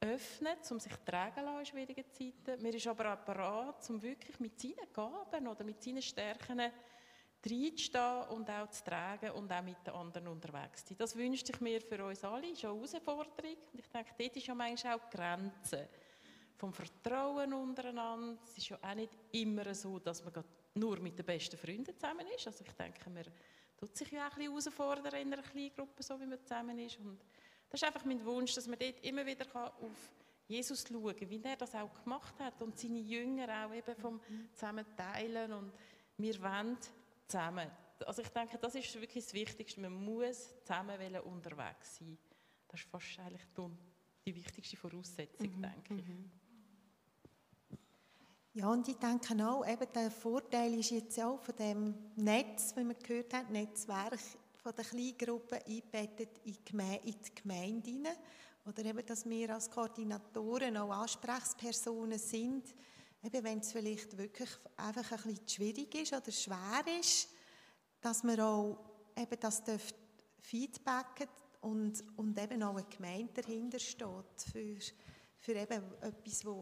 öffnet, 0.02 0.72
um 0.72 0.80
sich 0.80 0.94
tragen 1.06 1.60
in 1.60 1.66
schwierigen 1.66 2.06
Zeiten. 2.12 2.62
Man 2.62 2.74
ist 2.74 2.88
aber 2.88 3.14
auch 3.14 3.26
bereit, 3.26 3.90
um 3.90 4.02
wirklich 4.02 4.40
mit 4.40 4.60
seinen 4.60 4.94
Gaben 4.94 5.48
oder 5.48 5.64
mit 5.64 5.82
seinen 5.84 6.02
Stärken 6.02 6.62
reinzustehen 7.46 8.24
und 8.30 8.50
auch 8.50 8.70
zu 8.70 8.84
tragen 8.84 9.32
und 9.32 9.52
auch 9.52 9.62
mit 9.62 9.86
den 9.86 9.94
anderen 9.94 10.28
unterwegs 10.28 10.84
zu 10.84 10.90
sein. 10.90 10.98
Das 10.98 11.16
wünschte 11.16 11.52
ich 11.54 11.62
mir 11.62 11.82
für 11.82 12.04
uns 12.04 12.24
alle, 12.24 12.50
ist 12.50 12.64
eine 12.64 12.74
Herausforderung. 12.74 13.58
Und 13.74 13.80
ich 13.80 13.88
denke, 13.88 14.12
dort 14.18 14.36
ist 14.36 14.48
ja 14.48 14.56
manchmal 14.56 14.96
auch 14.96 15.10
die 15.10 15.18
Grenze 15.18 15.90
vom 16.56 16.74
Vertrauen 16.74 17.54
untereinander. 17.54 18.38
Es 18.44 18.58
ist 18.58 18.70
ja 18.70 18.78
auch 18.82 18.96
nicht 18.96 19.18
immer 19.32 19.74
so, 19.74 20.00
dass 20.00 20.24
man 20.24 20.44
nur 20.76 21.00
mit 21.00 21.18
den 21.18 21.26
besten 21.26 21.58
Freunden 21.58 21.98
zusammen 21.98 22.28
ist. 22.36 22.48
Also 22.48 22.64
ich 22.66 22.74
denke, 22.74 23.10
man 23.10 23.24
tut 23.78 23.96
sich 23.96 24.12
ja 24.12 24.28
auch 24.28 24.38
ein 24.38 24.54
bisschen 24.54 24.74
herausfordern 24.74 25.22
in 25.22 25.34
einer 25.34 25.42
kleinen 25.42 25.74
Gruppe, 25.74 26.04
so 26.04 26.20
wie 26.20 26.26
man 26.26 26.42
zusammen 26.42 26.78
ist. 26.80 27.00
Und 27.00 27.20
das 27.70 27.82
ist 27.82 27.88
einfach 27.88 28.06
mein 28.06 28.24
Wunsch, 28.26 28.54
dass 28.56 28.68
man 28.68 28.80
dort 28.80 29.00
immer 29.04 29.26
wieder 29.26 29.46
auf 29.56 30.14
Jesus 30.48 30.84
schauen 30.88 31.16
kann, 31.16 31.30
wie 31.30 31.42
er 31.44 31.56
das 31.56 31.76
auch 31.76 32.04
gemacht 32.04 32.34
hat 32.40 32.62
und 32.62 32.78
seine 32.80 33.00
Jünger 33.00 33.66
auch 33.66 33.74
eben 33.74 33.96
vom 33.96 34.20
zusammen 34.54 34.86
teilen 34.98 35.54
und 35.54 35.72
wir 36.18 36.42
wollen 36.42 36.78
zusammen. 37.28 37.70
Also 38.06 38.22
ich 38.22 38.30
denke, 38.30 38.58
das 38.58 38.76
ist 38.76 38.94
wirklich 38.96 39.24
das 39.24 39.34
Wichtigste. 39.34 39.82
Man 39.82 39.94
muss 39.94 40.56
zusammen 40.64 41.16
unterwegs 41.22 41.98
sein. 41.98 42.18
Das 42.68 42.80
ist 42.80 42.90
fast 42.90 43.20
eigentlich 43.20 43.46
die 44.26 44.36
wichtigste 44.36 44.78
Voraussetzung, 44.78 45.56
mhm. 45.58 45.62
denke 45.62 45.96
ich. 45.96 46.08
Mhm. 46.08 46.32
Ja, 48.54 48.72
und 48.72 48.88
ich 48.88 48.98
denke 48.98 49.48
auch, 49.48 49.66
eben 49.66 49.94
der 49.94 50.10
Vorteil 50.10 50.74
ist 50.74 50.90
jetzt 50.90 51.20
auch 51.20 51.40
von 51.40 51.56
dem 51.56 51.96
Netz, 52.16 52.76
wie 52.76 52.84
man 52.84 52.98
gehört 52.98 53.34
hat, 53.34 53.50
Netzwerk 53.52 54.20
von 54.70 54.76
der 54.76 54.86
Kleingruppe 54.86 55.66
eingebettet 55.66 56.30
in 56.44 56.54
die 56.54 57.36
Gemeinde 57.36 57.90
hinein. 57.90 58.16
Oder 58.66 58.86
eben, 58.86 59.04
dass 59.04 59.28
wir 59.28 59.52
als 59.52 59.70
Koordinatoren 59.72 60.78
auch 60.78 60.92
Ansprechpersonen 60.92 62.20
sind, 62.20 62.76
eben 63.24 63.44
wenn 63.44 63.60
es 63.60 63.72
vielleicht 63.72 64.16
wirklich 64.16 64.50
einfach 64.78 65.12
ein 65.12 65.34
bisschen 65.34 65.50
schwierig 65.50 65.96
ist 65.96 66.14
oder 66.14 66.32
schwer 66.32 66.84
ist, 67.00 67.30
dass 68.00 68.24
man 68.24 68.40
auch 68.40 68.78
eben 69.18 69.40
das 69.40 69.64
feedbacken 70.40 71.28
und, 71.62 72.04
und 72.16 72.40
eben 72.40 72.62
auch 72.62 72.76
eine 72.76 72.86
Gemeinde 72.88 73.42
dahinter 73.42 73.80
steht 73.80 74.52
für, 74.52 74.78
für 75.40 75.54
eben 75.54 75.84
etwas, 76.02 76.42
das 76.42 76.56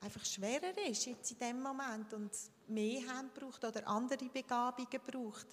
einfach 0.00 0.24
schwerer 0.24 0.78
ist 0.88 1.04
jetzt 1.04 1.30
in 1.32 1.38
dem 1.38 1.60
Moment 1.60 2.14
und 2.14 2.30
mehr 2.68 3.06
Hand 3.06 3.34
braucht 3.34 3.62
oder 3.64 3.86
andere 3.86 4.30
Begabungen 4.30 5.00
braucht. 5.06 5.48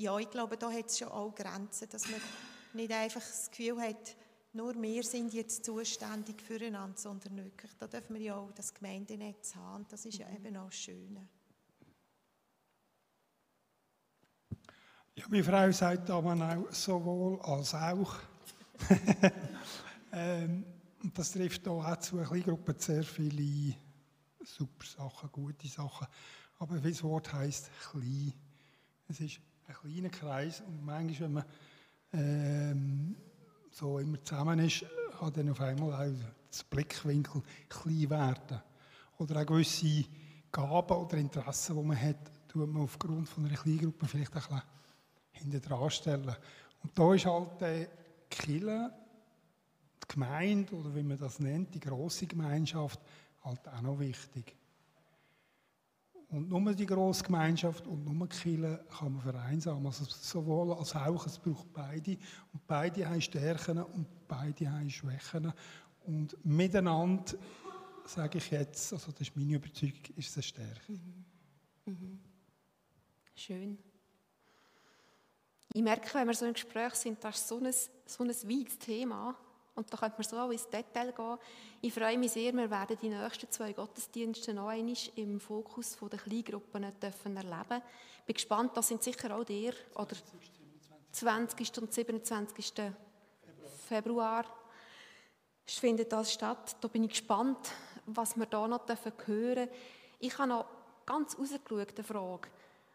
Ja, 0.00 0.18
ich 0.18 0.30
glaube, 0.30 0.56
da 0.56 0.72
hat 0.72 0.86
es 0.86 0.98
schon 0.98 1.08
auch 1.08 1.34
Grenzen, 1.34 1.86
dass 1.90 2.08
man 2.08 2.18
nicht 2.72 2.90
einfach 2.90 3.20
das 3.20 3.50
Gefühl 3.50 3.78
hat, 3.82 4.16
nur 4.54 4.74
wir 4.80 5.02
sind 5.02 5.34
jetzt 5.34 5.62
zuständig 5.62 6.40
füreinander, 6.40 6.96
sondern 6.96 7.36
wirklich, 7.36 7.70
da 7.78 7.86
dürfen 7.86 8.14
wir 8.14 8.22
ja 8.22 8.36
auch 8.36 8.50
das 8.52 8.72
Gemeindenetz 8.72 9.54
haben 9.56 9.84
das 9.90 10.06
ist 10.06 10.16
ja 10.16 10.26
mhm. 10.26 10.36
eben 10.36 10.56
auch 10.56 10.72
schön. 10.72 11.28
Ja, 15.16 15.24
meine 15.28 15.44
Frau 15.44 15.70
sagt 15.70 16.08
aber 16.08 16.32
auch 16.34 16.72
sowohl 16.72 17.38
als 17.42 17.74
auch. 17.74 18.14
ähm, 20.12 20.64
und 21.02 21.18
das 21.18 21.32
trifft 21.32 21.68
auch 21.68 21.94
zu. 21.98 22.16
Eine 22.16 22.26
Kleingruppe 22.26 22.74
sehr 22.78 23.04
viele 23.04 23.74
super 24.42 24.86
Sachen, 24.86 25.30
gute 25.30 25.68
Sachen. 25.68 26.06
Aber 26.58 26.82
wie 26.82 26.90
das 26.90 27.02
Wort 27.02 27.30
heisst, 27.34 27.70
klein. 27.90 28.32
Es 29.06 29.20
ist 29.20 29.40
ein 29.70 29.92
kleiner 29.92 30.08
Kreis 30.10 30.60
und 30.60 30.84
manchmal, 30.84 31.20
wenn 31.20 31.32
man 31.32 31.44
ähm, 32.12 33.16
so 33.70 33.98
immer 33.98 34.22
zusammen 34.22 34.58
ist, 34.58 34.84
kann 35.18 35.32
dann 35.32 35.50
auf 35.50 35.60
einmal 35.60 35.92
auch 35.92 36.14
das 36.50 36.64
Blickwinkel 36.64 37.42
klein 37.68 38.10
werden. 38.10 38.60
Oder 39.18 39.40
auch 39.40 39.46
gewisse 39.46 40.04
Gaben 40.50 40.96
oder 40.96 41.16
Interessen, 41.16 41.76
die 41.76 41.82
man 41.82 42.00
hat, 42.00 42.48
tut 42.48 42.72
man 42.72 42.82
aufgrund 42.82 43.28
von 43.28 43.46
einer 43.46 43.56
Kleingruppe 43.56 44.06
vielleicht 44.06 44.34
ein 44.34 44.40
bisschen 44.42 44.62
hinten 45.32 45.60
dran 45.60 45.90
stellen. 45.90 46.36
Und 46.82 46.98
da 46.98 47.14
ist 47.14 47.26
halt 47.26 47.60
der 47.60 47.88
Kille, 48.28 48.92
die 50.02 50.14
Gemeinde 50.14 50.74
oder 50.74 50.94
wie 50.94 51.02
man 51.02 51.18
das 51.18 51.38
nennt, 51.38 51.74
die 51.74 51.80
große 51.80 52.26
Gemeinschaft, 52.26 53.00
halt 53.44 53.68
auch 53.68 53.82
noch 53.82 54.00
wichtig. 54.00 54.56
Und 56.30 56.48
nur 56.48 56.72
die 56.74 56.86
grosse 56.86 57.24
Gemeinschaft 57.24 57.86
und 57.88 58.04
nur 58.04 58.28
Kirche 58.28 58.84
kann 58.96 59.14
man 59.14 59.22
vereinsamen. 59.22 59.84
Also 59.84 60.04
sowohl 60.04 60.72
als 60.74 60.94
auch, 60.94 61.26
es 61.26 61.38
braucht 61.38 61.72
beide. 61.72 62.12
Und 62.52 62.66
beide 62.68 63.08
haben 63.08 63.20
Stärken 63.20 63.82
und 63.82 64.06
beide 64.28 64.70
haben 64.70 64.88
Schwächen. 64.88 65.52
Und 66.06 66.36
miteinander, 66.44 67.34
sage 68.06 68.38
ich 68.38 68.50
jetzt, 68.50 68.92
also 68.92 69.10
das 69.10 69.22
ist 69.22 69.36
meine 69.36 69.54
Überzeugung, 69.54 70.02
ist 70.16 70.28
es 70.28 70.36
eine 70.36 70.42
Stärke. 70.44 70.92
Mhm. 70.92 71.24
Mhm. 71.86 72.20
Schön. 73.34 73.78
Ich 75.72 75.82
merke, 75.82 76.14
wenn 76.14 76.28
wir 76.28 76.34
so 76.34 76.46
im 76.46 76.52
Gespräch 76.52 76.94
sind, 76.94 77.22
das 77.24 77.40
ist 77.40 77.48
so 77.48 77.58
ein, 77.58 77.72
so 78.06 78.22
ein 78.22 78.28
weites 78.28 78.78
Thema. 78.78 79.36
Und 79.74 79.92
da 79.92 79.96
könnte 79.96 80.16
man 80.18 80.28
so 80.28 80.36
auch 80.38 80.50
ins 80.50 80.68
Detail 80.68 81.12
gehen. 81.12 81.38
Ich 81.80 81.94
freue 81.94 82.18
mich 82.18 82.32
sehr, 82.32 82.52
wir 82.52 82.70
werden 82.70 82.98
die 83.00 83.08
nächsten 83.08 83.50
zwei 83.50 83.72
Gottesdienste 83.72 84.52
noch 84.52 84.68
einmal 84.68 84.96
im 85.16 85.40
Fokus 85.40 85.96
der 86.00 86.18
Kleingruppen 86.18 86.86
dürfen 87.00 87.36
erleben. 87.36 87.82
Ich 88.20 88.26
bin 88.26 88.34
gespannt, 88.34 88.76
das 88.76 88.88
sind 88.88 89.02
sicher 89.02 89.34
auch 89.34 89.44
dir, 89.44 89.72
oder 89.94 90.16
20. 91.12 91.82
und 91.82 91.92
27. 91.92 92.72
Februar 93.88 94.44
findet 95.66 96.12
das 96.12 96.32
statt. 96.32 96.76
Da 96.80 96.88
bin 96.88 97.04
ich 97.04 97.10
gespannt, 97.10 97.70
was 98.06 98.36
wir 98.36 98.46
da 98.46 98.66
noch 98.66 98.86
hören 98.86 99.16
dürfen. 99.26 99.68
Ich 100.18 100.36
habe 100.38 100.48
noch 100.48 100.66
ganz 101.06 101.36
eine 101.36 102.04
Frage 102.04 102.48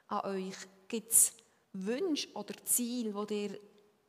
an 0.07 0.25
euch. 0.25 0.55
Gibt 0.87 1.11
es 1.11 1.33
Wünsche 1.73 2.31
oder 2.33 2.53
Ziele, 2.63 3.25
die 3.25 3.47
ihr 3.47 3.59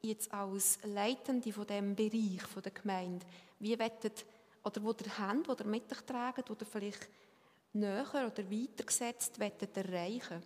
jetzt 0.09 0.33
als 0.33 0.79
Leitende 0.85 1.53
von 1.53 1.67
dem 1.67 1.95
Bereich 1.95 2.43
von 2.43 2.63
der 2.63 2.73
Gemeinde, 2.73 3.27
wie 3.59 3.79
wettet 3.79 4.25
oder 4.65 4.83
wo 4.83 4.91
ihr 4.91 5.19
habt, 5.19 5.49
wo 5.49 5.53
ihr 5.53 5.67
mit 5.67 5.91
euch 5.93 6.03
tragt, 6.03 6.51
ihr 6.51 6.67
vielleicht 6.67 7.09
näher 7.73 8.07
oder 8.15 8.51
weitergesetzt 8.51 9.39
wettet 9.39 9.77
erreichen, 9.77 10.43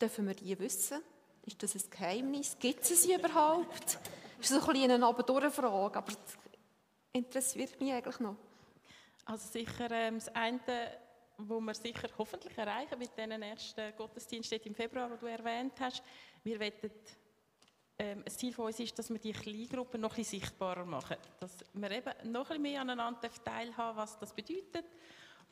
dürfen 0.00 0.26
wir 0.26 0.34
die 0.34 0.58
wissen? 0.58 1.00
Ist 1.46 1.62
das 1.62 1.74
ein 1.74 1.90
Geheimnis? 1.90 2.56
Gibt 2.58 2.82
es 2.82 3.02
sie 3.02 3.14
überhaupt? 3.14 3.98
Das 4.38 4.50
ist 4.50 4.60
so 4.60 4.60
ein 4.60 4.72
bisschen 4.72 4.90
eine 4.90 5.06
Abendurchfrage, 5.06 5.98
aber 5.98 6.12
das 6.12 6.38
interessiert 7.12 7.80
mich 7.80 7.92
eigentlich 7.92 8.20
noch. 8.20 8.36
Also 9.24 9.48
sicher 9.50 9.90
ähm, 9.90 10.16
das 10.16 10.28
eine, 10.34 10.60
wo 11.38 11.60
wir 11.60 11.74
sicher 11.74 12.08
hoffentlich 12.18 12.56
erreichen 12.56 12.98
mit 12.98 13.10
diesen 13.16 13.42
ersten 13.42 13.96
Gottesdiensten 13.96 14.60
im 14.64 14.74
Februar, 14.74 15.08
die 15.10 15.18
du 15.18 15.26
erwähnt 15.26 15.72
hast. 15.80 16.02
Wir 16.42 16.60
wollen 16.60 16.72
ähm, 17.98 18.22
ein 18.26 18.30
Ziel 18.30 18.52
von 18.52 18.66
uns 18.66 18.80
ist, 18.80 18.98
dass 18.98 19.08
wir 19.10 19.18
die 19.18 19.32
Kleingruppen 19.32 20.00
noch 20.00 20.16
ein 20.16 20.24
sichtbarer 20.24 20.84
machen. 20.84 21.16
Dass 21.38 21.64
wir 21.72 21.90
eben 21.90 22.32
noch 22.32 22.40
ein 22.40 22.46
bisschen 22.46 22.62
mehr 22.62 22.80
aneinander 22.80 23.30
teilhaben, 23.44 23.96
was 23.96 24.18
das 24.18 24.32
bedeutet. 24.32 24.86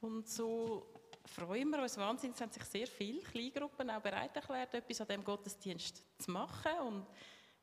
Und 0.00 0.28
so 0.28 0.86
freuen 1.24 1.70
wir 1.70 1.82
uns 1.82 1.96
wahnsinnig. 1.96 2.34
Es 2.34 2.42
haben 2.42 2.50
sich 2.50 2.64
sehr 2.64 2.86
viele 2.86 3.20
Kleingruppen 3.20 3.88
auch 3.90 4.00
bereit 4.00 4.34
erklärt, 4.34 4.74
etwas 4.74 5.00
an 5.00 5.06
diesem 5.06 5.24
Gottesdienst 5.24 6.04
zu 6.18 6.30
machen. 6.32 6.72
Und 6.80 7.06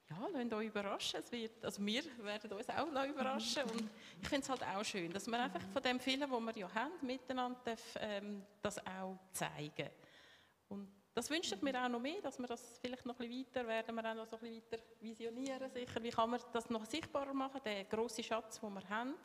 ja, 0.09 0.27
lasst 0.34 0.53
euch 0.53 0.67
überraschen. 0.67 1.19
Es 1.19 1.32
wird, 1.32 1.63
also 1.63 1.86
wir 1.86 2.03
werden 2.23 2.51
uns 2.53 2.69
auch 2.69 3.05
überraschen. 3.05 3.63
Und 3.63 3.89
ich 4.21 4.27
finde 4.30 4.43
es 4.43 4.49
halt 4.49 4.63
auch 4.63 4.84
schön, 4.86 5.11
dass 5.11 5.27
wir 5.27 5.39
einfach 5.39 5.61
von 5.73 5.84
dem 5.84 5.99
vielen, 5.99 6.32
was 6.32 6.41
wir 6.41 6.57
ja 6.57 6.73
haben, 6.73 6.93
miteinander 7.01 7.75
ähm, 7.99 8.43
das 8.61 8.80
auch 8.80 9.17
zeigen. 9.34 9.89
Und 10.69 10.99
das 11.20 11.30
wünsche 11.30 11.53
ich 11.53 11.61
mir 11.61 11.84
auch 11.84 11.89
noch 11.89 11.99
mehr, 11.99 12.22
dass 12.22 12.39
wir 12.39 12.47
das 12.47 12.80
vielleicht 12.80 13.05
noch 13.05 13.20
ein 13.20 13.28
bisschen 13.28 13.45
weiter, 13.53 13.67
werden 13.67 13.93
wir 13.93 14.09
auch 14.09 14.15
noch 14.15 14.26
so 14.26 14.38
ein 14.38 14.41
bisschen 14.41 14.63
weiter 14.72 14.84
visionieren 15.01 15.70
sicher. 15.70 16.01
Wie 16.01 16.11
kann 16.11 16.30
man 16.30 16.39
das 16.53 16.70
noch 16.70 16.86
sichtbarer 16.86 17.34
machen, 17.34 17.59
den 17.65 17.89
grossen 17.89 18.24
Schatz, 18.24 18.61
den 18.61 18.74
wir 18.74 18.88
haben. 18.88 19.15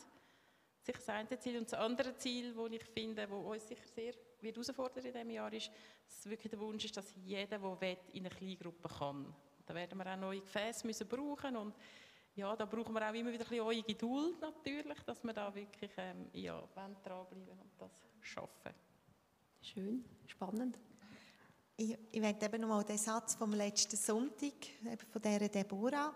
Sicher 0.80 0.98
das 0.98 1.08
eine 1.08 1.38
Ziel. 1.38 1.56
Und 1.56 1.70
das 1.70 1.78
andere 1.78 2.16
Ziel, 2.16 2.52
das 2.52 2.72
ich 2.72 2.84
finde, 2.86 3.28
das 3.28 3.30
uns 3.30 3.68
sicher 3.68 3.86
sehr 3.86 4.12
wird 4.40 4.56
herausfordern 4.56 5.04
in 5.04 5.12
diesem 5.12 5.30
Jahr, 5.30 5.52
ist, 5.52 5.70
dass 6.08 6.28
wirklich 6.28 6.50
der 6.50 6.58
Wunsch 6.58 6.84
ist, 6.84 6.96
dass 6.96 7.14
jeder, 7.14 7.58
der 7.58 7.80
will, 7.80 7.96
in 8.12 8.26
eine 8.26 8.34
Kleingruppe 8.34 8.88
kann. 8.88 9.32
Da 9.64 9.72
werden 9.72 9.96
wir 9.96 10.12
auch 10.12 10.16
neue 10.16 10.40
Gefäße 10.40 10.84
müssen 10.84 11.06
brauchen 11.06 11.56
und 11.56 11.76
ja, 12.34 12.56
da 12.56 12.66
brauchen 12.66 12.92
wir 12.92 13.08
auch 13.08 13.14
immer 13.14 13.30
wieder 13.30 13.44
ein 13.44 13.48
bisschen 13.48 13.60
eure 13.60 13.82
Geduld 13.84 14.40
natürlich, 14.40 14.98
dass 15.06 15.22
wir 15.22 15.32
da 15.32 15.54
wirklich 15.54 15.92
ähm, 15.96 16.28
ja, 16.32 16.60
dranbleiben 16.74 17.48
und 17.48 17.70
das 17.78 17.92
schaffen. 18.20 18.74
Schön, 19.62 20.04
spannend. 20.26 20.76
Ich, 21.76 21.98
ich 22.12 22.22
werde 22.22 22.46
eben 22.46 22.60
nochmal 22.60 22.84
den 22.84 22.98
Satz 22.98 23.34
vom 23.34 23.52
letzten 23.52 23.96
Sonntag, 23.96 24.52
eben 24.84 25.06
von 25.10 25.20
dieser 25.20 25.48
Deborah, 25.48 26.14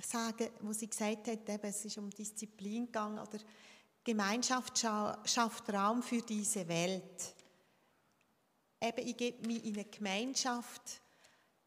sagen, 0.00 0.50
wo 0.60 0.72
sie 0.72 0.88
gesagt 0.88 1.28
hat, 1.28 1.48
eben, 1.48 1.64
es 1.64 1.84
ist 1.86 1.96
um 1.96 2.10
Disziplin 2.10 2.84
gegangen, 2.84 3.18
oder 3.18 3.38
Gemeinschaft 4.04 4.78
schafft 4.78 5.72
Raum 5.72 6.02
für 6.02 6.20
diese 6.20 6.68
Welt. 6.68 7.34
Eben, 8.82 9.08
ich 9.08 9.16
gebe 9.16 9.46
mich 9.46 9.64
in 9.64 9.74
eine 9.74 9.84
Gemeinschaft, 9.86 11.00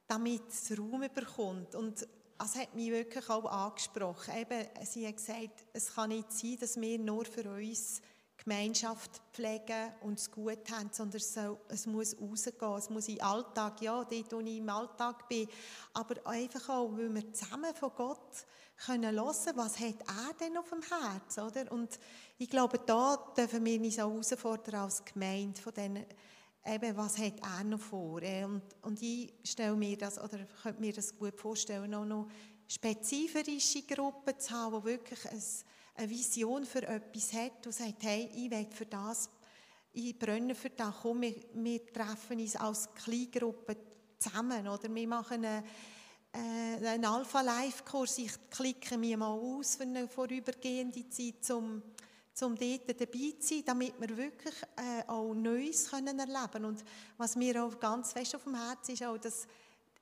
damit 0.06 0.48
es 0.48 0.78
Raum 0.78 1.04
bekommt. 1.14 1.74
Und 1.74 2.08
das 2.38 2.56
hat 2.56 2.76
mich 2.76 2.92
wirklich 2.92 3.28
auch 3.28 3.46
angesprochen. 3.46 4.36
Eben, 4.38 4.68
sie 4.86 5.08
hat 5.08 5.18
gesagt, 5.18 5.66
es 5.74 5.94
kann 5.94 6.10
nicht 6.10 6.32
sein, 6.32 6.58
dass 6.60 6.80
wir 6.80 7.00
nur 7.00 7.26
für 7.26 7.50
uns 7.50 8.02
Gemeinschaft 8.44 9.22
pflegen 9.34 9.94
und 10.02 10.18
es 10.18 10.32
gut 10.32 10.72
haben, 10.72 10.90
sondern 10.92 11.22
es, 11.70 11.86
muss 11.86 12.16
rausgehen, 12.20 12.78
es 12.78 12.90
muss 12.90 13.06
den 13.06 13.22
Alltag, 13.22 13.82
ja, 13.82 14.04
dort, 14.04 14.32
wo 14.32 14.40
ich 14.40 14.58
im 14.58 14.70
Alltag 14.70 15.30
bin, 15.30 15.48
aber 15.94 16.16
einfach 16.26 16.70
auch, 16.70 16.92
weil 16.98 17.14
wir 17.14 17.34
zusammen 17.34 17.74
von 17.76 17.92
Gott 17.96 18.46
können 18.86 19.16
hören, 19.16 19.56
was 19.56 19.80
hat 19.80 19.96
er 20.08 20.34
denn 20.40 20.58
auf 20.58 20.70
dem 20.70 20.82
Herz, 20.82 21.38
oder? 21.38 21.72
Und 21.72 22.00
ich 22.40 22.50
glaube, 22.50 22.80
da 22.80 23.18
dürfen 23.38 23.64
wir 23.64 23.80
uns 23.80 24.00
auch 24.00 24.12
herausfordern 24.12 24.82
als 24.82 25.06
Gemeinde 25.06 25.62
von 25.62 25.74
denen, 25.74 26.06
eben, 26.66 26.98
was 26.98 27.18
hat 27.18 27.40
er 27.42 27.64
noch 27.64 27.80
vor? 27.80 28.22
Äh, 28.24 28.44
und, 28.46 28.64
und 28.82 29.02
ich 29.02 29.34
stelle 29.44 29.76
mir 29.76 29.98
das, 29.98 30.20
oder 30.20 30.40
könnte 30.64 30.82
mir 30.82 30.94
das 30.94 31.16
gut 31.16 31.40
vorstellen, 31.40 31.94
auch 31.94 32.06
noch 32.06 32.28
spezifische 32.68 33.84
Gruppen 33.84 34.40
zu 34.40 34.52
haben, 34.52 34.80
die 34.80 34.86
wirklich 34.86 35.30
ein, 35.30 35.44
eine 35.96 36.10
Vision 36.10 36.66
für 36.66 36.84
etwas 36.84 37.34
hat 37.34 37.66
und 37.66 37.74
sagt, 37.74 38.04
hey, 38.04 38.30
ich 38.36 38.50
will 38.50 38.68
für 38.72 38.86
das, 38.86 39.30
ich 39.94 40.18
brenne 40.18 40.56
für 40.56 40.70
das, 40.70 40.94
komm, 41.02 41.22
wir, 41.22 41.36
wir 41.54 41.86
treffen 41.92 42.40
uns 42.40 42.56
als 42.56 42.94
Kleingruppe 42.94 43.78
zusammen, 44.18 44.68
oder? 44.68 44.94
Wir 44.94 45.08
machen 45.08 45.46
eine, 45.46 45.64
äh, 46.32 46.88
einen 46.88 47.06
Alpha-Life-Kurs, 47.06 48.20
ich 48.20 48.32
klicke 48.50 48.98
mich 48.98 49.18
mal 49.18 49.28
aus 49.28 49.76
für 49.76 49.84
eine 49.84 50.08
vorübergehende 50.08 51.10
Zeit, 51.10 51.50
um 51.52 51.82
um 52.42 52.56
dort 52.56 52.90
dabei 53.00 53.34
zu 53.40 53.48
sein, 53.48 53.64
damit 53.66 53.94
wir 54.00 54.18
wirklich 54.18 54.56
äh, 54.76 55.08
auch 55.08 55.34
Neues 55.34 55.90
können 55.90 56.18
erleben. 56.18 56.52
Können. 56.52 56.66
Und 56.66 56.84
was 57.18 57.36
mir 57.36 57.64
auch 57.64 57.80
ganz 57.80 58.14
fest 58.14 58.36
auf 58.36 58.46
dem 58.46 58.56
Herzen 58.56 58.94
ist, 58.94 59.04
auch, 59.04 59.18
dass 59.18 59.48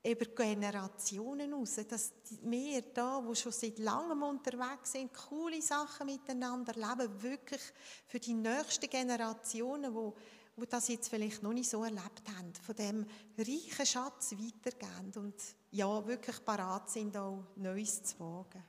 über 0.03 0.25
Generationen 0.25 1.53
raus, 1.53 1.79
dass 1.87 2.13
wir 2.41 2.81
da, 2.93 3.21
die 3.21 3.35
schon 3.35 3.51
seit 3.51 3.79
langem 3.79 4.23
unterwegs 4.23 4.93
sind, 4.93 5.13
coole 5.13 5.61
Sachen 5.61 6.05
miteinander 6.05 6.73
erleben, 6.75 7.21
wirklich 7.21 7.61
für 8.07 8.19
die 8.19 8.33
nächsten 8.33 8.89
Generationen, 8.89 9.93
die 9.93 10.13
wo 10.59 10.65
das 10.65 10.89
jetzt 10.89 11.09
vielleicht 11.09 11.41
noch 11.41 11.53
nicht 11.53 11.69
so 11.69 11.83
erlebt 11.83 12.23
haben, 12.35 12.53
von 12.53 12.75
dem 12.75 13.05
reichen 13.37 13.85
Schatz 13.85 14.33
weitergehen 14.33 15.11
und 15.15 15.35
ja, 15.71 16.05
wirklich 16.05 16.43
parat 16.43 16.89
sind, 16.89 17.15
auch 17.15 17.43
Neues 17.55 18.03
zu 18.03 18.19
wagen. 18.19 18.63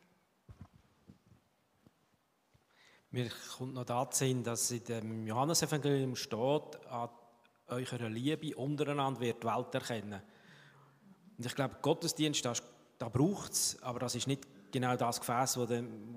Mir 3.11 3.29
kommt 3.57 3.75
noch 3.75 3.85
dazu 3.85 4.25
hin, 4.25 4.45
dass 4.45 4.71
in 4.71 4.85
dem 4.85 5.27
Johannesevangelium 5.27 6.15
steht, 6.15 6.87
an 6.87 7.11
eurer 7.67 8.09
Liebe 8.09 8.57
untereinander 8.57 9.21
wird 9.21 9.43
die 9.43 9.47
Welt 9.49 9.75
erkennen. 9.75 10.23
Und 11.41 11.47
ich 11.47 11.55
glaube, 11.55 11.77
Gottesdienst, 11.81 12.45
da, 12.45 12.53
da 12.99 13.09
braucht 13.09 13.53
es, 13.53 13.83
aber 13.83 14.01
das 14.01 14.15
ist 14.15 14.27
nicht 14.27 14.47
genau 14.71 14.95
das 14.95 15.21
Gefäß, 15.21 15.57
wo, 15.57 15.67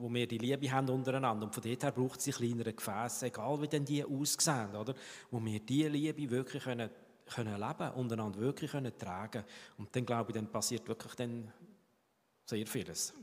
wo 0.01 0.13
wir 0.13 0.27
die 0.27 0.37
Liebe 0.37 0.69
haben 0.69 0.89
untereinander. 0.89 1.45
Und 1.45 1.55
von 1.55 1.63
dort 1.63 1.81
her 1.81 1.93
braucht 1.93 2.19
es 2.19 2.25
die 2.25 2.31
kleineren 2.31 2.75
Gefäße, 2.75 3.27
egal 3.27 3.61
wie 3.61 3.69
denn 3.69 3.85
die 3.85 4.03
aussehen, 4.03 4.75
oder? 4.75 4.93
wo 5.31 5.39
wir 5.41 5.61
diese 5.61 5.87
Liebe 5.87 6.29
wirklich 6.29 6.63
können, 6.63 6.89
können 7.25 7.57
leben 7.57 7.91
untereinander 7.91 8.37
wirklich 8.37 8.71
können 8.71 8.91
tragen 8.97 9.45
Und 9.77 9.95
dann 9.95 10.05
glaube 10.05 10.31
ich, 10.31 10.35
dann 10.35 10.51
passiert 10.51 10.85
wirklich 10.89 11.13
dann 11.15 11.49
sehr 12.45 12.67
vieles. 12.67 13.13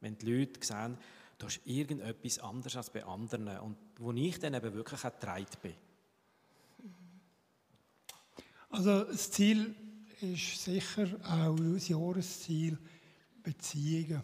Wenn 0.00 0.16
die 0.16 0.32
Leute 0.32 0.66
sehen, 0.66 0.96
da 1.36 1.46
ist 1.46 1.60
irgendetwas 1.66 2.38
anderes 2.38 2.74
als 2.74 2.88
bei 2.88 3.04
anderen 3.04 3.48
und 3.58 3.76
wo 3.98 4.12
ich 4.12 4.38
dann 4.38 4.54
eben 4.54 4.72
wirklich 4.72 5.02
getragen 5.02 5.44
bin. 5.60 5.74
Also 8.70 9.04
das 9.04 9.30
Ziel 9.30 9.74
ist 10.22 10.64
sicher 10.64 11.08
auch 11.24 11.56
das 11.56 11.88
Jahresziel 11.88 12.78
Beziehungen. 13.42 14.22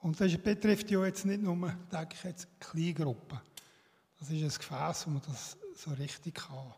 Und 0.00 0.20
das 0.20 0.36
betrifft 0.36 0.90
ja 0.90 1.04
jetzt 1.04 1.24
nicht 1.24 1.42
nur, 1.42 1.56
denke 1.90 2.14
ich 2.14 2.24
jetzt, 2.24 2.48
Kleingruppen. 2.60 3.40
Das 4.18 4.30
ist 4.30 4.42
ein 4.42 4.48
Gefäß, 4.48 5.06
wo 5.06 5.10
man 5.10 5.22
das 5.26 5.56
so 5.74 5.90
richtig 5.92 6.34
kann 6.34 6.74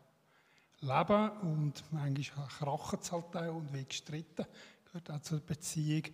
leben 0.81 1.31
und 1.41 1.85
manchmal 1.91 2.47
krachen 2.47 3.01
es 3.03 3.11
halt 3.11 3.37
auch 3.37 3.57
und 3.57 3.73
wird 3.73 3.89
gestritten, 3.89 4.47
gehört 4.85 5.11
auch 5.11 5.21
zur 5.21 5.41
Beziehung 5.41 6.05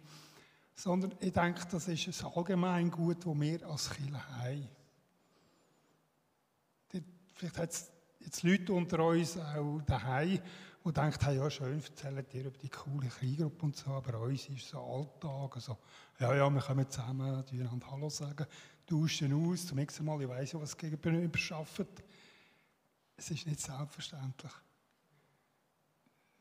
sondern 0.74 1.14
ich 1.20 1.32
denke, 1.32 1.61
das 1.70 1.89
ist 1.89 2.24
ein 2.24 2.32
Allgemeingut, 2.35 3.18
das 3.24 3.41
wir 3.41 3.66
als 3.68 3.91
Kirche 3.91 4.39
haben. 4.39 4.68
Vielleicht 7.35 7.59
hat 7.59 7.70
es 7.70 7.91
jetzt 8.20 8.43
Leute 8.43 8.72
unter 8.72 9.05
uns 9.05 9.37
auch 9.37 9.80
daheim, 9.87 10.41
die 10.87 10.93
denken, 10.93 11.24
hey, 11.24 11.37
ja 11.37 11.51
schön, 11.51 11.82
erzählen 11.82 12.26
dir 12.30 12.47
über 12.47 12.59
die 12.59 12.68
coole 12.68 13.09
Kleingruppe 13.09 13.64
und 13.64 13.76
so, 13.76 13.91
aber 13.91 14.20
uns 14.20 14.49
ist 14.51 14.68
so 14.68 14.78
Alltag, 14.78 15.57
also, 15.57 15.78
ja, 16.18 16.35
ja, 16.35 16.51
wir 16.51 16.61
kommen 16.61 16.91
zusammen, 16.91 17.43
einander 17.51 17.91
Hallo 17.91 18.11
sagen, 18.11 18.47
tauschen 18.87 19.32
aus, 19.32 19.66
zum 19.66 19.78
nächsten 19.78 20.05
Mal, 20.05 20.20
ich 20.20 20.28
weiss 20.28 20.53
ja, 20.53 20.61
was 20.61 20.76
gegenüber 20.76 21.39
schafft. 21.39 21.87
Es 23.16 23.30
ist 23.30 23.47
nicht 23.47 23.61
selbstverständlich. 23.61 24.53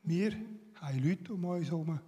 Wir 0.02 0.36
haben 0.74 1.02
Leute 1.02 1.32
um 1.32 1.44
uns 1.46 1.68
herum, 1.68 1.98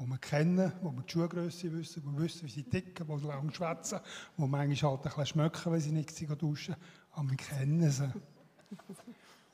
die 0.00 0.06
wir 0.06 0.18
kennen, 0.18 0.72
die 0.80 0.84
wir 0.84 1.02
die 1.02 1.12
Schuhgröße 1.12 1.72
wissen, 1.72 2.02
die 2.02 2.18
wissen, 2.20 2.46
wie 2.46 2.50
sie 2.50 2.64
ticken, 2.64 3.06
die 3.06 3.26
lange 3.26 3.54
schwätzen, 3.54 4.00
die 4.36 4.46
manchmal 4.46 4.90
halt 4.90 5.00
ein 5.00 5.02
bisschen 5.02 5.26
schmecken, 5.26 5.72
wenn 5.72 5.80
sie 5.80 5.92
nicht 5.92 6.42
duschen, 6.42 6.74
aber 7.12 7.30
wir 7.30 7.36
kennen 7.36 7.88
sie. 7.88 8.12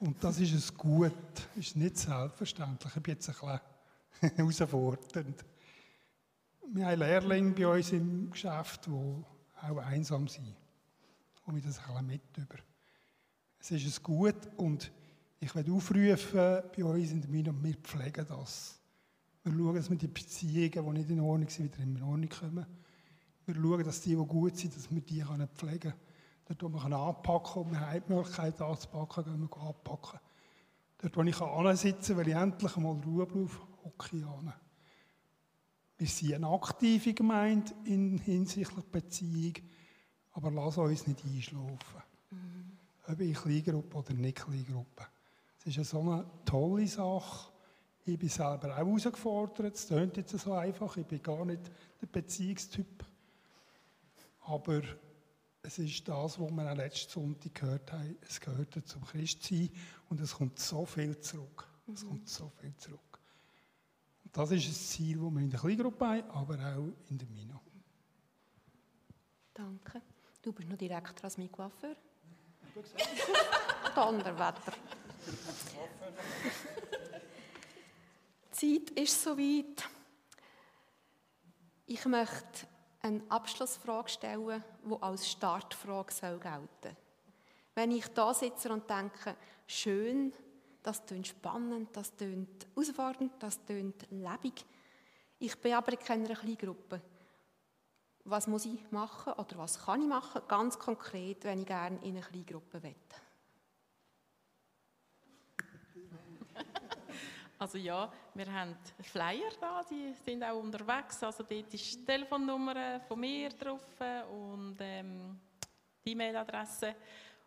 Und 0.00 0.22
das 0.22 0.40
ist 0.40 0.52
ein 0.52 0.76
Gut, 0.78 1.12
ist 1.56 1.76
nicht 1.76 1.96
selbstverständlich. 1.96 2.96
Ich 2.96 3.02
bin 3.02 3.14
jetzt 3.14 3.28
ein 3.28 3.60
bisschen 4.20 4.36
herausfordernd. 4.36 5.44
Wir 6.72 6.86
haben 6.86 6.98
Lehrlinge 6.98 7.52
bei 7.52 7.66
uns 7.66 7.92
im 7.92 8.30
Geschäft, 8.30 8.86
die 8.86 8.90
auch 8.90 9.78
einsam 9.78 10.28
sind. 10.28 10.54
Und 11.46 11.56
wir 11.56 11.62
das 11.62 11.78
ein 11.78 11.84
bisschen 11.84 12.06
mit 12.06 12.38
über. 12.38 12.58
Es 13.60 13.70
ist 13.70 13.98
ein 13.98 14.02
Gut 14.02 14.50
und 14.56 14.90
ich 15.40 15.54
werde 15.54 15.72
aufrufen 15.72 16.62
bei 16.76 16.84
uns 16.84 17.12
in 17.12 17.20
der 17.20 17.30
Mine, 17.30 17.54
wir 17.62 17.74
pflegen 17.74 18.26
das. 18.26 18.78
Wir 19.42 19.52
schauen, 19.52 19.74
dass 19.74 19.90
wir 19.90 19.96
die 19.96 20.08
Beziehungen, 20.08 20.70
die 20.94 20.98
nicht 20.98 21.10
in 21.10 21.20
Ordnung 21.20 21.48
sind, 21.48 21.76
wieder 21.78 21.82
in 21.82 22.02
Ordnung 22.02 22.28
kommen. 22.28 22.66
Wir 23.46 23.54
schauen, 23.54 23.84
dass 23.84 24.00
die, 24.00 24.16
die 24.16 24.26
gut 24.26 24.56
sind, 24.56 24.74
dass 24.74 24.90
wir 24.90 25.02
die 25.02 25.22
pflegen 25.22 25.80
können. 25.80 25.94
Dort, 26.46 26.62
wo 26.62 26.68
wir 26.68 26.84
anpacken 26.84 27.52
können, 27.52 27.66
und 27.66 27.72
wir 27.72 27.80
haben 27.80 28.02
die 28.06 28.12
Möglichkeit 28.12 28.60
anzupacken, 28.60 29.24
gehen 29.24 29.48
wir 29.48 29.60
anpacken. 29.62 30.20
Dort, 30.98 31.16
wo 31.16 31.22
ich 31.22 31.40
ansitzen 31.40 32.16
kann, 32.16 32.16
weil 32.18 32.28
ich 32.28 32.34
endlich 32.34 32.76
einmal 32.76 33.00
Ruhe 33.04 33.26
brauche, 33.26 33.60
hocke 33.84 34.16
ich 34.16 34.24
an. 34.24 34.52
Wir 35.96 36.06
sind 36.08 36.34
eine 36.34 36.48
aktive 36.48 37.14
Gemeinde 37.14 37.72
in 37.84 38.18
hinsichtlich 38.18 38.84
Beziehung, 38.86 39.54
aber 40.32 40.50
lass 40.50 40.76
uns 40.76 41.06
nicht 41.06 41.24
einschlafen. 41.24 42.02
Mhm. 42.30 42.72
Ob 43.06 43.20
in 43.20 43.32
Kleingruppe 43.32 43.96
oder 43.96 44.12
nicht 44.12 44.44
Kleingruppe. 44.44 45.06
Es 45.60 45.66
ist 45.66 45.76
eine 45.76 45.84
so 45.84 46.00
eine 46.00 46.26
tolle 46.44 46.86
Sache. 46.86 47.52
Ich 48.04 48.18
bin 48.18 48.28
selber 48.28 48.72
auch 48.72 48.76
herausgefordert. 48.76 49.74
Es 49.74 49.86
klingt 49.86 50.16
jetzt 50.16 50.38
so 50.38 50.52
einfach. 50.52 50.96
Ich 50.96 51.06
bin 51.06 51.22
gar 51.22 51.44
nicht 51.44 51.70
der 52.00 52.06
Beziehungstyp. 52.06 53.04
Aber 54.42 54.82
es 55.64 55.78
ist 55.78 56.06
das, 56.06 56.38
was 56.38 56.50
wir 56.50 56.70
auch 56.70 56.76
letzten 56.76 57.10
Sonntag 57.10 57.54
gehört 57.54 57.90
haben. 57.90 58.16
Es 58.28 58.38
gehört 58.38 58.86
zum 58.86 59.04
Christsein 59.06 59.70
und 60.10 60.20
es 60.20 60.34
kommt 60.34 60.58
so 60.58 60.84
viel 60.84 61.18
zurück. 61.20 61.66
Es 61.92 62.04
mhm. 62.04 62.08
kommt 62.08 62.28
so 62.28 62.52
viel 62.60 62.76
zurück. 62.76 63.18
Und 64.24 64.36
das 64.36 64.50
ist 64.50 64.66
ein 64.66 64.74
Ziel, 64.74 65.18
das 65.18 65.30
wir 65.30 65.40
in 65.40 65.50
der 65.50 65.60
Kleingruppe 65.60 66.06
haben, 66.06 66.30
aber 66.30 66.54
auch 66.54 66.92
in 67.08 67.18
der 67.18 67.28
Mino. 67.28 67.60
Danke. 69.54 70.02
Du 70.42 70.52
bist 70.52 70.68
noch 70.68 70.76
direkt 70.76 71.24
als 71.24 71.38
mein 71.38 71.50
Coiffeur. 71.50 71.96
Donnerwetter. 73.94 74.72
Die 78.60 78.84
Zeit 78.84 78.98
ist 78.98 79.22
soweit. 79.22 79.88
Ich 81.86 82.04
möchte 82.04 82.66
eine 83.04 83.22
Abschlussfrage 83.28 84.08
stellen, 84.08 84.64
die 84.84 85.02
als 85.02 85.28
Startfrage 85.30 86.12
soll 86.12 86.38
gelten 86.38 86.96
Wenn 87.74 87.90
ich 87.90 88.08
da 88.08 88.32
sitze 88.32 88.72
und 88.72 88.88
denke, 88.88 89.36
schön, 89.66 90.32
das 90.82 91.04
klingt 91.04 91.26
spannend, 91.26 91.94
das 91.94 92.16
klingt 92.16 92.66
herausfordernd, 92.74 93.32
das 93.38 93.64
klingt 93.64 94.10
lebendig, 94.10 94.64
ich 95.38 95.60
bin 95.60 95.74
aber 95.74 95.92
in 95.92 95.98
keiner 95.98 96.34
Kleingruppe. 96.34 97.02
Was 98.24 98.46
muss 98.46 98.64
ich 98.64 98.90
machen 98.90 99.34
oder 99.34 99.58
was 99.58 99.84
kann 99.84 100.00
ich 100.00 100.08
machen, 100.08 100.40
ganz 100.48 100.78
konkret, 100.78 101.44
wenn 101.44 101.60
ich 101.60 101.66
gerne 101.66 101.98
in 102.02 102.16
eine 102.16 102.22
Kleingruppe 102.22 102.82
will? 102.82 102.94
Also 107.64 107.78
ja, 107.78 108.12
wir 108.34 108.52
haben 108.52 108.76
Flyer 109.00 109.50
da, 109.58 109.82
die 109.90 110.12
sind 110.22 110.44
auch 110.44 110.60
unterwegs. 110.60 111.22
Also 111.22 111.42
dort 111.44 111.72
ist 111.72 111.94
die 111.94 112.04
Telefonnummer 112.04 113.00
von 113.00 113.18
mir 113.18 113.48
drauf 113.48 113.80
und 114.30 114.76
ähm, 114.80 115.40
die 116.04 116.10
E-Mail-Adresse 116.10 116.94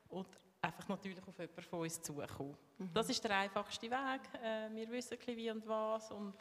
und 0.09 0.25
einfach 0.59 0.87
natürlich 0.87 1.19
auf 1.19 1.37
jemanden 1.37 1.61
von 1.61 1.79
uns 1.81 2.01
zukommen. 2.01 2.57
Mhm. 2.79 2.89
Das 2.95 3.07
ist 3.11 3.23
der 3.23 3.37
einfachste 3.37 3.91
Weg. 3.91 4.21
Äh, 4.41 4.73
wir 4.73 4.89
wissen 4.89 5.19
ein 5.21 5.37
wie 5.37 5.51
und 5.51 5.67
was 5.67 6.09
und 6.09 6.33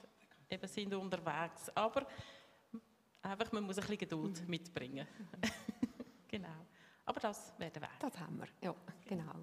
eben 0.48 0.68
sind 0.68 0.94
unterwegs. 0.94 1.70
Aber 1.74 2.06
einfach, 3.20 3.52
man 3.52 3.64
muss 3.64 3.76
ein 3.76 3.82
bisschen 3.82 3.98
Geduld 3.98 4.40
mhm. 4.40 4.48
mitbringen. 4.48 5.06
genau. 6.28 6.64
Aber 7.04 7.20
das 7.20 7.52
wäre 7.58 7.72
der 7.72 7.82
Weg. 7.82 8.00
Das 8.00 8.18
haben 8.18 8.38
wir, 8.38 8.48
ja, 8.62 8.74
genau. 9.06 9.34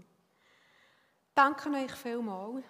Danke 1.36 1.70
euch 1.70 1.92
vielmals 1.92 2.66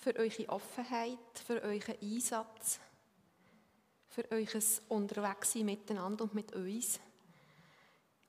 für 0.00 0.16
eure 0.16 0.48
Offenheit, 0.48 1.18
für 1.46 1.62
euren 1.62 1.94
Einsatz, 2.02 2.80
für 4.08 4.24
euer 4.30 4.62
Unterwegssein 4.88 5.66
miteinander 5.66 6.24
und 6.24 6.34
mit 6.34 6.52
uns. 6.54 6.98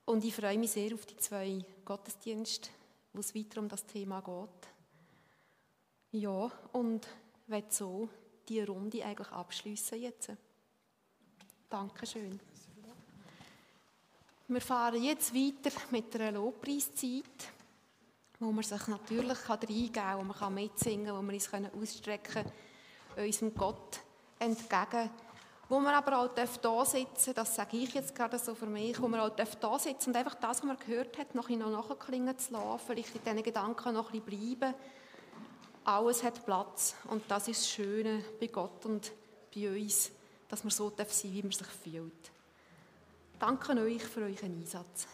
Und 0.05 0.24
ich 0.24 0.36
freue 0.36 0.57
mich 0.57 0.72
sehr 0.72 0.93
auf 0.93 1.05
die 1.05 1.17
zwei 1.17 1.63
Gottesdienste, 1.86 2.69
wo 3.13 3.22
es 3.22 3.34
weiter 3.34 3.61
um 3.61 3.69
das 3.69 3.86
Thema 3.86 4.22
geht. 4.22 6.22
Ja, 6.22 6.51
und 6.74 7.07
werde 7.47 7.74
so 7.74 8.09
die 8.49 8.61
Runde 8.61 9.03
eigentlich 9.03 9.30
abschließen 9.30 10.01
jetzt. 10.01 10.32
Dankeschön. 11.69 12.39
Wir 14.49 14.61
fahren 14.61 15.01
jetzt 15.01 15.34
weiter 15.34 15.72
mit 15.91 16.13
einer 16.15 16.34
Lobpreiszeit, 16.34 17.53
wo 18.42 18.52
man 18.52 18.64
sich 18.64 18.88
natürlich 18.88 19.50
reingeben 19.50 19.94
kann, 19.94 20.18
wo 20.18 20.24
man 20.24 20.54
mitsingen 20.54 21.06
kann, 21.06 21.16
wo 21.16 21.22
wir 21.22 21.34
uns 21.34 21.54
ausstrecken 21.54 22.44
können, 22.44 23.28
unserem 23.28 23.54
Gott 23.54 24.00
entgegen. 24.39 25.12
Wo 25.70 25.80
wir 25.80 25.96
aber 25.96 26.18
auch 26.18 26.30
da 26.34 26.86
sitzen 26.86 27.34
das 27.34 27.56
sage 27.56 27.78
ich 27.78 27.94
jetzt 27.94 28.14
gerade 28.14 28.38
so 28.38 28.56
für 28.56 28.66
mich, 28.66 29.00
wo 29.02 29.08
wir 29.08 29.24
auch 29.24 29.30
da 29.30 29.80
sitzen 29.80 30.10
und 30.10 30.18
einfach 30.18 30.36
das, 30.36 30.58
was 30.58 30.64
man 30.64 30.78
gehört 30.78 31.18
hat, 31.18 31.34
noch 31.36 31.48
nachklingen 31.50 32.38
zu 32.38 32.54
lassen, 32.54 32.84
vielleicht 32.86 33.16
in 33.16 33.24
diesen 33.24 33.44
Gedanken 33.44 33.94
noch 33.94 34.12
ein 34.12 34.22
bisschen 34.22 34.56
bleiben. 34.58 34.76
Alles 35.86 36.24
hat 36.24 36.46
Platz 36.46 36.96
und 37.10 37.24
das 37.30 37.48
ist 37.48 37.62
das 37.62 37.70
Schöne 37.70 38.24
bei 38.39 38.48
Gott 38.48 38.86
und 38.86 39.12
bei 39.56 39.70
uns, 39.70 40.12
dass 40.50 40.64
man 40.64 40.72
so 40.72 40.89
sein 40.89 40.98
darf, 40.98 41.24
wie 41.24 41.42
man 41.42 41.52
sich 41.52 41.68
fühlt. 41.68 42.32
Danke 43.39 43.72
euch 43.80 44.04
für 44.04 44.22
euren 44.22 44.60
Einsatz. 44.60 45.08